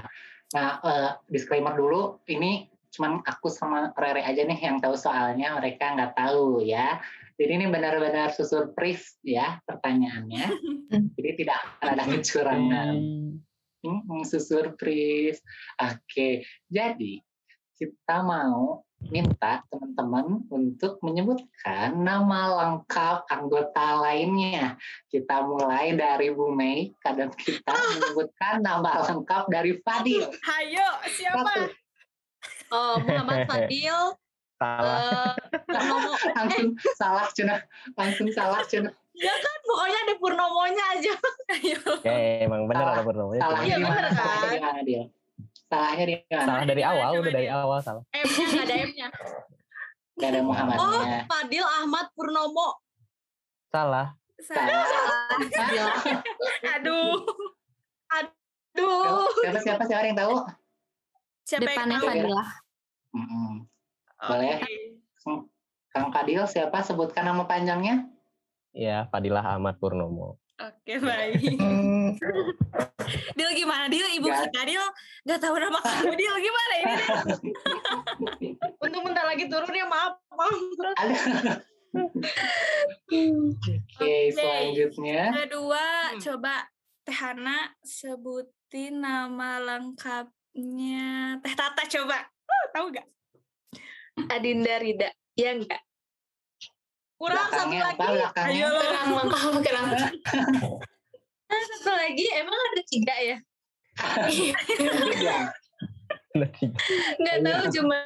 nah 0.54 0.68
eh, 0.86 1.10
disclaimer 1.26 1.74
dulu, 1.74 2.22
ini 2.30 2.70
cuman 2.94 3.20
aku 3.26 3.50
sama 3.50 3.92
Rere 3.92 4.24
aja 4.24 4.46
nih 4.46 4.56
yang 4.56 4.78
tahu 4.80 4.94
soalnya 4.96 5.58
mereka 5.58 5.92
nggak 5.98 6.14
tahu 6.14 6.62
ya. 6.62 7.02
Jadi 7.36 7.52
ini 7.52 7.66
benar-benar 7.68 8.32
surprise 8.32 9.20
ya 9.20 9.60
pertanyaannya. 9.68 10.46
Jadi 11.20 11.30
tidak 11.36 11.58
akan 11.82 11.88
ada 11.92 12.04
kecurangan. 12.08 12.94
Hmm, 13.84 14.24
surprise. 14.24 15.38
Oke, 15.78 16.42
jadi 16.66 17.22
kita 17.76 18.16
mau 18.24 18.85
minta 19.06 19.62
teman-teman 19.68 20.42
untuk 20.48 20.98
menyebutkan 20.98 21.94
nama 21.94 22.40
lengkap 22.64 23.28
anggota 23.28 24.02
lainnya. 24.02 24.74
Kita 25.06 25.44
mulai 25.44 25.94
dari 25.94 26.32
Bu 26.32 26.50
Mei, 26.50 26.90
kadang 26.98 27.30
kita 27.32 27.70
menyebutkan 27.94 28.60
nama 28.60 29.04
lengkap 29.04 29.46
dari 29.46 29.78
Fadil. 29.80 30.26
hayo 30.26 30.88
siapa 31.06 31.44
Satu. 31.44 31.62
Oh, 32.66 32.98
Muhammad 32.98 33.46
Fadil, 33.46 34.18
Salah. 34.58 34.98
eh, 34.98 35.60
Purnomo. 35.62 36.12
Langsung 36.36 36.68
salah 36.96 37.26
cina, 37.30 37.56
langsung 37.94 38.28
salah 38.32 38.62
cina. 38.66 38.90
Ya 39.14 39.32
kan, 39.32 39.56
pokoknya 39.62 39.98
ada 40.02 40.14
Purnomonya 40.18 40.84
aja. 40.98 41.14
hayo 41.54 41.78
Ya 42.02 42.16
emang 42.42 42.66
bener 42.66 42.82
Salah. 42.82 42.94
ada 42.96 43.02
Purnomo. 43.06 43.32
Ya, 43.32 43.40
Salahnya 43.44 43.66
Iya, 43.70 43.76
bener 43.86 44.04
kan? 44.10 45.06
Salahnya 45.66 46.04
di 46.06 46.14
mana 46.14 46.22
di 46.22 46.30
mana? 46.30 46.46
Salah 46.46 46.64
dari 46.64 46.78
Gimana, 46.80 46.94
awal, 46.94 47.10
udah 47.18 47.32
dari 47.32 47.46
dia? 47.46 47.58
awal 47.58 47.78
salah. 47.80 48.02
M-nya 48.12 48.44
nggak 48.46 48.64
ada 48.64 48.74
M-nya. 48.80 49.08
Gak 50.16 50.28
ada 50.32 50.38
Oh, 50.38 50.46
Muhammadnya. 50.48 51.18
Fadil 51.26 51.66
Ahmad 51.66 52.06
Purnomo. 52.14 52.68
Salah. 53.68 54.06
Salah. 54.38 54.84
aduh 56.76 57.20
Duh. 58.72 59.24
Siapa 59.40 59.58
siapa 59.58 59.82
siapa 59.84 60.04
yang 60.04 60.16
tahu? 60.16 60.34
siapa 61.42 61.64
yang 61.64 61.88
Depannya? 61.88 61.98
Fadila. 61.98 62.44
Mm-mm. 63.12 63.52
Boleh. 64.18 64.56
Oke. 64.60 64.74
Kang 65.88 66.12
Fadil 66.12 66.44
siapa? 66.44 66.78
Sebutkan 66.80 67.24
nama 67.24 67.44
panjangnya. 67.44 68.04
Ya, 68.70 69.08
Fadilah 69.08 69.40
Ahmad 69.42 69.80
Purnomo. 69.80 70.36
Oke 70.56 70.94
baik. 70.98 71.36
Dil 73.36 73.50
gimana 73.52 73.84
Dil? 73.86 74.08
Ibu 74.16 74.26
Gak. 74.26 74.48
kita 74.48 74.60
Dil 74.64 74.84
nggak 75.28 75.38
tahu 75.38 75.54
nama 75.60 75.78
kamu 75.78 76.16
Dil 76.16 76.36
gimana 76.40 76.74
ini? 76.80 76.94
Untung 78.82 79.04
bentar 79.04 79.28
lagi 79.28 79.44
turun 79.46 79.68
ya, 79.68 79.84
maaf. 79.84 80.16
maaf. 80.32 80.56
Ada. 80.96 81.60
Oke, 83.12 84.32
selanjutnya. 84.32 85.22
Kedua 85.44 85.84
Hmm. 86.12 86.20
coba 86.20 86.54
Teh 87.04 87.14
Hana 87.14 87.76
sebutin 87.84 88.98
nama 88.98 89.60
lengkapnya 89.60 91.38
Teh 91.44 91.54
Tata 91.54 91.84
coba. 91.86 92.16
Uh, 92.48 92.64
tahu 92.72 92.86
gak? 92.90 93.06
Adinda 94.32 94.80
Rida. 94.80 95.12
Ya 95.36 95.52
enggak? 95.52 95.84
Kurang 97.16 97.48
satu 97.48 97.72
apa? 97.72 97.84
lagi. 97.96 97.98
Belakangnya. 98.12 98.66
kurang 98.76 99.08
kurang 99.64 99.86
Ah, 101.46 101.62
satu 101.62 101.90
lagi, 101.94 102.26
emang 102.36 102.58
ada 102.58 102.82
tiga 102.84 103.14
ya? 103.22 103.36
Nggak 107.16 107.36
tahu, 107.40 107.62
cuma 107.80 107.98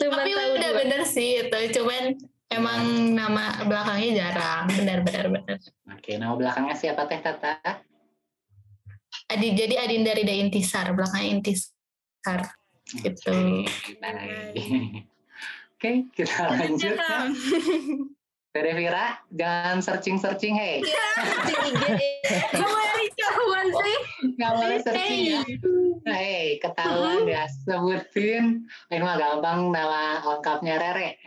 cuma 0.00 0.16
tapi 0.24 0.30
tahu 0.32 0.50
udah 0.56 0.70
dua. 0.72 0.78
bener 0.80 1.02
sih 1.04 1.44
itu 1.44 1.58
cuman 1.76 2.16
emang 2.48 2.80
nama 3.12 3.60
belakangnya 3.68 4.10
jarang 4.24 4.64
benar 4.72 4.98
benar 5.04 5.26
benar 5.28 5.56
Oke, 5.92 6.16
nama 6.16 6.32
belakangnya 6.32 6.72
siapa 6.72 7.04
Teh 7.04 7.20
Tata? 7.20 7.60
Adi 9.28 9.52
jadi 9.52 9.84
Adinda 9.84 10.16
Rida 10.16 10.32
Intisar 10.32 10.96
belakangnya 10.96 11.28
Intisar 11.36 12.40
gitu 12.88 13.32
Oke, 15.76 16.08
kita 16.16 16.42
lanjut. 16.48 16.96
Teh 18.54 18.70
Vira, 18.70 19.18
jangan 19.34 19.82
searching-searching, 19.82 20.54
hei. 20.54 20.78
Di 20.78 21.54
IG. 21.74 21.82
Kamu 22.54 22.78
yang 22.78 22.94
Apaan 23.24 23.68
sih? 23.82 23.98
Nggak 24.36 24.52
boleh 24.54 24.78
searching 24.84 25.20
ya. 25.26 25.40
Hei, 26.06 26.62
ketahuan 26.62 27.24
ya. 27.26 27.50
Sebutin. 27.64 28.68
Ini 28.92 29.02
mah 29.02 29.16
gampang 29.16 29.72
nama 29.72 30.20
lengkapnya 30.20 30.76
Rere. 30.76 31.18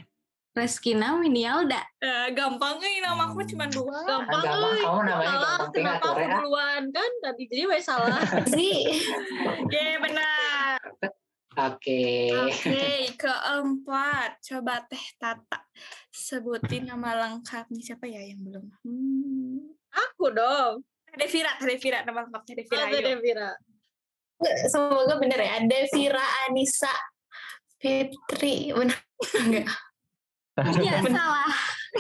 Reskina 0.56 1.20
Winialda. 1.22 1.84
Eh, 2.02 2.34
gampang 2.34 2.82
nih 2.82 3.04
nama 3.04 3.30
aku 3.30 3.46
cuma 3.46 3.68
dua. 3.70 4.08
Gampang, 4.08 4.42
gampang, 4.42 4.74
euy. 4.74 4.82
kamu 4.88 5.02
namanya 5.06 5.30
salah. 5.30 5.50
gampang 5.58 5.70
Kenapa 5.76 6.06
aku 6.16 6.26
duluan 6.32 6.84
kan? 6.96 7.12
Tadi 7.22 7.44
jadi 7.52 7.64
we 7.70 7.78
salah. 7.84 8.22
sih 8.56 9.04
Oke, 9.68 9.86
benar. 10.02 10.80
Oke. 11.58 12.30
Oke, 12.30 12.78
keempat. 13.22 14.38
Coba 14.46 14.86
Teh 14.86 15.06
Tata. 15.18 15.66
Sebutin 16.14 16.86
nama 16.86 17.18
lengkapnya 17.18 17.82
siapa 17.82 18.06
ya 18.06 18.22
yang 18.22 18.46
belum? 18.46 18.66
Hmm. 18.86 19.74
aku 19.90 20.30
dong. 20.30 20.86
Devira, 21.18 21.58
Devira, 21.58 22.06
nama 22.06 22.30
lengkap 22.30 22.44
Teh 22.46 22.56
Devira. 22.62 22.86
Oh. 22.86 22.94
Devira. 22.94 23.50
semoga 24.70 25.18
bener 25.18 25.42
ya. 25.42 25.58
Devira 25.66 26.26
Anissa 26.46 26.94
Fitri. 27.82 28.70
Benar 28.70 29.02
enggak? 29.42 29.68
Iya, 30.78 31.02
salah. 31.10 31.54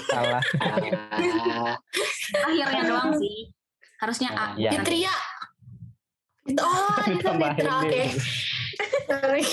Salah. 0.05 0.43
Akhirnya 2.45 2.81
doang 2.85 3.13
sih. 3.17 3.49
Harusnya 3.97 4.29
A. 4.37 4.45
Ya. 4.53 4.69
Fitria. 4.77 5.13
Oh, 6.63 6.95
Anissa 7.03 7.31
Fitra. 7.35 7.71
Oke. 7.83 8.03
Sorry. 9.07 9.43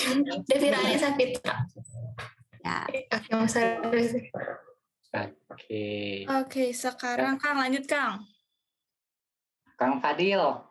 Devira 0.47 0.79
Anissa 0.79 1.11
Fitra. 1.19 1.55
Ya. 2.63 2.87
Oke, 3.11 3.31
Mas. 3.35 3.55
Oke. 5.15 5.87
Oke, 6.27 6.65
sekarang 6.71 7.39
Kang 7.39 7.59
lanjut 7.59 7.85
Kang. 7.87 8.23
Kang 9.75 9.99
Fadil, 9.99 10.63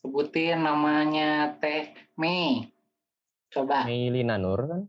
sebutin 0.00 0.60
namanya 0.60 1.56
Teh 1.56 1.92
Mei. 2.20 2.68
Coba. 3.48 3.84
Meilina 3.84 4.36
Nur 4.36 4.60
kan? 4.64 4.82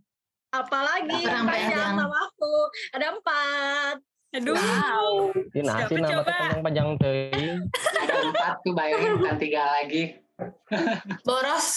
Apalagi 0.53 1.25
panjang. 1.25 1.97
sama 1.97 2.07
aku. 2.07 2.53
Ada 2.93 3.07
empat. 3.11 3.95
Aduh. 4.33 4.57
Ini 5.53 5.61
nasi 5.61 5.93
Siapa 5.93 5.99
nama 5.99 6.11
coba? 6.21 6.31
panjang 6.33 6.61
panjang 6.63 6.87
teuing. 6.97 7.59
Ada 8.01 8.15
empat 8.29 8.55
tuh 8.61 8.73
bayangin 8.73 9.11
bukan 9.19 9.37
tiga 9.37 9.63
lagi. 9.67 10.03
Boros. 11.27 11.67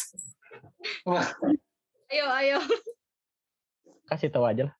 Ayo, 2.10 2.26
ayo. 2.30 2.58
Kasih 4.06 4.30
tahu 4.30 4.46
aja 4.46 4.70
lah. 4.70 4.74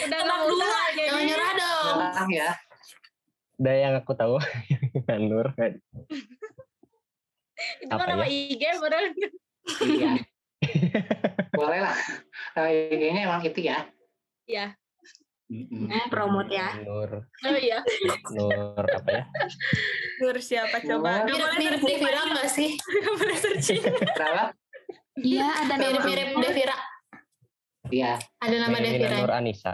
Udah 0.00 0.18
Tenang 0.20 0.38
nggak 0.40 0.48
dulu 0.48 0.64
lah, 0.64 0.86
Jangan 0.96 1.22
nyerah 1.24 1.52
dong. 1.56 1.96
Orang 2.00 2.30
ya. 2.32 2.50
Ada 3.60 3.72
yang 3.76 3.92
aku 4.00 4.12
tahu 4.16 4.34
Nur 5.28 5.52
kan. 5.52 5.76
Itu 7.84 7.92
kan 7.92 7.96
Apa 8.00 8.04
nama 8.08 8.24
ya? 8.24 8.32
IG 8.32 8.62
bener. 8.80 9.04
Iya. 9.84 10.12
Boleh 11.52 11.80
lah. 11.84 11.96
Nama 12.56 12.68
IG-nya 12.72 13.20
emang 13.28 13.42
itu 13.44 13.60
ya. 13.60 13.84
Iya. 14.48 14.72
Mm-mm. 15.50 15.90
Hmm, 15.90 16.06
promote 16.14 16.54
ya. 16.54 16.78
Nur 16.86 17.26
Oh 17.26 17.56
iya. 17.58 17.82
Nur 18.30 18.86
apa 18.86 19.10
ya? 19.10 19.24
Nur 20.22 20.36
siapa 20.38 20.78
coba? 20.78 21.26
Boleh 21.26 21.34
Mirip-mirip 21.34 21.80
searching. 21.82 21.98
Devira 21.98 22.20
nggak 22.30 22.46
sih? 22.46 22.70
Gak 22.78 23.14
boleh 23.18 23.36
searching. 23.36 23.82
Kenapa? 23.82 24.54
Iya, 25.18 25.48
ada 25.50 25.72
nama. 25.74 25.82
Mirip-mirip 25.82 26.28
Devira. 26.38 26.76
Iya. 27.90 28.12
Ada 28.38 28.56
nama 28.62 28.76
Devira. 28.78 29.16
Nur 29.18 29.32
Anissa. 29.34 29.72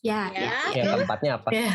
Ya, 0.00 0.32
ya. 0.32 0.48
Ya. 0.72 0.80
Yang 0.80 1.04
keempatnya 1.04 1.30
apa? 1.36 1.48
Ya. 1.52 1.72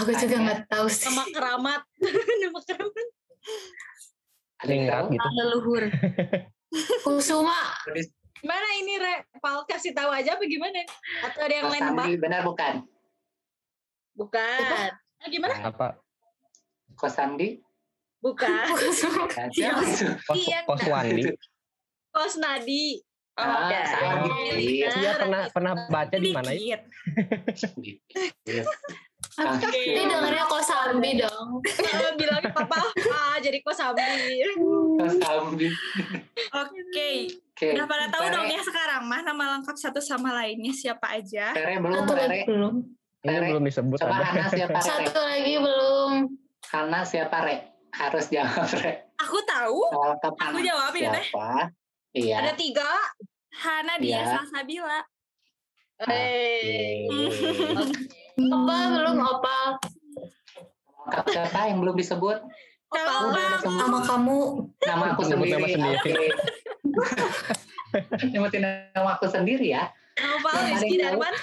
Aku 0.00 0.10
juga 0.16 0.36
nggak 0.40 0.60
tahu 0.72 0.88
sih. 0.88 1.04
Nama 1.12 1.24
keramat. 1.36 1.82
nama 2.40 2.60
keramat. 2.64 3.06
Ada 4.64 4.72
yang 4.72 5.12
gitu. 5.12 5.28
Leluhur. 5.36 5.84
Kusuma. 7.04 7.60
Mana 8.44 8.68
ini 8.82 8.94
Re? 9.00 9.14
Pal 9.40 9.64
kasih 9.64 9.96
tahu 9.96 10.12
aja 10.12 10.36
apa 10.36 10.44
gimana? 10.44 10.84
Atau 11.24 11.40
ada 11.46 11.54
yang 11.54 11.64
Mas 11.68 11.72
lain 11.76 11.82
nebak? 11.88 12.04
Sandi, 12.04 12.12
benar 12.20 12.40
bukan? 12.44 12.74
Bukan. 14.16 14.90
Ah, 14.96 15.28
gimana? 15.28 15.54
Apa? 15.64 15.88
Kosandi? 16.96 17.60
Bukan. 18.20 18.48
Itu? 18.48 19.76
Kos 20.24 20.40
Koswandi. 22.16 23.05
Nadi. 23.36 23.74
Ah, 23.76 23.84
salah 23.84 24.14
dikit. 24.24 24.56
Iya 24.96 25.12
pernah 25.20 25.42
pernah 25.52 25.72
baca 25.92 26.16
di 26.16 26.30
mana 26.32 26.50
ya? 26.56 26.78
Oke. 29.36 29.68
Ini 29.76 30.02
dengarnya 30.08 30.44
Kosambi 30.48 31.20
dong. 31.20 31.60
Bilangin 32.16 32.48
papa 32.56 32.80
ah 33.12 33.36
jadi 33.36 33.60
kos 33.60 33.76
Sambi. 33.76 34.48
Oke. 36.56 37.08
Oke. 37.52 37.68
Udah 37.76 37.84
pada 37.84 38.08
tahu 38.08 38.24
dong 38.32 38.48
ya 38.48 38.60
sekarang 38.64 39.04
mah 39.04 39.20
nama 39.20 39.60
lengkap 39.60 39.76
satu 39.76 40.00
sama 40.00 40.32
lainnya 40.32 40.72
siapa 40.72 41.20
aja. 41.20 41.52
Tere 41.52 41.76
belum, 41.76 42.08
Tere. 42.08 42.48
belum. 42.48 42.74
Ini 43.26 43.52
belum 43.52 43.62
disebut 43.68 43.98
Coba 44.00 44.22
ada. 44.22 44.28
Hana 44.32 44.44
siapa, 44.48 44.78
Re? 44.78 44.86
Satu 44.86 45.18
lagi 45.18 45.54
belum. 45.58 46.12
Hana 46.72 47.00
siapa, 47.02 47.36
Re? 47.42 47.56
Harus 47.90 48.24
jawab, 48.30 48.70
Re. 48.80 48.92
Aku 49.18 49.38
tahu. 49.44 49.78
Aku 50.22 50.60
Hana. 50.60 50.60
jawab 50.62 50.92
ini 50.94 51.08
teh. 51.10 51.26
Siapa? 51.32 51.68
Iya. 52.16 52.36
Ada 52.40 52.52
tiga. 52.56 52.88
Hana 53.52 54.00
dia 54.00 54.24
Iya. 54.24 54.32
Salsabila. 54.32 55.00
Eh. 56.08 57.04
Oke. 57.08 57.28
Opal 58.56 58.84
belum 58.92 59.16
Opal. 59.20 59.64
Siapa 61.28 61.68
yang 61.68 61.78
belum 61.84 61.96
disebut? 61.96 62.36
Semua. 62.88 63.60
Sama 63.60 63.98
kamu. 64.04 64.38
Nama 64.80 65.04
aku 65.12 65.22
sendiri. 65.24 65.50
nama 65.52 65.66
sendiri. 65.68 66.26
Nyebutin 68.32 68.62
nama 68.96 69.10
aku 69.16 69.26
sendiri 69.28 69.72
ya. 69.72 69.92
Yang 70.16 70.80
Rizky 70.80 70.96
dari 70.96 71.12
tahu. 71.12 71.20
mana? 71.20 71.40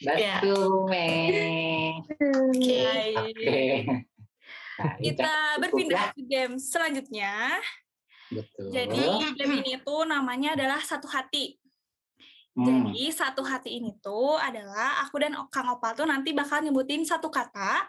Iya. 0.00 0.34
Betul, 0.40 0.88
Mei. 0.88 1.96
Oke. 2.20 2.84
Nah, 4.76 4.92
Kita 5.00 5.32
berpindah 5.56 6.12
cukup 6.12 6.16
ke 6.16 6.22
game 6.28 6.54
selanjutnya. 6.60 7.60
Betul. 8.32 8.74
Jadi 8.74 9.02
game 9.38 9.54
ini 9.62 9.74
tuh 9.82 10.02
namanya 10.06 10.58
adalah 10.58 10.80
satu 10.82 11.06
hati. 11.06 11.56
Hmm. 12.56 12.88
Jadi 12.88 13.12
satu 13.12 13.44
hati 13.44 13.76
ini 13.76 13.92
tuh 14.00 14.40
adalah 14.40 15.04
aku 15.04 15.20
dan 15.20 15.36
Kang 15.52 15.68
Opal 15.68 15.92
tuh 15.92 16.08
nanti 16.08 16.32
bakal 16.32 16.64
nyebutin 16.64 17.04
satu 17.04 17.28
kata 17.28 17.84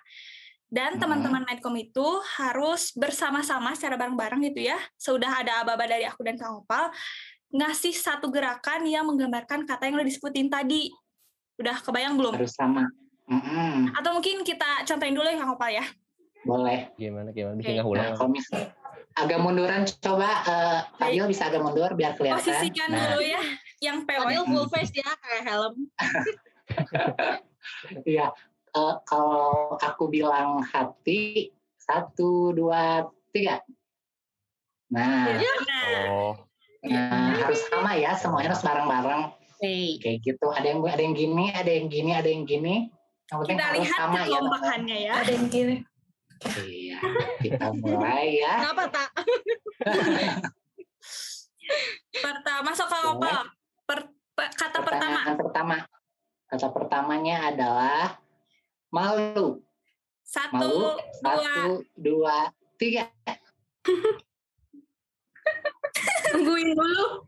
dan 0.68 1.00
Hmm. 1.00 1.02
teman-teman 1.08 1.48
Medcom 1.48 1.72
itu 1.80 2.08
harus 2.36 2.92
bersama-sama 2.92 3.72
secara 3.80 3.96
bareng-bareng 3.96 4.44
gitu 4.52 4.68
ya. 4.68 4.76
Sudah 5.00 5.40
ada 5.40 5.64
aba-aba 5.64 5.88
dari 5.88 6.04
aku 6.04 6.20
dan 6.28 6.36
Kang 6.36 6.60
Opal 6.60 6.92
ngasih 7.48 7.96
satu 7.96 8.28
gerakan 8.28 8.84
yang 8.84 9.08
menggambarkan 9.08 9.64
kata 9.64 9.88
yang 9.88 10.04
udah 10.04 10.08
disebutin 10.08 10.52
tadi. 10.52 10.92
Udah 11.58 11.80
kebayang 11.80 12.20
belum? 12.20 12.36
harus 12.36 12.54
sama. 12.54 12.84
Mm-mm. 13.28 13.92
Atau 13.96 14.16
mungkin 14.16 14.44
kita 14.44 14.84
contohin 14.84 15.16
dulu 15.16 15.28
ya 15.32 15.40
Kang 15.40 15.56
Opal 15.56 15.80
ya. 15.80 15.86
Boleh. 16.44 16.92
Gimana 17.00 17.32
gimana 17.32 17.56
bisa 17.56 17.72
Oke. 17.72 17.76
nggak 17.80 17.88
ulang? 17.88 18.04
Nah, 18.04 18.16
kalau 18.20 18.30
misalnya 18.36 18.68
agak 19.18 19.40
munduran, 19.42 19.84
coba 20.00 20.30
eh, 20.46 20.80
Fadil 20.96 21.26
bisa 21.26 21.50
agak 21.50 21.62
mundur 21.66 21.90
biar 21.98 22.14
kelihatan. 22.14 22.40
Posisikan 22.40 22.90
Nah, 22.94 23.18
dulu 23.18 23.22
ya 23.26 23.42
yang 23.82 24.06
pewek. 24.06 24.46
full 24.46 24.68
face 24.70 24.94
ya 24.94 25.10
kayak 25.22 25.44
helm. 25.46 25.74
Iya. 28.08 28.32
Eh, 28.78 28.96
kalau 29.04 29.76
aku 29.76 30.08
bilang 30.08 30.64
hati, 30.64 31.52
satu, 31.76 32.54
dua, 32.56 33.04
tiga. 33.36 33.60
Nah, 34.88 35.36
Nah, 35.36 35.44
Oh, 36.08 36.32
nah, 36.88 37.36
harus 37.44 37.60
sama 37.68 38.00
ya, 38.00 38.16
semuanya 38.16 38.56
harus 38.56 38.64
bareng-bareng. 38.64 39.24
Oke. 39.36 40.00
Kayak 40.00 40.18
gitu. 40.24 40.48
Ada 40.54 40.68
yang 40.72 40.80
ada 40.86 41.02
yang 41.02 41.16
gini, 41.18 41.46
ada 41.52 41.72
yang 41.72 41.88
gini, 41.92 42.12
ada 42.16 42.30
yang 42.30 42.44
gini. 42.48 42.76
Yang 43.28 43.38
penting 43.44 43.58
kita 43.58 43.66
harus 43.68 43.80
lihat 43.84 44.00
sama 44.00 44.20
ya. 44.24 44.96
ya. 44.96 45.12
Ada 45.20 45.32
yang 45.36 45.48
gini. 45.52 45.76
Iya. 46.46 47.00
Kita 47.42 47.74
mulai 47.74 48.38
ya. 48.38 48.54
Kenapa 48.62 48.84
tak? 48.94 49.10
Pertama, 52.24 52.62
masuk 52.72 52.88
Kang 52.88 53.06
Opal. 53.18 53.38
Per- 53.84 54.12
pe- 54.34 54.54
kata 54.56 54.80
pertama. 54.84 55.20
Pertanyaan 55.20 55.36
pertama. 55.36 55.76
Kata 56.48 56.68
pertamanya 56.72 57.36
adalah 57.52 58.16
malu. 58.88 59.60
Satu, 60.24 60.60
Malu. 60.60 61.00
dua, 61.24 61.40
Satu, 61.40 61.72
dua, 61.96 62.38
tiga. 62.76 63.08
Tungguin 66.28 66.76
dulu. 66.76 67.24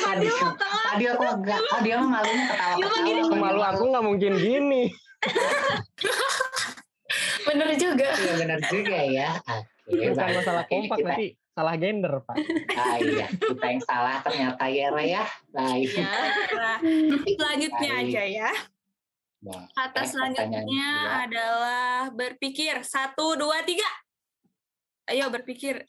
Fadil, 0.00 0.32
Fadil 0.32 1.12
kok 1.20 1.32
enggak? 1.44 1.60
Fadil 1.68 1.96
mah 2.00 2.08
malunya 2.20 2.44
ketawa-ketawa. 2.48 3.36
malu 3.36 3.60
aku 3.60 3.82
nggak 3.92 4.04
mungkin 4.04 4.32
gini. 4.40 4.88
Bener 7.46 7.70
juga. 7.74 8.08
Iya 8.12 8.32
benar 8.36 8.60
juga 8.66 8.98
ya. 9.02 9.30
Oke, 9.86 10.02
Bukan 10.02 10.18
baik. 10.18 10.36
masalah 10.36 10.64
kompak 10.66 10.96
kita, 10.98 11.08
nanti 11.08 11.26
salah 11.48 11.74
gender 11.76 12.12
pak. 12.20 12.36
Ah, 12.74 12.96
iya, 12.98 13.26
kita 13.30 13.64
yang 13.64 13.80
salah 13.80 14.16
ternyata 14.20 14.64
ya, 14.66 14.86
Ra, 14.90 15.00
ya. 15.00 15.24
Baik. 15.48 15.88
Ya. 15.94 16.10
Nah, 16.52 16.78
selanjutnya 17.24 17.92
Baik. 17.94 18.04
aja 18.04 18.22
ya. 18.26 18.50
Nah, 19.40 19.62
Kata 19.70 19.94
Baik, 19.96 20.10
selanjutnya 20.10 20.58
pertanyaan 20.58 20.98
kedua. 20.98 21.22
adalah 21.22 21.86
berpikir. 22.10 22.74
Satu, 22.82 23.38
dua, 23.38 23.62
tiga. 23.62 23.86
Ayo 25.06 25.30
berpikir. 25.30 25.86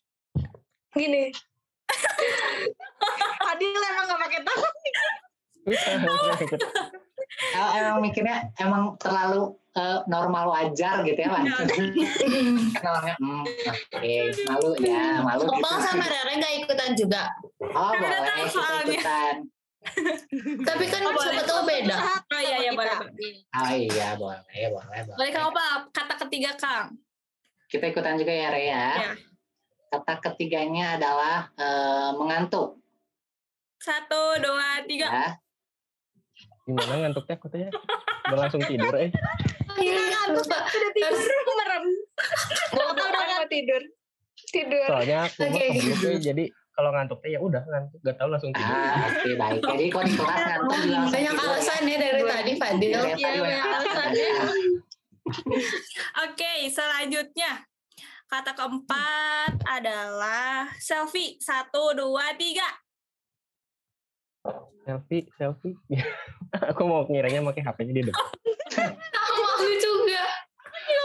Gini, 0.94 1.34
Fadil 3.40 3.70
emang 3.74 4.06
gak 4.08 4.20
pakai 4.20 4.42
tangan. 4.46 4.74
Oh, 7.54 7.70
emang 7.76 8.02
mikirnya 8.02 8.50
emang 8.58 8.98
terlalu 8.98 9.54
eh, 9.78 10.00
normal 10.10 10.50
wajar 10.50 11.06
gitu 11.06 11.20
ya, 11.22 11.30
Pak? 11.30 11.44
Kenalnya, 12.74 13.14
hmm, 13.22 13.44
oke, 13.46 14.14
malu 14.50 14.70
ya, 14.82 15.22
malu 15.22 15.42
gitu. 15.46 15.54
Opal 15.54 15.76
sama 15.86 16.06
Rere 16.10 16.34
nggak 16.40 16.54
ikutan 16.66 16.92
juga. 16.98 17.30
Oh, 17.62 17.94
Kan 17.94 18.02
boleh, 18.02 18.90
ikutan. 18.90 19.36
Tapi 20.66 20.84
kan 20.92 21.02
Oh, 21.08 21.16
siapa 21.16 21.44
tahu 21.48 21.62
beda. 21.64 21.96
Oh 22.28 22.42
iya, 22.42 22.58
iya 22.60 22.72
boleh. 22.76 22.96
Oh 23.54 23.72
iya, 23.72 24.08
boleh, 24.20 24.42
boleh, 24.74 25.00
boleh. 25.08 25.16
Boleh 25.16 25.32
Kang 25.32 25.48
Opal, 25.54 25.88
kata 25.94 26.14
ketiga 26.28 26.52
Kang. 26.58 26.98
kita 27.68 27.92
ikutan 27.92 28.16
juga 28.16 28.32
ya 28.32 28.48
Rea. 28.48 28.88
Ya. 28.96 29.12
Kata 29.88 30.20
ketiganya 30.24 30.96
adalah 30.96 31.52
uh, 31.56 32.12
mengantuk. 32.16 32.80
Satu, 33.78 34.40
dua, 34.40 34.84
tiga. 34.88 35.08
Ya. 35.08 35.30
Gimana 36.68 36.94
ngantuknya 37.08 37.36
katanya? 37.40 37.70
Udah 38.28 38.38
langsung 38.44 38.62
tidur 38.68 38.94
eh. 39.00 39.10
Iya, 39.80 40.02
ngantuk 40.12 40.44
sudah 40.44 40.62
tidur 40.92 41.40
merem. 41.48 41.86
Mau 42.76 42.92
udah 42.92 43.48
tidur. 43.48 43.82
Tidur. 44.52 44.88
Soalnya 44.92 45.18
aku 45.32 45.48
okay. 45.48 45.70
mah 45.80 46.20
jadi 46.20 46.44
kalau 46.76 46.90
ngantuk 46.94 47.20
ya 47.24 47.40
udah 47.40 47.64
ngantuk 47.64 48.00
gak 48.04 48.16
tahu 48.20 48.30
langsung 48.36 48.52
tidur. 48.52 48.76
Ah, 48.76 49.08
oke 49.08 49.16
okay, 49.16 49.34
baik. 49.40 49.60
Jadi 49.64 49.86
kalau 49.90 50.06
di 50.06 50.16
kelas 50.20 50.42
ngantuk 50.44 50.78
banyak 51.08 51.34
alasan 51.40 51.82
ya 51.88 51.96
dari 51.98 52.22
tadi 52.28 52.54
Fadil. 52.60 52.92
Iya 53.16 53.30
banyak 53.40 53.64
alasannya. 53.64 54.30
Oke, 56.28 56.52
selanjutnya 56.72 57.52
kata 58.28 58.52
keempat 58.56 59.54
adalah 59.64 60.68
selfie. 60.84 61.40
Satu, 61.40 61.96
dua, 61.96 62.36
tiga. 62.36 62.68
Selfie, 64.84 65.28
selfie. 65.36 65.76
Aku 66.72 66.82
mau 66.88 67.04
ngiranya 67.08 67.44
pakai 67.44 67.62
HP-nya 67.64 67.94
di 67.94 68.04
depan. 68.08 68.26
Aku 69.14 69.40
mau 69.42 69.56
juga. 69.78 70.24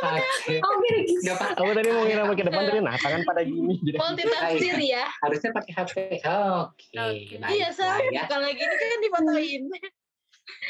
Oh, 0.03 0.75
gitu. 0.83 1.31
Aku 1.31 1.71
tadi 1.75 1.89
mau 1.91 2.03
ngira 2.07 2.27
pakai 2.27 2.45
depan 2.47 2.63
tadi 2.67 2.79
nah 2.83 2.95
tangan 2.99 3.23
pada 3.23 3.43
gini. 3.47 3.75
Multitafsir 3.95 4.77
ya. 4.79 5.07
Harusnya 5.23 5.51
pakai 5.55 5.73
HP. 5.75 5.95
Oke. 6.23 6.95
Okay. 6.95 7.39
Iya, 7.39 7.69
soalnya 7.71 8.27
kalau 8.27 8.47
lagi 8.47 8.63
ini 8.63 8.75
kan 8.79 9.01
difotoin. 9.03 9.63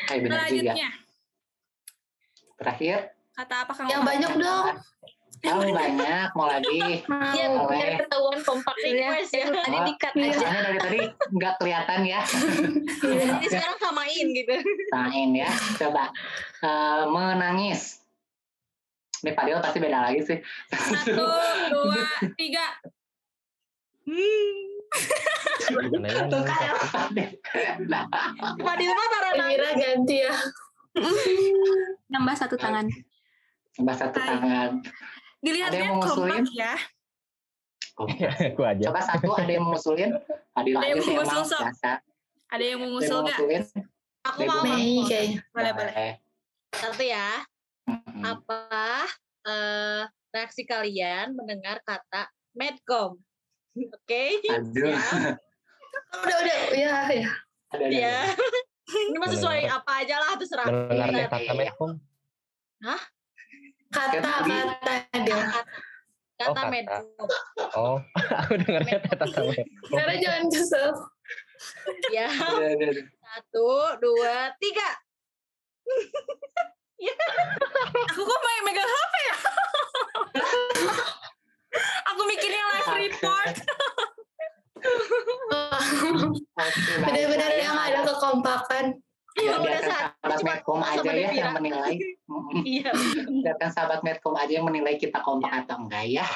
Selanjutnya. 0.08 0.88
Terakhir. 2.60 2.96
Kata 3.32 3.54
apa 3.64 3.72
Kang? 3.72 3.88
Yang 3.88 4.02
banyak 4.04 4.32
dong. 4.36 4.66
Tahu 5.42 5.74
banyak, 5.74 6.28
mau 6.38 6.46
lagi. 6.46 7.02
Iya, 7.02 7.46
biar 7.66 8.06
ketahuan 8.06 8.38
kompak 8.46 8.78
request 8.78 9.34
ya. 9.34 9.50
Tadi 9.50 9.78
dikat 9.90 10.12
aja. 10.14 10.38
Soalnya 10.38 10.62
dari 10.70 10.78
tadi 10.78 11.00
nggak 11.34 11.54
kelihatan 11.58 12.00
ya. 12.06 12.20
Jadi 13.02 13.46
sekarang 13.50 13.78
samain 13.82 14.26
gitu. 14.30 14.54
Samain 14.94 15.30
ya. 15.34 15.50
Coba. 15.82 16.14
Uh, 16.62 17.10
menangis. 17.10 18.06
Ini 19.22 19.34
Fadil 19.34 19.58
pasti 19.58 19.78
beda 19.82 19.98
lagi 20.10 20.22
sih. 20.22 20.38
Satu, 20.70 21.14
dua, 21.14 22.06
tiga. 22.38 22.66
Hmm. 24.06 24.62
Tuh 26.30 26.42
kayak 26.42 26.74
Fadil 28.62 28.90
mah 28.94 29.06
Kira 29.50 29.70
ganti 29.74 30.16
ya. 30.22 30.34
Nambah 32.14 32.34
satu 32.38 32.54
tangan. 32.54 32.86
Nambah 33.78 33.96
satu 33.98 34.18
tangan. 34.22 34.82
Dilihatnya 35.42 35.90
kompak 35.98 36.46
ya. 36.54 36.74
Aku 37.98 38.62
aja. 38.70 38.84
Coba 38.88 39.00
satu 39.04 39.30
ada 39.36 39.50
yang 39.50 39.64
mau 39.66 39.74
ngusulin. 39.76 40.10
Adil 40.56 40.74
ada 40.78 40.86
yang 40.86 40.98
mau 41.02 41.12
ngusul 41.20 41.42
sok. 41.44 41.62
Ada 42.52 42.64
yang 42.64 42.78
mau 42.80 42.88
ngusul 42.94 43.18
nggak? 43.26 43.38
Aku 44.32 44.40
mau. 44.46 44.62
Nih 44.64 45.02
kayaknya. 45.04 45.38
Boleh 45.50 45.72
boleh. 45.74 46.10
Satu 46.72 47.02
ya. 47.04 47.28
Apa 48.22 48.62
uh, 49.44 50.02
reaksi 50.30 50.62
kalian 50.62 51.34
mendengar 51.34 51.82
kata 51.82 52.30
medcom? 52.54 53.18
Oke. 53.76 53.98
Okay? 54.06 54.30
Aduh. 54.46 54.94
Ya. 54.94 55.36
udah 56.12 56.36
udah 56.38 56.56
ya 56.72 56.96
ya. 57.12 57.30
Ada, 57.72 57.84
ya. 57.90 58.16
Ini 59.10 59.16
mah 59.16 59.30
sesuai 59.32 59.60
apa 59.68 59.92
aja 60.04 60.16
lah 60.20 60.32
terserah. 60.38 60.66
Mendengar 60.70 61.28
kata 61.28 61.52
medcom. 61.58 61.98
Hah? 62.82 63.02
Kata 63.92 64.18
kata 64.24 65.20
dia. 65.20 65.40
Kata, 65.44 65.62
kata 66.40 66.60
oh, 66.64 66.70
medcom. 66.72 67.28
Oh, 67.76 67.96
aku 68.40 68.52
dengarnya 68.56 68.98
kata 69.04 69.24
medcom. 69.28 69.68
Karena 69.92 70.14
jangan 70.16 70.44
kesel. 70.48 70.88
ya. 72.16 72.28
Satu, 73.20 73.68
dua, 74.00 74.50
tiga. 74.56 74.90
ya. 77.06 77.16
Aku 78.12 78.20
kok 78.24 78.40
main 78.40 78.62
megang 78.64 78.88
HP 78.88 79.14
ya? 79.20 79.36
aku 82.08 82.20
mikirnya 82.28 82.62
live 82.68 82.94
report. 83.08 83.54
Benar-benar 87.04 87.52
yang 87.60 87.76
ada 87.76 88.00
kekompakan. 88.08 88.96
Ya, 89.32 89.56
biarkan 89.56 89.88
sahabat 89.88 90.40
Medcom 90.44 90.80
aja 90.84 91.10
ya 91.12 91.30
yang 91.32 91.52
menilai. 91.56 91.96
Iya. 92.52 92.92
biarkan 93.44 93.70
sahabat 93.72 94.00
Medcom 94.04 94.36
aja 94.36 94.52
yang 94.60 94.66
menilai 94.68 95.00
kita 95.00 95.24
kompak 95.24 95.64
atau 95.64 95.80
enggak 95.80 96.04
ya. 96.04 96.28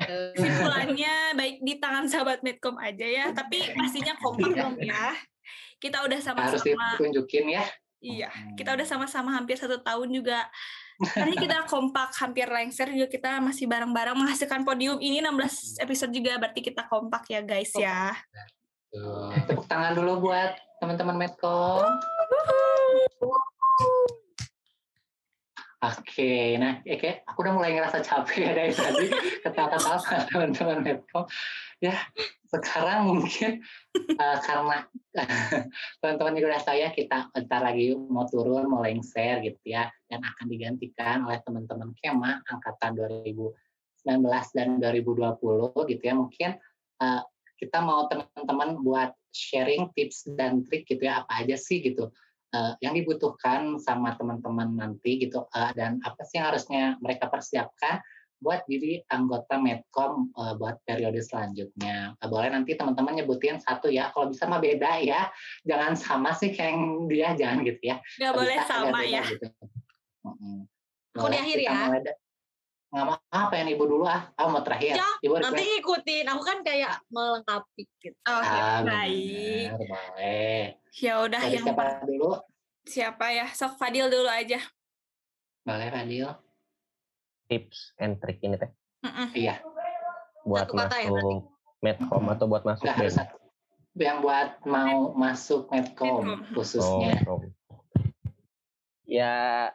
Kesimpulannya 0.00 1.34
baik 1.34 1.56
di 1.66 1.74
tangan 1.82 2.06
sahabat 2.06 2.40
Medcom 2.46 2.78
aja 2.78 3.06
ya, 3.06 3.24
tapi 3.34 3.58
pastinya 3.74 4.14
kompak 4.22 4.54
dong 4.54 4.78
ya. 4.78 5.14
Kita 5.82 6.06
udah 6.06 6.18
sama-sama. 6.22 6.54
Harus 6.54 6.64
ditunjukin 6.64 7.46
ya. 7.50 7.64
Iya, 8.00 8.32
kita 8.56 8.72
udah 8.78 8.86
sama-sama 8.88 9.28
hampir 9.36 9.60
satu 9.60 9.76
tahun 9.84 10.08
juga. 10.08 10.48
Tadi 11.00 11.36
kita 11.36 11.64
kompak 11.68 12.12
hampir 12.16 12.48
lengser 12.48 12.88
juga 12.92 13.08
kita 13.08 13.40
masih 13.40 13.68
bareng-bareng 13.68 14.16
menghasilkan 14.16 14.64
podium 14.64 15.00
ini 15.00 15.20
16 15.24 15.80
episode 15.84 16.12
juga 16.12 16.36
berarti 16.36 16.60
kita 16.60 16.84
kompak 16.88 17.28
ya 17.28 17.40
guys 17.44 17.72
ya. 17.76 18.12
Tepuk 19.48 19.68
tangan 19.68 19.96
dulu 19.96 20.28
buat 20.28 20.56
teman-teman 20.80 21.16
Medcom. 21.28 21.84
Oke, 25.80 26.60
nah, 26.60 26.84
oke, 26.84 27.24
aku 27.24 27.38
udah 27.40 27.56
mulai 27.56 27.72
ngerasa 27.72 28.04
capek 28.04 28.36
ya 28.44 28.52
dari 28.60 28.72
tadi 28.76 29.08
kata-kata 29.40 29.80
sama 29.80 30.28
teman-teman 30.28 30.84
Medcom. 30.84 31.24
Ya, 31.80 31.96
sekarang 32.52 33.08
mungkin 33.08 33.64
uh, 33.96 34.36
karena 34.44 34.84
teman-teman 36.04 36.36
juga 36.36 36.46
udah 36.52 36.62
tahu 36.68 36.76
ya 36.76 36.92
kita 36.92 37.32
bentar 37.32 37.64
lagi 37.64 37.96
mau 37.96 38.28
turun, 38.28 38.68
mau 38.68 38.84
lengser 38.84 39.40
gitu 39.40 39.72
ya, 39.72 39.88
dan 40.12 40.20
akan 40.20 40.52
digantikan 40.52 41.24
oleh 41.24 41.40
teman-teman 41.40 41.96
Kema 41.96 42.44
angkatan 42.44 43.00
2019 43.00 44.20
dan 44.52 44.68
2020 44.84 45.40
gitu 45.96 46.02
ya. 46.04 46.12
Mungkin 46.12 46.50
uh, 47.00 47.24
kita 47.56 47.80
mau 47.80 48.04
teman-teman 48.04 48.84
buat 48.84 49.16
sharing 49.32 49.88
tips 49.96 50.28
dan 50.36 50.60
trik 50.68 50.84
gitu 50.84 51.08
ya 51.08 51.24
apa 51.24 51.40
aja 51.40 51.56
sih 51.56 51.80
gitu 51.80 52.12
uh, 52.54 52.74
yang 52.82 52.94
dibutuhkan 52.94 53.78
sama 53.78 54.14
teman-teman 54.18 54.76
nanti 54.76 55.22
gitu 55.22 55.46
uh, 55.50 55.70
dan 55.74 56.02
apa 56.02 56.22
sih 56.26 56.38
yang 56.38 56.54
harusnya 56.54 56.82
mereka 56.98 57.30
persiapkan 57.30 58.02
buat 58.40 58.64
jadi 58.64 59.04
anggota 59.12 59.60
Medcom 59.60 60.32
uh, 60.32 60.56
buat 60.56 60.80
periode 60.88 61.20
selanjutnya. 61.20 62.16
Uh, 62.24 62.28
boleh 62.28 62.48
nanti 62.48 62.72
teman-teman 62.72 63.20
nyebutin 63.20 63.60
satu 63.60 63.92
ya. 63.92 64.08
Kalau 64.16 64.32
bisa 64.32 64.48
mah 64.48 64.64
beda 64.64 64.96
ya. 65.04 65.28
Jangan 65.68 65.92
sama 65.92 66.32
sih 66.32 66.56
kayak 66.56 66.80
dia, 67.12 67.36
jangan 67.36 67.60
gitu 67.68 67.82
ya. 67.84 67.96
Nggak 68.16 68.32
boleh 68.32 68.56
sama 68.64 69.00
ya. 69.04 69.22
Gitu. 69.28 69.46
Aku 71.20 71.28
di 71.28 71.36
akhir 71.36 71.58
ya 71.60 71.74
nggak 72.90 73.06
mau 73.06 73.16
apa 73.30 73.54
yang 73.54 73.68
ibu 73.70 73.84
dulu 73.86 74.04
ah. 74.06 74.34
Aku 74.34 74.48
mau 74.50 74.62
terakhir. 74.66 74.98
Ya, 74.98 75.08
ibu 75.22 75.38
nanti 75.38 75.62
ikutin 75.78 76.26
aku 76.26 76.42
kan 76.42 76.58
kayak 76.66 76.98
melengkapi 77.06 77.86
gitu. 78.02 78.18
Oh 78.26 78.42
ah, 78.42 78.82
baik. 78.82 79.78
boleh. 79.78 80.62
Ya 80.98 81.22
udah 81.22 81.42
yang 81.46 81.64
siapa 81.64 82.02
dulu? 82.02 82.30
siapa 82.82 83.26
ya? 83.30 83.46
Sok 83.54 83.78
Fadil 83.78 84.10
dulu 84.10 84.26
aja. 84.26 84.58
Boleh 85.62 85.88
Fadil? 85.94 86.28
Tips 87.46 87.94
and 88.02 88.18
trick 88.18 88.42
ini 88.42 88.58
teh. 88.58 88.70
Iya. 89.38 89.62
Buat 90.42 90.66
Satu 90.66 90.74
masuk 90.74 90.98
ya, 90.98 91.10
medcom 91.84 92.24
atau 92.32 92.46
buat 92.48 92.64
masuk 92.64 92.84
Nggak, 92.88 93.28
yang 93.98 94.22
buat 94.22 94.62
mau 94.64 95.12
masuk 95.12 95.68
medcom, 95.68 96.24
medcom. 96.24 96.54
khususnya. 96.56 97.20
Oh, 97.26 97.42
ya 99.04 99.68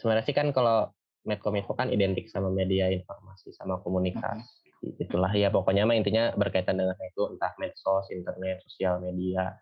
sebenarnya 0.00 0.24
sih 0.24 0.34
kan 0.34 0.50
kalau 0.50 0.90
Medcominfo 1.22 1.78
kan 1.78 1.86
identik 1.90 2.26
sama 2.26 2.50
media 2.50 2.90
informasi 2.90 3.54
sama 3.54 3.78
komunikasi. 3.82 4.42
Hmm. 4.82 5.02
Itulah 5.02 5.30
ya 5.30 5.54
pokoknya 5.54 5.86
mah 5.86 5.94
intinya 5.94 6.34
berkaitan 6.34 6.74
dengan 6.74 6.98
itu 6.98 7.22
entah 7.30 7.54
medsos, 7.62 8.10
internet, 8.10 8.58
sosial 8.66 8.98
media. 8.98 9.54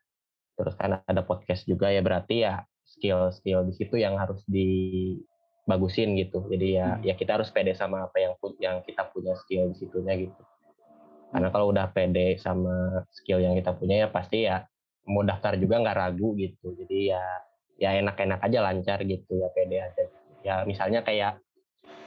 Terus 0.57 0.73
kan 0.81 1.05
ada 1.05 1.23
podcast 1.25 1.69
juga 1.69 1.93
ya 1.93 2.01
berarti 2.01 2.49
ya 2.49 2.65
skill-skill 2.97 3.69
di 3.69 3.73
situ 3.77 4.01
yang 4.01 4.17
harus 4.17 4.41
dibagusin 4.49 6.17
gitu. 6.17 6.49
Jadi 6.49 6.81
ya 6.81 6.97
hmm. 6.97 7.05
ya 7.05 7.15
kita 7.15 7.37
harus 7.37 7.53
pede 7.53 7.77
sama 7.77 8.09
apa 8.09 8.17
yang 8.17 8.33
yang 8.57 8.77
kita 8.81 9.05
punya 9.13 9.37
skill 9.37 9.69
di 9.73 9.77
situnya 9.77 10.17
gitu. 10.17 10.43
Karena 11.31 11.49
kalau 11.53 11.71
udah 11.71 11.93
pede 11.93 12.41
sama 12.41 13.05
skill 13.13 13.39
yang 13.39 13.55
kita 13.55 13.77
punya 13.77 14.03
ya 14.03 14.09
pasti 14.09 14.49
ya 14.49 14.65
mau 15.07 15.23
daftar 15.23 15.61
juga 15.61 15.85
nggak 15.85 15.97
ragu 15.97 16.33
gitu. 16.41 16.73
Jadi 16.75 17.13
ya 17.13 17.23
ya 17.81 17.97
enak-enak 17.97 18.41
aja 18.45 18.59
lancar 18.61 18.99
gitu 19.05 19.37
ya 19.37 19.49
pede 19.53 19.77
aja. 19.85 20.05
Ya 20.41 20.55
misalnya 20.65 21.05
kayak 21.05 21.37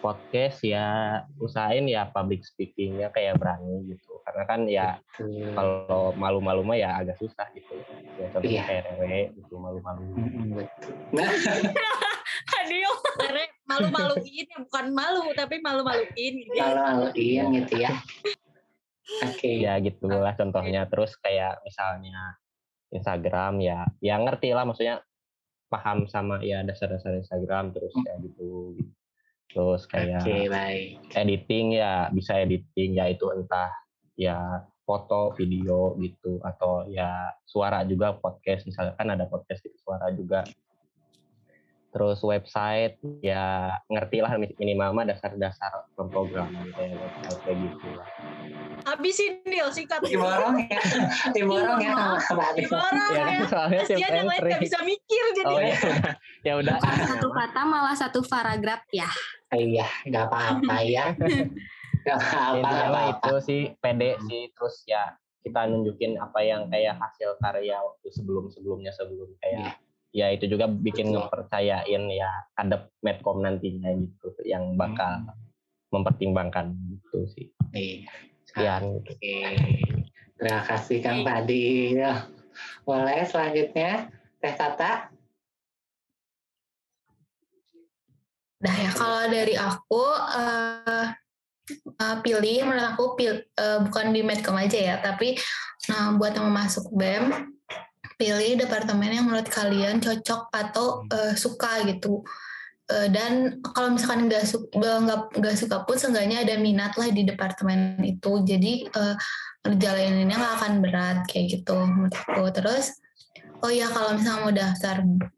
podcast 0.04 0.60
ya 0.68 1.24
usahain 1.40 1.88
ya 1.88 2.12
public 2.12 2.44
speakingnya 2.44 3.08
kayak 3.16 3.40
berani 3.40 3.96
gitu 3.96 4.20
karena 4.28 4.44
kan 4.44 4.60
ya 4.68 4.88
Betul. 5.16 5.56
kalau 5.56 6.12
malu-malu 6.20 6.62
mah 6.68 6.76
ya 6.76 7.00
agak 7.00 7.16
susah 7.24 7.48
gitu 7.56 7.80
ya 8.20 8.28
contohnya 8.36 8.60
iya. 8.60 8.64
kayak 8.68 8.84
rewe 9.00 9.22
gitu 9.40 9.56
malu-malu 9.56 10.04
nah 11.16 11.30
Adil 12.64 12.92
malu-maluin 13.68 14.46
ya 14.48 14.58
bukan 14.64 14.86
malu 14.92 15.32
tapi 15.36 15.60
malu-maluin 15.64 16.34
gitu. 16.44 16.60
Malu-maluin 16.60 17.44
gitu 17.64 17.74
ya. 17.80 17.92
Oke. 19.24 19.40
Okay. 19.40 19.56
Ya 19.64 19.80
gitulah 19.80 20.34
contohnya. 20.36 20.88
Terus 20.88 21.16
kayak 21.20 21.64
misalnya 21.64 22.38
Instagram 22.94 23.60
ya, 23.64 23.88
ya 24.00 24.16
ngerti 24.22 24.54
lah 24.54 24.64
maksudnya 24.68 25.02
paham 25.68 26.06
sama 26.06 26.38
ya 26.46 26.62
dasar-dasar 26.62 27.18
Instagram 27.18 27.74
terus 27.74 27.94
hmm. 27.98 28.04
kayak 28.06 28.20
gitu. 28.30 28.78
Terus 29.54 29.86
kayak 29.86 30.26
okay, 30.26 30.50
baik. 30.50 31.14
editing 31.14 31.78
ya 31.78 32.10
bisa 32.10 32.42
editing 32.42 32.98
ya 32.98 33.06
itu 33.14 33.30
entah 33.32 33.70
ya 34.18 34.66
foto, 34.84 35.32
video 35.40 35.96
gitu 36.02 36.44
atau 36.44 36.84
ya 36.92 37.32
suara 37.48 37.88
juga 37.88 38.18
podcast 38.20 38.68
misalnya 38.68 38.94
kan 39.00 39.08
ada 39.14 39.26
podcast 39.30 39.64
itu 39.64 39.78
suara 39.80 40.12
juga 40.12 40.44
terus 41.94 42.26
website 42.26 42.98
ya 43.22 43.70
ngerti 43.86 44.26
lah 44.26 44.34
minimal 44.58 44.98
mah 44.98 45.06
dasar-dasar 45.06 45.86
pemrograman 45.94 46.74
kayak 46.74 46.98
website 46.98 47.40
kayak 47.46 47.58
gitu 47.70 47.88
lah. 47.94 48.08
Habisin 48.90 49.46
deal 49.46 49.70
singkat. 49.70 50.02
Diborong 50.02 50.58
ya, 50.58 50.82
diborong 51.38 51.80
ya 51.80 51.94
Diborong 52.58 53.14
ya. 53.14 53.26
Kan, 53.30 53.46
soalnya 53.46 53.82
tim 53.86 53.98
yang 54.02 54.26
lain 54.26 54.42
gak 54.42 54.62
bisa 54.66 54.82
mikir 54.82 55.24
jadi. 55.38 55.54
Oh 55.54 55.62
ya, 55.62 55.78
ya 56.42 56.54
udah. 56.58 56.76
Satu 56.82 57.30
kata 57.30 57.62
malah 57.62 57.96
satu 57.96 58.20
paragraf 58.26 58.82
ya. 58.90 59.08
Iya, 59.54 59.86
nggak 60.10 60.24
apa-apa 60.34 60.76
ya. 60.82 61.06
Gak 62.04 62.20
apa-apa. 62.20 63.16
itu 63.16 63.36
sih 63.48 63.62
pede 63.80 64.20
sih 64.28 64.52
terus 64.52 64.84
ya 64.84 65.16
kita 65.40 65.72
nunjukin 65.72 66.20
apa 66.20 66.44
yang 66.44 66.68
kayak 66.68 67.00
hasil 67.00 67.40
karya 67.40 67.80
waktu 67.80 68.12
sebelum-sebelumnya 68.12 68.92
sebelum 68.92 69.32
kayak 69.40 69.72
yeah 69.72 69.76
ya 70.14 70.30
itu 70.30 70.46
juga 70.46 70.70
bikin 70.70 71.10
Betul. 71.10 71.26
ngepercayain 71.26 72.04
ya 72.14 72.30
adep 72.54 72.94
medcom 73.02 73.42
nantinya 73.42 73.90
gitu 73.98 74.30
yang 74.46 74.78
bakal 74.78 75.26
hmm. 75.26 75.34
mempertimbangkan 75.90 76.78
gitu 76.94 77.26
sih. 77.34 77.48
Iya. 77.74 78.08
Sekian. 78.46 78.82
Oke. 79.02 79.36
Terima 80.38 80.62
kasih 80.70 80.98
Kang 81.02 81.26
Padi. 81.26 81.98
Boleh 82.86 83.26
selanjutnya 83.26 84.14
Teh 84.38 84.54
Tata. 84.54 85.10
Nah 88.64 88.76
ya 88.80 88.92
kalau 88.96 89.28
dari 89.28 89.58
aku 89.60 90.04
uh, 90.14 91.08
uh, 92.00 92.18
pilih 92.24 92.64
menurut 92.68 92.96
aku 92.96 93.04
pil, 93.20 93.34
uh, 93.60 93.84
bukan 93.84 94.16
di 94.16 94.22
medcom 94.24 94.56
aja 94.56 94.80
ya 94.80 94.96
tapi 95.04 95.36
nah 95.92 96.16
buat 96.16 96.32
yang 96.32 96.48
mau 96.48 96.64
masuk 96.64 96.88
BEM 96.96 97.52
pilih 98.18 98.60
departemen 98.60 99.12
yang 99.12 99.26
menurut 99.26 99.48
kalian 99.50 100.00
cocok 100.00 100.50
atau 100.54 101.08
uh, 101.10 101.34
suka 101.34 101.84
gitu 101.88 102.22
uh, 102.92 103.08
dan 103.10 103.60
kalau 103.74 103.96
misalkan 103.96 104.30
nggak 104.30 104.46
suka 104.46 105.02
nggak 105.38 105.56
suka 105.58 105.88
pun 105.88 105.96
seenggaknya 105.98 106.44
ada 106.46 106.56
minat 106.60 106.94
lah 107.00 107.10
di 107.10 107.24
departemen 107.26 108.02
itu 108.06 108.44
jadi 108.44 108.88
uh, 108.94 109.16
jalaninnya 109.80 110.36
nggak 110.36 110.56
akan 110.60 110.74
berat 110.84 111.20
kayak 111.30 111.60
gitu 111.60 111.76
menurutku 111.76 112.44
terus 112.52 113.00
oh 113.64 113.72
ya 113.72 113.88
kalau 113.88 114.20
misalnya 114.20 114.42
mau 114.44 114.52
daftar 114.52 114.96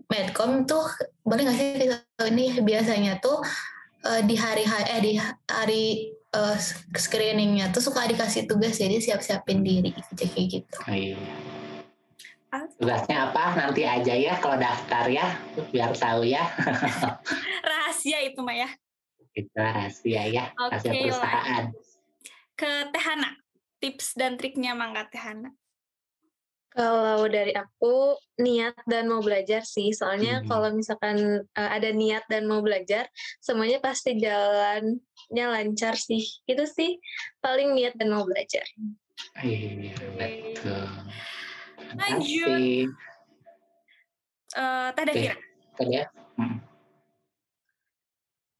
medcom 0.09 0.65
tuh 0.65 0.85
boleh 1.21 1.45
nggak 1.45 1.57
sih 1.57 1.69
ini 2.25 2.57
biasanya 2.65 3.21
tuh 3.21 3.41
uh, 4.05 4.21
di 4.25 4.35
hari 4.37 4.63
eh 4.65 4.99
di 5.01 5.13
hari 5.49 5.85
uh, 6.35 6.57
screeningnya 6.93 7.71
tuh 7.71 7.81
suka 7.81 8.05
dikasih 8.05 8.45
tugas 8.45 8.77
jadi 8.77 8.99
siap-siapin 8.99 9.63
diri 9.63 9.93
kayak 9.93 10.45
gitu. 10.49 10.77
Iya. 10.89 11.17
Tugasnya 12.79 13.31
apa? 13.31 13.43
Nanti 13.57 13.81
aja 13.83 14.13
ya 14.13 14.33
kalau 14.39 14.57
daftar 14.59 15.05
ya, 15.09 15.25
biar 15.71 15.91
tahu 15.95 16.27
ya. 16.27 16.43
rahasia 17.69 18.19
itu 18.23 18.39
Maya. 18.41 18.67
ya. 18.67 18.69
Itu 19.35 19.51
rahasia 19.55 20.21
ya, 20.31 20.43
Oke, 20.55 20.79
rahasia 20.79 20.91
perusahaan. 20.91 21.63
Ke 22.55 22.71
Tehana, 22.91 23.35
tips 23.83 24.15
dan 24.15 24.39
triknya 24.39 24.71
Mangga 24.71 25.07
Tehana. 25.11 25.51
Kalau 26.75 27.23
dari 27.31 27.55
aku 27.55 28.19
niat 28.35 28.75
dan 28.83 29.07
mau 29.07 29.23
belajar 29.23 29.63
sih, 29.63 29.95
soalnya 29.95 30.43
hmm. 30.43 30.47
kalau 30.51 30.75
misalkan 30.75 31.47
uh, 31.55 31.69
ada 31.71 31.87
niat 31.95 32.27
dan 32.27 32.51
mau 32.51 32.59
belajar, 32.59 33.07
semuanya 33.39 33.79
pasti 33.79 34.19
jalannya 34.19 35.45
lancar 35.47 35.95
sih. 35.95 36.19
Itu 36.43 36.67
sih 36.67 36.99
paling 37.39 37.79
niat 37.79 37.95
dan 37.95 38.11
mau 38.11 38.27
belajar. 38.27 38.67
Iya 39.39 39.95
betul. 40.19 40.83
Lanjut. 41.93 42.89
Uh, 44.55 44.89
Teh 44.95 45.13
Kira. 45.13 45.35
Tadi 45.75 45.91
ya. 45.99 46.05
Hmm. 46.39 46.57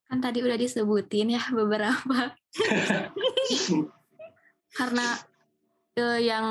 Kan 0.05 0.19
tadi 0.21 0.39
udah 0.43 0.57
disebutin 0.59 1.34
ya 1.34 1.43
beberapa. 1.49 2.36
Karena 4.78 5.07
uh, 5.97 6.19
yang 6.19 6.47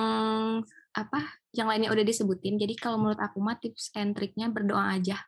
apa? 0.97 1.20
Yang 1.55 1.66
lainnya 1.70 1.91
udah 1.93 2.05
disebutin. 2.05 2.59
Jadi 2.59 2.75
kalau 2.75 2.99
menurut 2.99 3.20
aku 3.20 3.39
mah 3.39 3.61
tips 3.61 3.95
and 3.95 4.16
triknya 4.16 4.51
berdoa 4.51 4.97
aja. 4.97 5.20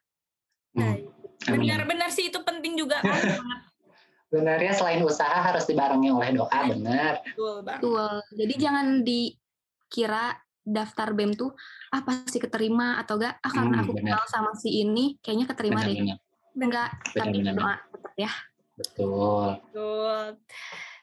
Nah, 0.77 0.99
benar-benar 1.47 2.11
sih 2.11 2.29
itu 2.29 2.41
penting 2.43 2.77
juga. 2.77 2.99
Benarnya 4.33 4.75
selain 4.75 5.07
usaha 5.07 5.39
harus 5.39 5.71
dibarengi 5.71 6.11
oleh 6.11 6.35
doa, 6.35 6.59
benar. 6.67 7.23
Betul, 7.23 7.63
Betul. 7.63 8.15
Jadi 8.35 8.55
jangan 8.59 8.87
dikira 9.07 10.35
daftar 10.67 11.15
BEM 11.15 11.39
tuh 11.39 11.55
ah 11.95 12.03
pasti 12.03 12.43
keterima 12.43 12.99
atau 12.99 13.15
enggak? 13.15 13.39
Ah 13.39 13.51
karena 13.55 13.77
hmm, 13.79 13.85
aku 13.87 13.93
kenal 13.95 14.23
sama 14.27 14.51
si 14.59 14.83
ini 14.83 15.15
kayaknya 15.23 15.47
keterima 15.47 15.81
bener, 15.81 15.89
deh. 15.89 15.97
bener. 16.03 16.19
enggak 16.59 16.91
bener, 16.91 17.15
tapi 17.15 17.37
bener. 17.39 17.55
doa 17.55 17.75
tetap 17.95 18.15
ya. 18.19 18.33
Betul. 18.77 19.49
Betul. 19.63 20.25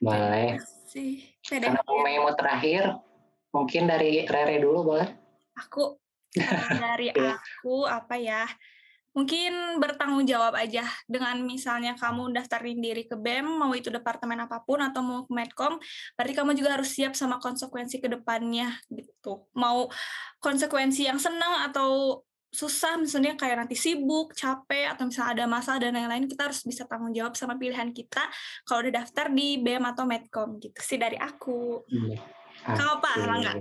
Boleh. 0.03 0.51
Sih 0.91 1.11
karena 1.41 1.79
Mei 2.03 2.19
mau 2.19 2.35
terakhir 2.35 2.99
mungkin 3.55 3.87
dari 3.87 4.27
Rere 4.27 4.59
dulu 4.59 4.93
boleh? 4.93 5.09
Aku 5.63 5.95
dari 6.83 7.13
iya. 7.13 7.37
aku 7.37 7.85
apa 7.85 8.15
ya 8.17 8.43
mungkin 9.13 9.77
bertanggung 9.77 10.25
jawab 10.25 10.57
aja 10.57 10.85
dengan 11.05 11.37
misalnya 11.45 11.93
kamu 11.93 12.33
daftarin 12.33 12.81
diri 12.81 13.05
ke 13.05 13.13
BEM 13.13 13.45
mau 13.45 13.69
itu 13.77 13.93
departemen 13.93 14.41
apa 14.41 14.65
pun 14.65 14.81
atau 14.81 15.05
mau 15.05 15.21
ke 15.25 15.31
Medcom 15.31 15.77
berarti 16.17 16.33
kamu 16.33 16.51
juga 16.57 16.81
harus 16.81 16.89
siap 16.89 17.13
sama 17.13 17.37
konsekuensi 17.37 18.01
ke 18.01 18.09
depannya 18.09 18.73
gitu 18.89 19.45
mau 19.53 19.85
konsekuensi 20.41 21.05
yang 21.05 21.21
senang 21.21 21.69
atau 21.69 22.21
susah 22.53 23.01
misalnya 23.01 23.33
kayak 23.33 23.65
nanti 23.65 23.73
sibuk, 23.73 24.37
capek 24.37 24.93
atau 24.93 25.09
misalnya 25.09 25.41
ada 25.41 25.45
masalah 25.49 25.79
dan 25.81 25.97
lain-lain 25.97 26.29
kita 26.29 26.45
harus 26.45 26.61
bisa 26.61 26.85
tanggung 26.85 27.09
jawab 27.09 27.33
sama 27.33 27.57
pilihan 27.57 27.89
kita 27.89 28.29
kalau 28.69 28.85
udah 28.85 29.01
daftar 29.01 29.33
di 29.33 29.57
BEM 29.57 29.81
atau 29.89 30.05
Medcom 30.05 30.61
gitu 30.61 30.77
sih 30.77 31.01
dari 31.01 31.17
aku. 31.17 31.81
Hmm. 31.81 32.13
Kalau 32.63 33.01
apa, 33.01 33.09
Rangga? 33.25 33.57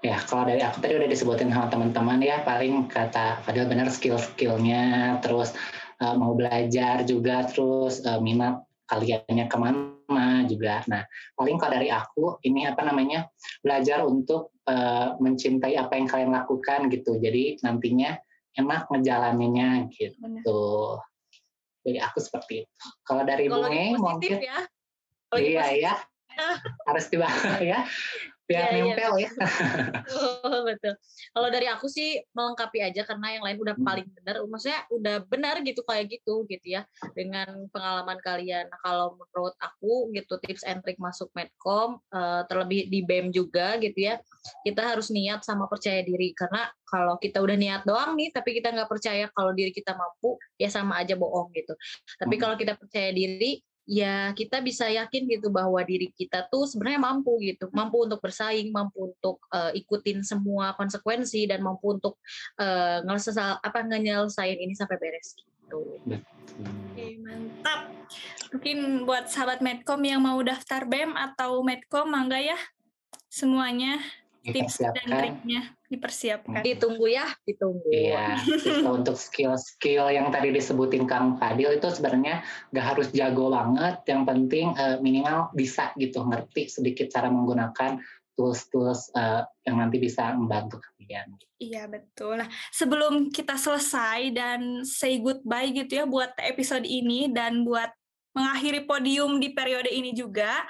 Ya, 0.00 0.16
kalau 0.24 0.48
dari 0.48 0.64
aku 0.64 0.80
tadi 0.80 0.96
udah 0.96 1.08
disebutin 1.12 1.52
sama 1.52 1.68
teman-teman 1.68 2.24
ya, 2.24 2.40
paling 2.40 2.88
kata 2.88 3.44
Fadil 3.44 3.68
benar 3.68 3.92
skill-skillnya, 3.92 5.16
terus 5.20 5.52
uh, 6.00 6.16
mau 6.16 6.32
belajar 6.32 7.04
juga, 7.04 7.44
terus 7.44 8.00
uh, 8.08 8.16
minat 8.16 8.64
kaliannya 8.88 9.44
ke 9.44 9.56
mana 9.60 10.48
juga. 10.48 10.80
Nah, 10.88 11.04
paling 11.36 11.60
kalau 11.60 11.76
dari 11.76 11.92
aku 11.92 12.40
ini 12.48 12.64
apa 12.64 12.80
namanya 12.80 13.28
belajar 13.60 14.00
untuk 14.08 14.56
uh, 14.72 15.20
mencintai 15.20 15.76
apa 15.76 15.92
yang 16.00 16.08
kalian 16.08 16.32
lakukan 16.32 16.88
gitu. 16.88 17.20
Jadi 17.20 17.60
nantinya 17.60 18.16
enak 18.56 18.88
ngejalaninnya 18.88 19.92
gitu. 19.92 20.16
Benar. 20.16 21.04
Jadi 21.84 21.98
aku 22.00 22.18
seperti 22.24 22.64
itu. 22.64 22.86
Kalau 23.04 23.22
dari 23.28 23.52
Bunga 23.52 23.68
mungkin 24.00 24.40
ya. 24.40 24.58
iya 25.38 25.66
ya 25.78 25.94
harus 26.90 27.06
dibahas 27.06 27.62
ya 27.62 27.86
biar 28.50 28.66
yeah, 28.66 28.74
iya. 28.74 28.82
nempel 28.82 29.12
yeah. 29.14 29.30
ya. 29.30 29.30
oh, 30.42 30.60
betul. 30.66 30.94
Kalau 31.30 31.48
dari 31.54 31.66
aku 31.70 31.86
sih 31.86 32.18
melengkapi 32.34 32.82
aja 32.82 33.06
karena 33.06 33.38
yang 33.38 33.44
lain 33.46 33.58
udah 33.62 33.76
hmm. 33.78 33.86
paling 33.86 34.08
benar. 34.10 34.42
Maksudnya 34.42 34.80
udah 34.90 35.16
benar 35.30 35.62
gitu 35.62 35.86
kayak 35.86 36.10
gitu 36.10 36.42
gitu 36.50 36.66
ya 36.66 36.82
dengan 37.14 37.70
pengalaman 37.70 38.18
kalian. 38.26 38.66
Nah, 38.66 38.80
kalau 38.82 39.14
menurut 39.14 39.54
aku 39.62 40.10
gitu 40.18 40.42
tips 40.42 40.66
and 40.66 40.82
trick 40.82 40.98
masuk 40.98 41.30
medcom 41.38 42.02
uh, 42.10 42.42
terlebih 42.50 42.90
di 42.90 43.06
BEM 43.06 43.30
juga 43.30 43.78
gitu 43.78 44.10
ya. 44.10 44.18
Kita 44.66 44.82
harus 44.82 45.14
niat 45.14 45.46
sama 45.46 45.70
percaya 45.70 46.02
diri 46.02 46.34
karena 46.34 46.66
kalau 46.90 47.14
kita 47.22 47.38
udah 47.38 47.54
niat 47.54 47.82
doang 47.86 48.18
nih 48.18 48.34
tapi 48.34 48.58
kita 48.58 48.74
nggak 48.74 48.90
percaya 48.90 49.30
kalau 49.30 49.54
diri 49.54 49.70
kita 49.70 49.94
mampu 49.94 50.34
ya 50.58 50.66
sama 50.66 50.98
aja 50.98 51.14
bohong 51.14 51.54
gitu. 51.54 51.78
Tapi 52.18 52.34
hmm. 52.34 52.42
kalau 52.42 52.56
kita 52.58 52.74
percaya 52.74 53.14
diri 53.14 53.62
ya 53.90 54.30
kita 54.38 54.62
bisa 54.62 54.86
yakin 54.86 55.26
gitu 55.26 55.50
bahwa 55.50 55.82
diri 55.82 56.14
kita 56.14 56.46
tuh 56.46 56.62
sebenarnya 56.70 57.02
mampu 57.02 57.34
gitu, 57.42 57.66
mampu 57.74 58.06
untuk 58.06 58.22
bersaing, 58.22 58.70
mampu 58.70 59.10
untuk 59.10 59.42
uh, 59.50 59.74
ikutin 59.74 60.22
semua 60.22 60.78
konsekuensi 60.78 61.50
dan 61.50 61.58
mampu 61.58 61.98
untuk 61.98 62.14
uh, 62.62 63.02
ngelesal 63.02 63.58
apa 63.58 63.82
nyelesain 63.82 64.62
ini 64.62 64.78
sampai 64.78 64.94
beres 64.94 65.34
gitu. 65.34 65.98
Oke, 66.62 67.06
mantap. 67.18 67.90
Mungkin 68.54 69.02
buat 69.10 69.26
sahabat 69.26 69.58
Medcom 69.58 70.02
yang 70.06 70.22
mau 70.22 70.38
daftar 70.38 70.86
BEM 70.86 71.18
atau 71.18 71.58
Medcom 71.66 72.06
mangga 72.06 72.38
ya 72.38 72.58
semuanya 73.30 74.02
tips 74.40 74.80
dan 74.80 74.94
triknya 74.96 75.60
dipersiapkan. 75.90 76.62
Ditunggu 76.64 77.06
ya, 77.10 77.26
ditunggu. 77.44 77.88
Iya, 77.92 78.40
untuk 78.88 79.18
skill-skill 79.18 80.08
yang 80.14 80.32
tadi 80.32 80.54
disebutin 80.54 81.04
Kang 81.04 81.36
Fadil 81.36 81.76
itu 81.76 81.88
sebenarnya 81.90 82.40
gak 82.72 82.86
harus 82.96 83.08
jago 83.12 83.52
banget, 83.52 84.00
yang 84.08 84.22
penting 84.24 84.72
uh, 84.78 84.96
minimal 85.02 85.52
bisa 85.52 85.92
gitu, 85.98 86.24
ngerti 86.24 86.70
sedikit 86.70 87.10
cara 87.12 87.28
menggunakan 87.28 88.00
tools-tools 88.38 89.12
uh, 89.18 89.44
yang 89.68 89.76
nanti 89.76 90.00
bisa 90.00 90.32
membantu 90.32 90.80
kalian. 90.80 91.36
Iya 91.60 91.84
betul. 91.92 92.40
Nah 92.40 92.48
sebelum 92.72 93.28
kita 93.28 93.60
selesai 93.60 94.32
dan 94.32 94.80
say 94.80 95.20
goodbye 95.20 95.68
gitu 95.68 96.00
ya 96.00 96.04
buat 96.08 96.32
episode 96.40 96.88
ini 96.88 97.28
dan 97.28 97.68
buat 97.68 97.92
mengakhiri 98.32 98.88
podium 98.88 99.42
di 99.42 99.52
periode 99.52 99.92
ini 99.92 100.16
juga, 100.16 100.64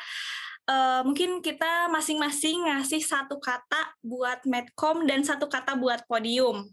uh, 0.70 1.00
mungkin 1.02 1.42
kita 1.42 1.90
masing-masing 1.90 2.70
ngasih 2.70 3.02
satu 3.02 3.42
kata 3.42 3.98
buat 4.00 4.46
medcom 4.46 5.02
dan 5.04 5.26
satu 5.26 5.50
kata 5.50 5.74
buat 5.74 6.06
podium. 6.06 6.70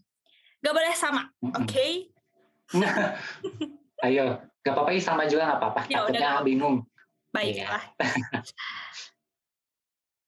Gak 0.61 0.73
boleh 0.73 0.93
sama, 0.93 1.29
oke? 1.41 1.65
Okay? 1.65 1.91
Ayo, 4.05 4.41
gak 4.61 4.73
apa-apa 4.73 4.93
sama 5.01 5.25
juga 5.25 5.49
gak 5.49 5.59
apa-apa. 5.61 5.81
Ya, 5.89 6.05
Takutnya 6.05 6.41
bingung. 6.45 6.85
Baiklah. 7.33 7.83
Iya. 7.97 8.09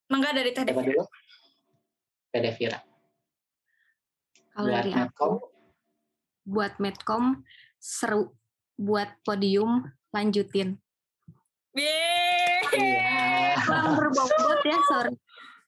Mangga 0.12 0.34
dari 0.34 0.50
Teh 0.54 0.66
Devira. 0.66 0.86
dulu? 0.90 1.04
Teh 2.34 2.42
Devira. 2.42 2.80
Kalau 4.54 4.70
dari 4.74 4.92
Medcom. 4.92 5.14
aku, 5.14 5.30
buat 6.50 6.74
Medcom 6.82 7.26
seru. 7.78 8.34
Buat 8.80 9.12
podium 9.28 9.86
lanjutin. 10.16 10.80
Yeay! 11.78 12.66
Yeah. 12.74 13.62
Kurang 13.62 13.94
berbobot 13.94 14.62
ya, 14.66 14.80
sorry. 14.90 15.14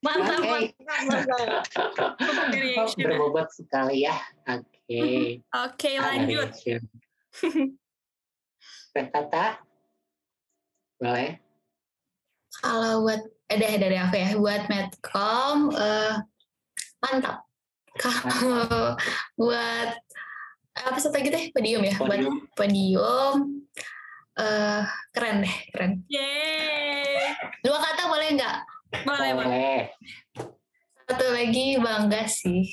Mantap, 0.01 0.41
okay. 0.41 0.73
mantap, 0.81 1.29
mantap. 1.29 2.11
Berbobot 2.97 3.47
sekali 3.53 4.09
ya. 4.09 4.17
Oke. 4.49 4.65
Okay. 4.89 5.37
Oke, 5.53 5.77
okay, 5.77 5.95
lanjut. 6.01 6.49
Teh 8.91 9.05
Tata, 9.13 9.61
boleh? 10.97 11.37
Kalau 12.59 13.05
buat 13.05 13.21
eh 13.53 13.77
dari 13.77 13.97
aku 14.01 14.15
ya, 14.17 14.29
buat 14.41 14.63
Medcom 14.73 15.69
uh, 15.69 16.17
mantap. 17.05 17.45
Kalau 18.01 18.97
buat 19.37 19.89
apa 20.81 20.97
satu 20.97 21.13
lagi 21.13 21.29
teh 21.29 21.45
podium 21.53 21.85
ya, 21.85 21.93
podium. 21.93 22.41
buat 22.41 22.57
podium 22.57 23.35
uh, 24.39 24.81
keren 25.11 25.43
deh, 25.43 25.55
keren. 25.73 25.91
Yeay. 26.07 27.35
Dua 27.65 27.77
kata 27.79 28.03
boleh 28.07 28.27
nggak? 28.37 28.57
Boleh, 29.03 29.31
boleh. 29.35 29.79
Satu 31.07 31.25
lagi 31.35 31.75
bangga 31.81 32.23
sih. 32.29 32.67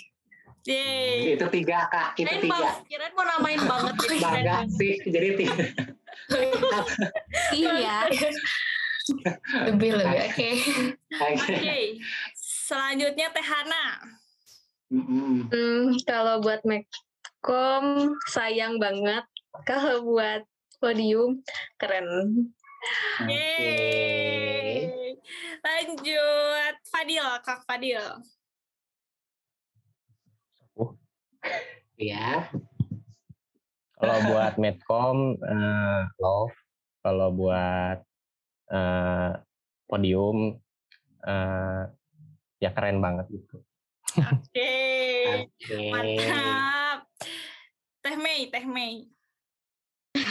Yeay. 0.69 1.35
Itu 1.39 1.49
tiga 1.49 1.89
kak, 1.89 2.19
itu 2.21 2.29
Kirain 2.29 2.43
tiga. 2.45 2.71
Kirain 2.87 3.13
mau 3.17 3.25
namain 3.25 3.61
banget. 3.65 3.95
bangga 4.25 4.57
sih, 4.77 4.95
jadi 5.09 5.29
tiga. 5.35 5.65
iya. 7.57 7.97
lebih 9.73 9.97
lebih 9.97 10.21
oke. 10.21 10.29
Okay. 10.37 10.55
Oke. 11.17 11.41
Okay. 11.57 11.85
Selanjutnya 12.37 13.33
Teh 13.33 13.47
Hana. 13.47 13.87
Hmm, 14.93 15.97
kalau 16.05 16.45
buat 16.45 16.61
Macom 16.69 18.13
sayang 18.29 18.77
banget. 18.77 19.25
Kalau 19.65 20.05
buat 20.05 20.45
podium 20.79 21.43
keren. 21.79 22.07
Yeay. 23.27 24.87
Lanjut 25.63 26.75
Fadil, 26.87 27.29
Kak 27.43 27.67
Fadil. 27.67 28.03
Oh. 30.79 30.95
Iya. 31.99 32.47
Kalau 33.99 34.19
buat 34.31 34.55
Medcom 34.63 35.35
uh, 35.43 36.03
love, 36.23 36.55
kalau 37.03 37.35
buat 37.35 37.99
uh, 38.71 39.33
podium 39.91 40.55
uh, 41.27 41.83
ya 42.63 42.71
keren 42.71 43.03
banget 43.03 43.27
gitu. 43.35 43.59
Oke. 44.19 44.55
Okay. 44.55 45.51
okay. 45.51 45.91
Mantap. 45.91 46.99
Teh 47.99 48.15
Mei, 48.15 48.47
Teh 48.55 48.67
Mei. 48.67 49.18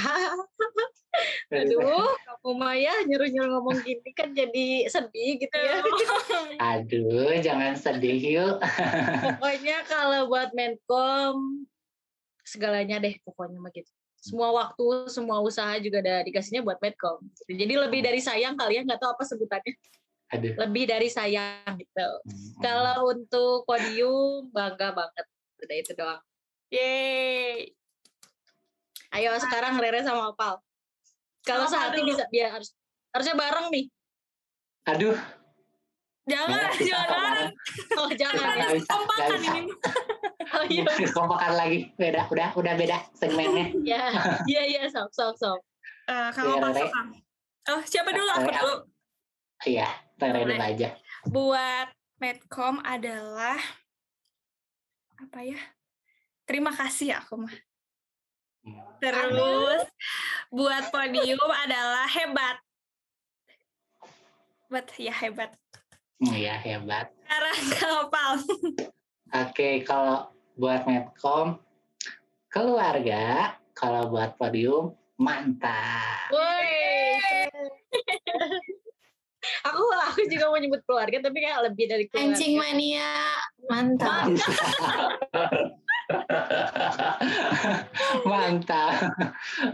Aduh, 1.49 2.13
kamu 2.21 2.51
Maya 2.53 2.93
nyuruh-nyuruh 3.09 3.49
ngomong 3.57 3.81
gini 3.81 4.11
kan 4.13 4.31
jadi 4.37 4.85
sedih 4.85 5.41
gitu 5.41 5.57
ya. 5.57 5.81
Aduh, 6.61 7.33
jangan 7.41 7.73
sedih 7.73 8.19
yuk. 8.21 8.55
pokoknya 9.41 9.81
kalau 9.89 10.29
buat 10.29 10.53
Menkom 10.53 11.65
segalanya 12.45 13.01
deh 13.01 13.17
pokoknya 13.25 13.57
mah 13.59 13.73
gitu. 13.73 13.89
Semua 14.17 14.49
waktu, 14.51 15.07
semua 15.13 15.39
usaha 15.39 15.77
juga 15.79 16.03
ada 16.03 16.25
dikasihnya 16.25 16.65
buat 16.65 16.81
Medcom. 16.83 17.21
Jadi 17.47 17.73
lebih 17.73 18.01
dari 18.03 18.19
sayang 18.19 18.59
kalian 18.59 18.83
ya, 18.83 18.87
nggak 18.93 18.99
tahu 18.99 19.11
apa 19.13 19.23
sebutannya. 19.23 19.73
Aduh. 20.35 20.53
Lebih 20.67 20.83
dari 20.91 21.07
sayang 21.07 21.71
gitu. 21.79 22.09
Hmm. 22.27 22.59
Kalau 22.59 23.13
untuk 23.15 23.63
podium 23.63 24.51
bangga 24.51 24.91
banget. 24.91 25.25
Udah 25.63 25.75
itu 25.79 25.91
doang. 25.95 26.21
Yeay. 26.67 27.71
Ayo 29.15 29.31
sekarang 29.39 29.79
Rere 29.79 30.03
sama 30.03 30.31
Opal. 30.31 30.59
Kalau 31.47 31.63
sehati 31.63 32.03
bisa 32.03 32.27
biar 32.27 32.51
harus 32.51 32.75
harusnya 33.15 33.35
bareng 33.39 33.67
nih. 33.71 33.85
Aduh. 34.91 35.15
Jangan, 36.27 36.75
jangan 36.75 37.07
bareng. 37.07 37.51
Oh, 37.95 38.09
jangan 38.11 38.47
ya. 38.59 38.67
Kompakan 38.83 39.39
ini. 39.39 39.61
Oh 40.47 40.63
iya. 40.67 40.83
Kompakan 41.15 41.53
lagi. 41.55 41.79
Beda, 41.95 42.27
udah 42.27 42.51
udah 42.59 42.73
beda 42.75 42.97
segmennya. 43.15 43.71
Iya, 43.79 44.03
iya 44.43 44.63
iya 44.67 44.83
sok 44.91 45.07
sok 45.15 45.33
sok. 45.39 45.59
Uh, 46.07 46.29
kalau 46.35 46.59
Opal 46.59 46.71
Oh, 47.67 47.81
siapa 47.83 48.11
dulu? 48.15 48.27
Aku 48.31 48.47
dulu. 48.47 48.75
Iya, 49.67 49.87
Rere 50.19 50.39
dulu 50.43 50.55
aja. 50.59 50.89
Buat 51.27 51.87
Medcom 52.19 52.79
adalah 52.83 53.59
apa 55.19 55.39
ya? 55.43 55.59
Terima 56.47 56.71
kasih 56.71 57.19
aku 57.19 57.43
mah. 57.43 57.55
Terus 58.97 59.83
buat 60.49 60.83
podium 60.89 61.49
adalah 61.51 62.07
hebat. 62.09 62.57
Buat 64.67 64.87
ya 64.99 65.13
hebat. 65.13 65.51
Iya 66.17 66.55
hebat. 66.57 67.13
Sekarang 67.23 67.59
kapal. 67.77 68.31
Oke, 69.45 69.85
kalau 69.85 70.33
buat 70.57 70.81
Medcom 70.89 71.61
keluarga, 72.49 73.53
kalau 73.77 74.09
buat 74.09 74.33
podium 74.39 74.97
mantap. 75.21 76.33
Woi. 76.33 77.21
aku 79.63 79.83
aku 80.11 80.21
juga 80.27 80.51
mau 80.51 80.59
nyebut 80.59 80.81
keluarga 80.83 81.17
tapi 81.23 81.37
kayak 81.39 81.71
lebih 81.71 81.85
dari 81.87 82.05
keluarga. 82.09 82.33
Anjing 82.33 82.53
mania 82.57 83.11
mantap. 83.69 84.25
Mantap. 84.33 85.09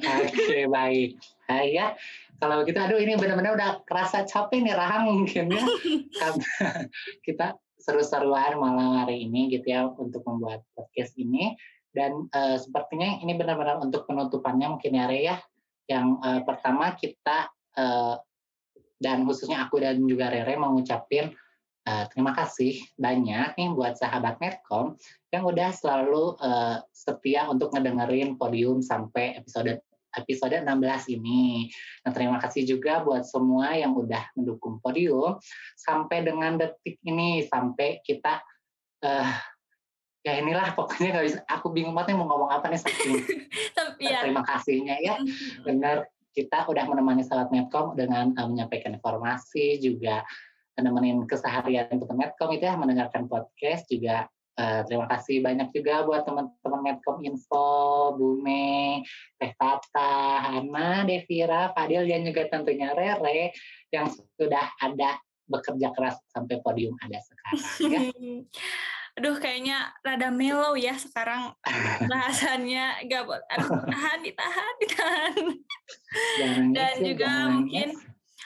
Oke, 0.03 0.65
baik. 0.65 1.09
Nah, 1.49 1.63
ya, 1.67 1.85
kalau 2.41 2.65
begitu, 2.65 2.79
aduh 2.81 2.99
ini 2.99 3.13
benar-benar 3.15 3.53
udah 3.53 3.71
kerasa 3.85 4.25
capek 4.25 4.65
nih 4.65 4.75
Rahang 4.75 5.05
mungkin 5.11 5.53
ya. 5.53 5.63
kita 7.25 7.57
seru-seruan 7.77 8.55
malam 8.57 9.03
hari 9.03 9.27
ini 9.27 9.51
gitu 9.51 9.67
ya 9.67 9.87
untuk 9.91 10.23
membuat 10.25 10.65
podcast 10.73 11.13
ini. 11.19 11.53
Dan 11.93 12.25
uh, 12.33 12.57
sepertinya 12.57 13.21
ini 13.21 13.37
benar-benar 13.37 13.77
untuk 13.77 14.09
penutupannya 14.09 14.73
mungkin 14.73 14.97
ya 14.97 15.05
Rea. 15.05 15.37
Yang 15.85 16.07
uh, 16.25 16.41
pertama 16.41 16.97
kita 16.97 17.53
uh, 17.77 18.17
dan 19.03 19.27
khususnya 19.27 19.67
aku 19.67 19.83
dan 19.83 19.99
juga 20.07 20.31
Rere 20.31 20.55
mengucapkan 20.55 21.35
Uh, 21.83 22.07
terima 22.15 22.31
kasih 22.31 22.79
banyak 22.95 23.59
nih 23.59 23.69
buat 23.75 23.99
sahabat 23.99 24.39
Medcom 24.39 24.95
yang 25.35 25.43
udah 25.43 25.75
selalu 25.75 26.39
uh, 26.39 26.79
setia 26.95 27.51
untuk 27.51 27.75
ngedengerin 27.75 28.39
podium 28.39 28.79
sampai 28.79 29.35
episode 29.35 29.83
episode 30.15 30.63
16 30.63 30.69
ini. 31.19 31.67
Nah, 32.05 32.13
terima 32.13 32.37
kasih 32.39 32.63
juga 32.63 33.01
buat 33.01 33.25
semua 33.25 33.73
yang 33.73 33.97
udah 33.97 34.31
mendukung 34.37 34.77
podium 34.79 35.41
sampai 35.75 36.23
dengan 36.23 36.55
detik 36.55 37.01
ini 37.03 37.43
sampai 37.49 37.99
kita 38.05 38.39
uh, 39.03 39.29
ya 40.23 40.39
inilah 40.39 40.71
pokoknya 40.71 41.19
nggak 41.19 41.25
bisa 41.27 41.39
aku 41.51 41.75
bingung 41.75 41.91
banget 41.91 42.15
nih 42.15 42.17
mau 42.23 42.31
ngomong 42.31 42.51
apa 42.55 42.71
nih 42.71 42.79
saking 42.79 43.19
ya. 43.99 44.23
terima 44.23 44.39
kasihnya 44.47 44.95
ya 45.03 45.19
benar 45.67 46.07
kita 46.31 46.63
udah 46.65 46.87
menemani 46.87 47.27
sahabat 47.27 47.51
Medcom 47.51 47.91
dengan 47.93 48.31
uh, 48.39 48.47
menyampaikan 48.47 48.95
informasi 48.95 49.83
juga 49.83 50.23
nemenin 50.79 51.25
keseharian 51.29 51.85
teman 51.89 52.17
Medcom 52.17 52.49
itu 52.53 52.65
ya 52.65 52.73
mendengarkan 52.73 53.29
podcast 53.29 53.85
juga 53.85 54.25
uh, 54.57 54.81
terima 54.85 55.05
kasih 55.09 55.41
banyak 55.41 55.69
juga 55.73 56.05
buat 56.05 56.25
teman-teman 56.25 56.81
Medcom 56.81 57.21
Info, 57.21 58.13
Bume, 58.17 59.05
Teh 59.37 59.53
Tata, 59.57 60.41
Hana, 60.49 61.05
Devira, 61.05 61.73
Fadil 61.73 62.05
dan 62.09 62.25
juga 62.25 62.41
tentunya 62.49 62.93
Rere 62.93 63.53
yang 63.93 64.09
sudah 64.09 64.73
ada 64.81 65.21
bekerja 65.45 65.91
keras 65.93 66.17
sampai 66.31 66.57
podium 66.63 66.95
ada 67.03 67.19
sekarang 67.21 67.61
ya. 67.91 68.01
Aduh 69.13 69.37
kayaknya 69.37 69.93
rada 70.01 70.33
mellow 70.33 70.73
ya 70.73 70.97
sekarang 70.97 71.53
bahasannya. 72.09 73.05
Gak 73.05 73.23
boleh 73.29 73.45
tahan 73.45 74.19
ditahan 74.25 74.73
ditahan. 74.81 75.33
Dan 76.73 76.93
juga 76.97 77.29
mungkin 77.53 77.93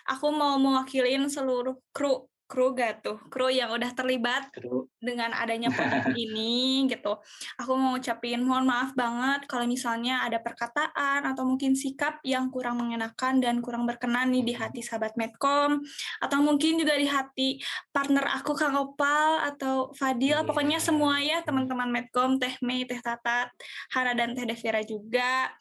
aku 0.07 0.31
mau 0.31 0.55
mewakilin 0.55 1.27
seluruh 1.27 1.75
kru 1.91 2.25
kru 2.47 2.71
gak 2.71 3.03
tuh? 3.03 3.19
Kru 3.27 3.51
yang 3.51 3.75
udah 3.75 3.91
terlibat 3.91 4.47
kru. 4.55 4.87
dengan 5.03 5.35
adanya 5.35 5.67
podcast 5.67 6.15
ini 6.15 6.87
gitu. 6.87 7.19
Aku 7.59 7.75
mau 7.75 7.93
ngucapin 7.93 8.39
mohon 8.39 8.63
maaf 8.63 8.95
banget 8.95 9.45
kalau 9.51 9.67
misalnya 9.67 10.23
ada 10.23 10.39
perkataan 10.39 11.27
atau 11.27 11.43
mungkin 11.43 11.75
sikap 11.75 12.23
yang 12.23 12.47
kurang 12.47 12.79
mengenakan 12.79 13.43
dan 13.43 13.59
kurang 13.59 13.83
berkenan 13.83 14.31
nih 14.31 14.47
di 14.47 14.53
hati 14.55 14.79
sahabat 14.79 15.19
Medcom 15.19 15.83
atau 16.23 16.39
mungkin 16.39 16.79
juga 16.79 16.95
di 16.95 17.07
hati 17.11 17.49
partner 17.91 18.23
aku 18.39 18.55
Kang 18.55 18.79
Opal 18.79 19.43
atau 19.43 19.91
Fadil. 19.91 20.39
Yeah. 20.39 20.47
pokoknya 20.47 20.79
semua 20.79 21.19
ya 21.19 21.43
teman-teman 21.43 21.91
Medcom 21.91 22.39
Teh 22.39 22.55
Mei 22.63 22.87
Teh 22.87 23.03
Tatat 23.03 23.51
Hana 23.91 24.15
dan 24.15 24.33
Teh 24.33 24.47
Devira 24.47 24.79
juga. 24.87 25.51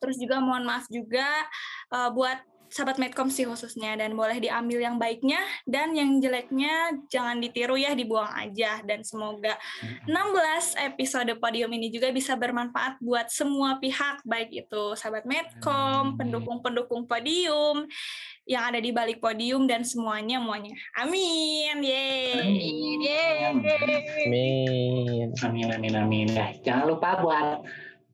Terus 0.00 0.16
juga 0.16 0.40
mohon 0.40 0.64
maaf 0.64 0.88
juga 0.88 1.28
uh, 1.92 2.08
buat 2.12 2.40
sahabat 2.70 2.96
Medcom 3.02 3.28
sih 3.28 3.46
khususnya 3.46 3.98
dan 3.98 4.14
boleh 4.14 4.38
diambil 4.38 4.80
yang 4.80 4.96
baiknya 4.96 5.38
dan 5.66 5.94
yang 5.94 6.22
jeleknya 6.22 6.94
jangan 7.10 7.42
ditiru 7.42 7.74
ya 7.76 7.94
dibuang 7.94 8.30
aja 8.30 8.80
dan 8.86 9.02
semoga 9.02 9.58
16 10.06 10.78
episode 10.94 11.30
podium 11.42 11.70
ini 11.74 11.90
juga 11.90 12.14
bisa 12.14 12.38
bermanfaat 12.38 13.02
buat 13.02 13.28
semua 13.28 13.82
pihak 13.82 14.22
baik 14.22 14.66
itu 14.66 14.94
sahabat 14.94 15.26
Medcom, 15.26 16.16
pendukung-pendukung 16.16 17.10
podium 17.10 17.86
yang 18.48 18.72
ada 18.72 18.82
di 18.82 18.90
balik 18.90 19.22
podium 19.22 19.68
dan 19.70 19.86
semuanya 19.86 20.40
semuanya. 20.40 20.74
Amin. 20.98 21.76
Yeay. 21.84 22.34
Amin. 22.42 22.98
Yeay. 22.98 23.36
Amin. 23.54 25.28
Amin 25.38 25.68
amin 25.70 25.94
amin. 25.94 26.28
Ya, 26.32 26.46
jangan 26.64 26.84
lupa 26.90 27.20
buat 27.22 27.62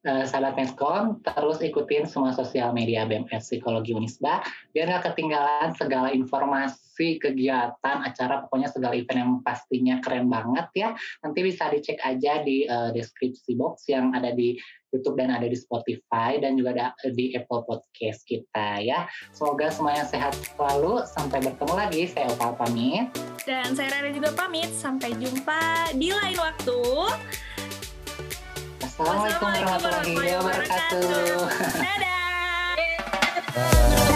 uh, 0.07 0.25
sahabat 0.25 0.55
Meskom, 0.55 1.21
terus 1.21 1.59
ikutin 1.61 2.07
semua 2.07 2.33
sosial 2.33 2.71
media 2.71 3.05
BMS 3.05 3.51
Psikologi 3.51 3.93
Unisba, 3.93 4.41
biar 4.73 4.87
nggak 4.89 5.13
ketinggalan 5.13 5.75
segala 5.75 6.09
informasi, 6.15 7.19
kegiatan, 7.19 8.07
acara, 8.07 8.47
pokoknya 8.47 8.71
segala 8.71 8.95
event 8.95 9.19
yang 9.19 9.33
pastinya 9.43 9.99
keren 10.01 10.31
banget 10.31 10.67
ya. 10.73 10.89
Nanti 11.21 11.39
bisa 11.43 11.69
dicek 11.69 11.99
aja 12.01 12.41
di 12.47 12.65
uh, 12.65 12.95
deskripsi 12.95 13.59
box 13.59 13.91
yang 13.91 14.15
ada 14.15 14.33
di 14.33 14.57
YouTube 14.95 15.19
dan 15.19 15.35
ada 15.35 15.45
di 15.45 15.59
Spotify 15.59 16.41
dan 16.41 16.57
juga 16.57 16.73
ada 16.73 16.87
di 17.13 17.37
Apple 17.37 17.69
Podcast 17.69 18.25
kita 18.25 18.81
ya. 18.81 19.05
Semoga 19.35 19.69
semuanya 19.69 20.09
sehat 20.09 20.33
selalu. 20.57 21.05
Sampai 21.05 21.45
bertemu 21.45 21.75
lagi. 21.77 22.03
Saya 22.09 22.33
Opal 22.33 22.57
pamit. 22.57 23.13
Dan 23.45 23.77
saya 23.77 23.93
Rara 23.93 24.11
juga 24.15 24.33
pamit. 24.33 24.73
Sampai 24.73 25.13
jumpa 25.19 25.93
di 25.93 26.15
lain 26.15 26.39
waktu. 26.41 26.81
Assalamualaikum 28.77 29.49
warahmatullahi 29.49 30.37
wabarakatuh. 30.37 31.49
Dadah. 31.81 32.21
Dadah. 33.57 34.13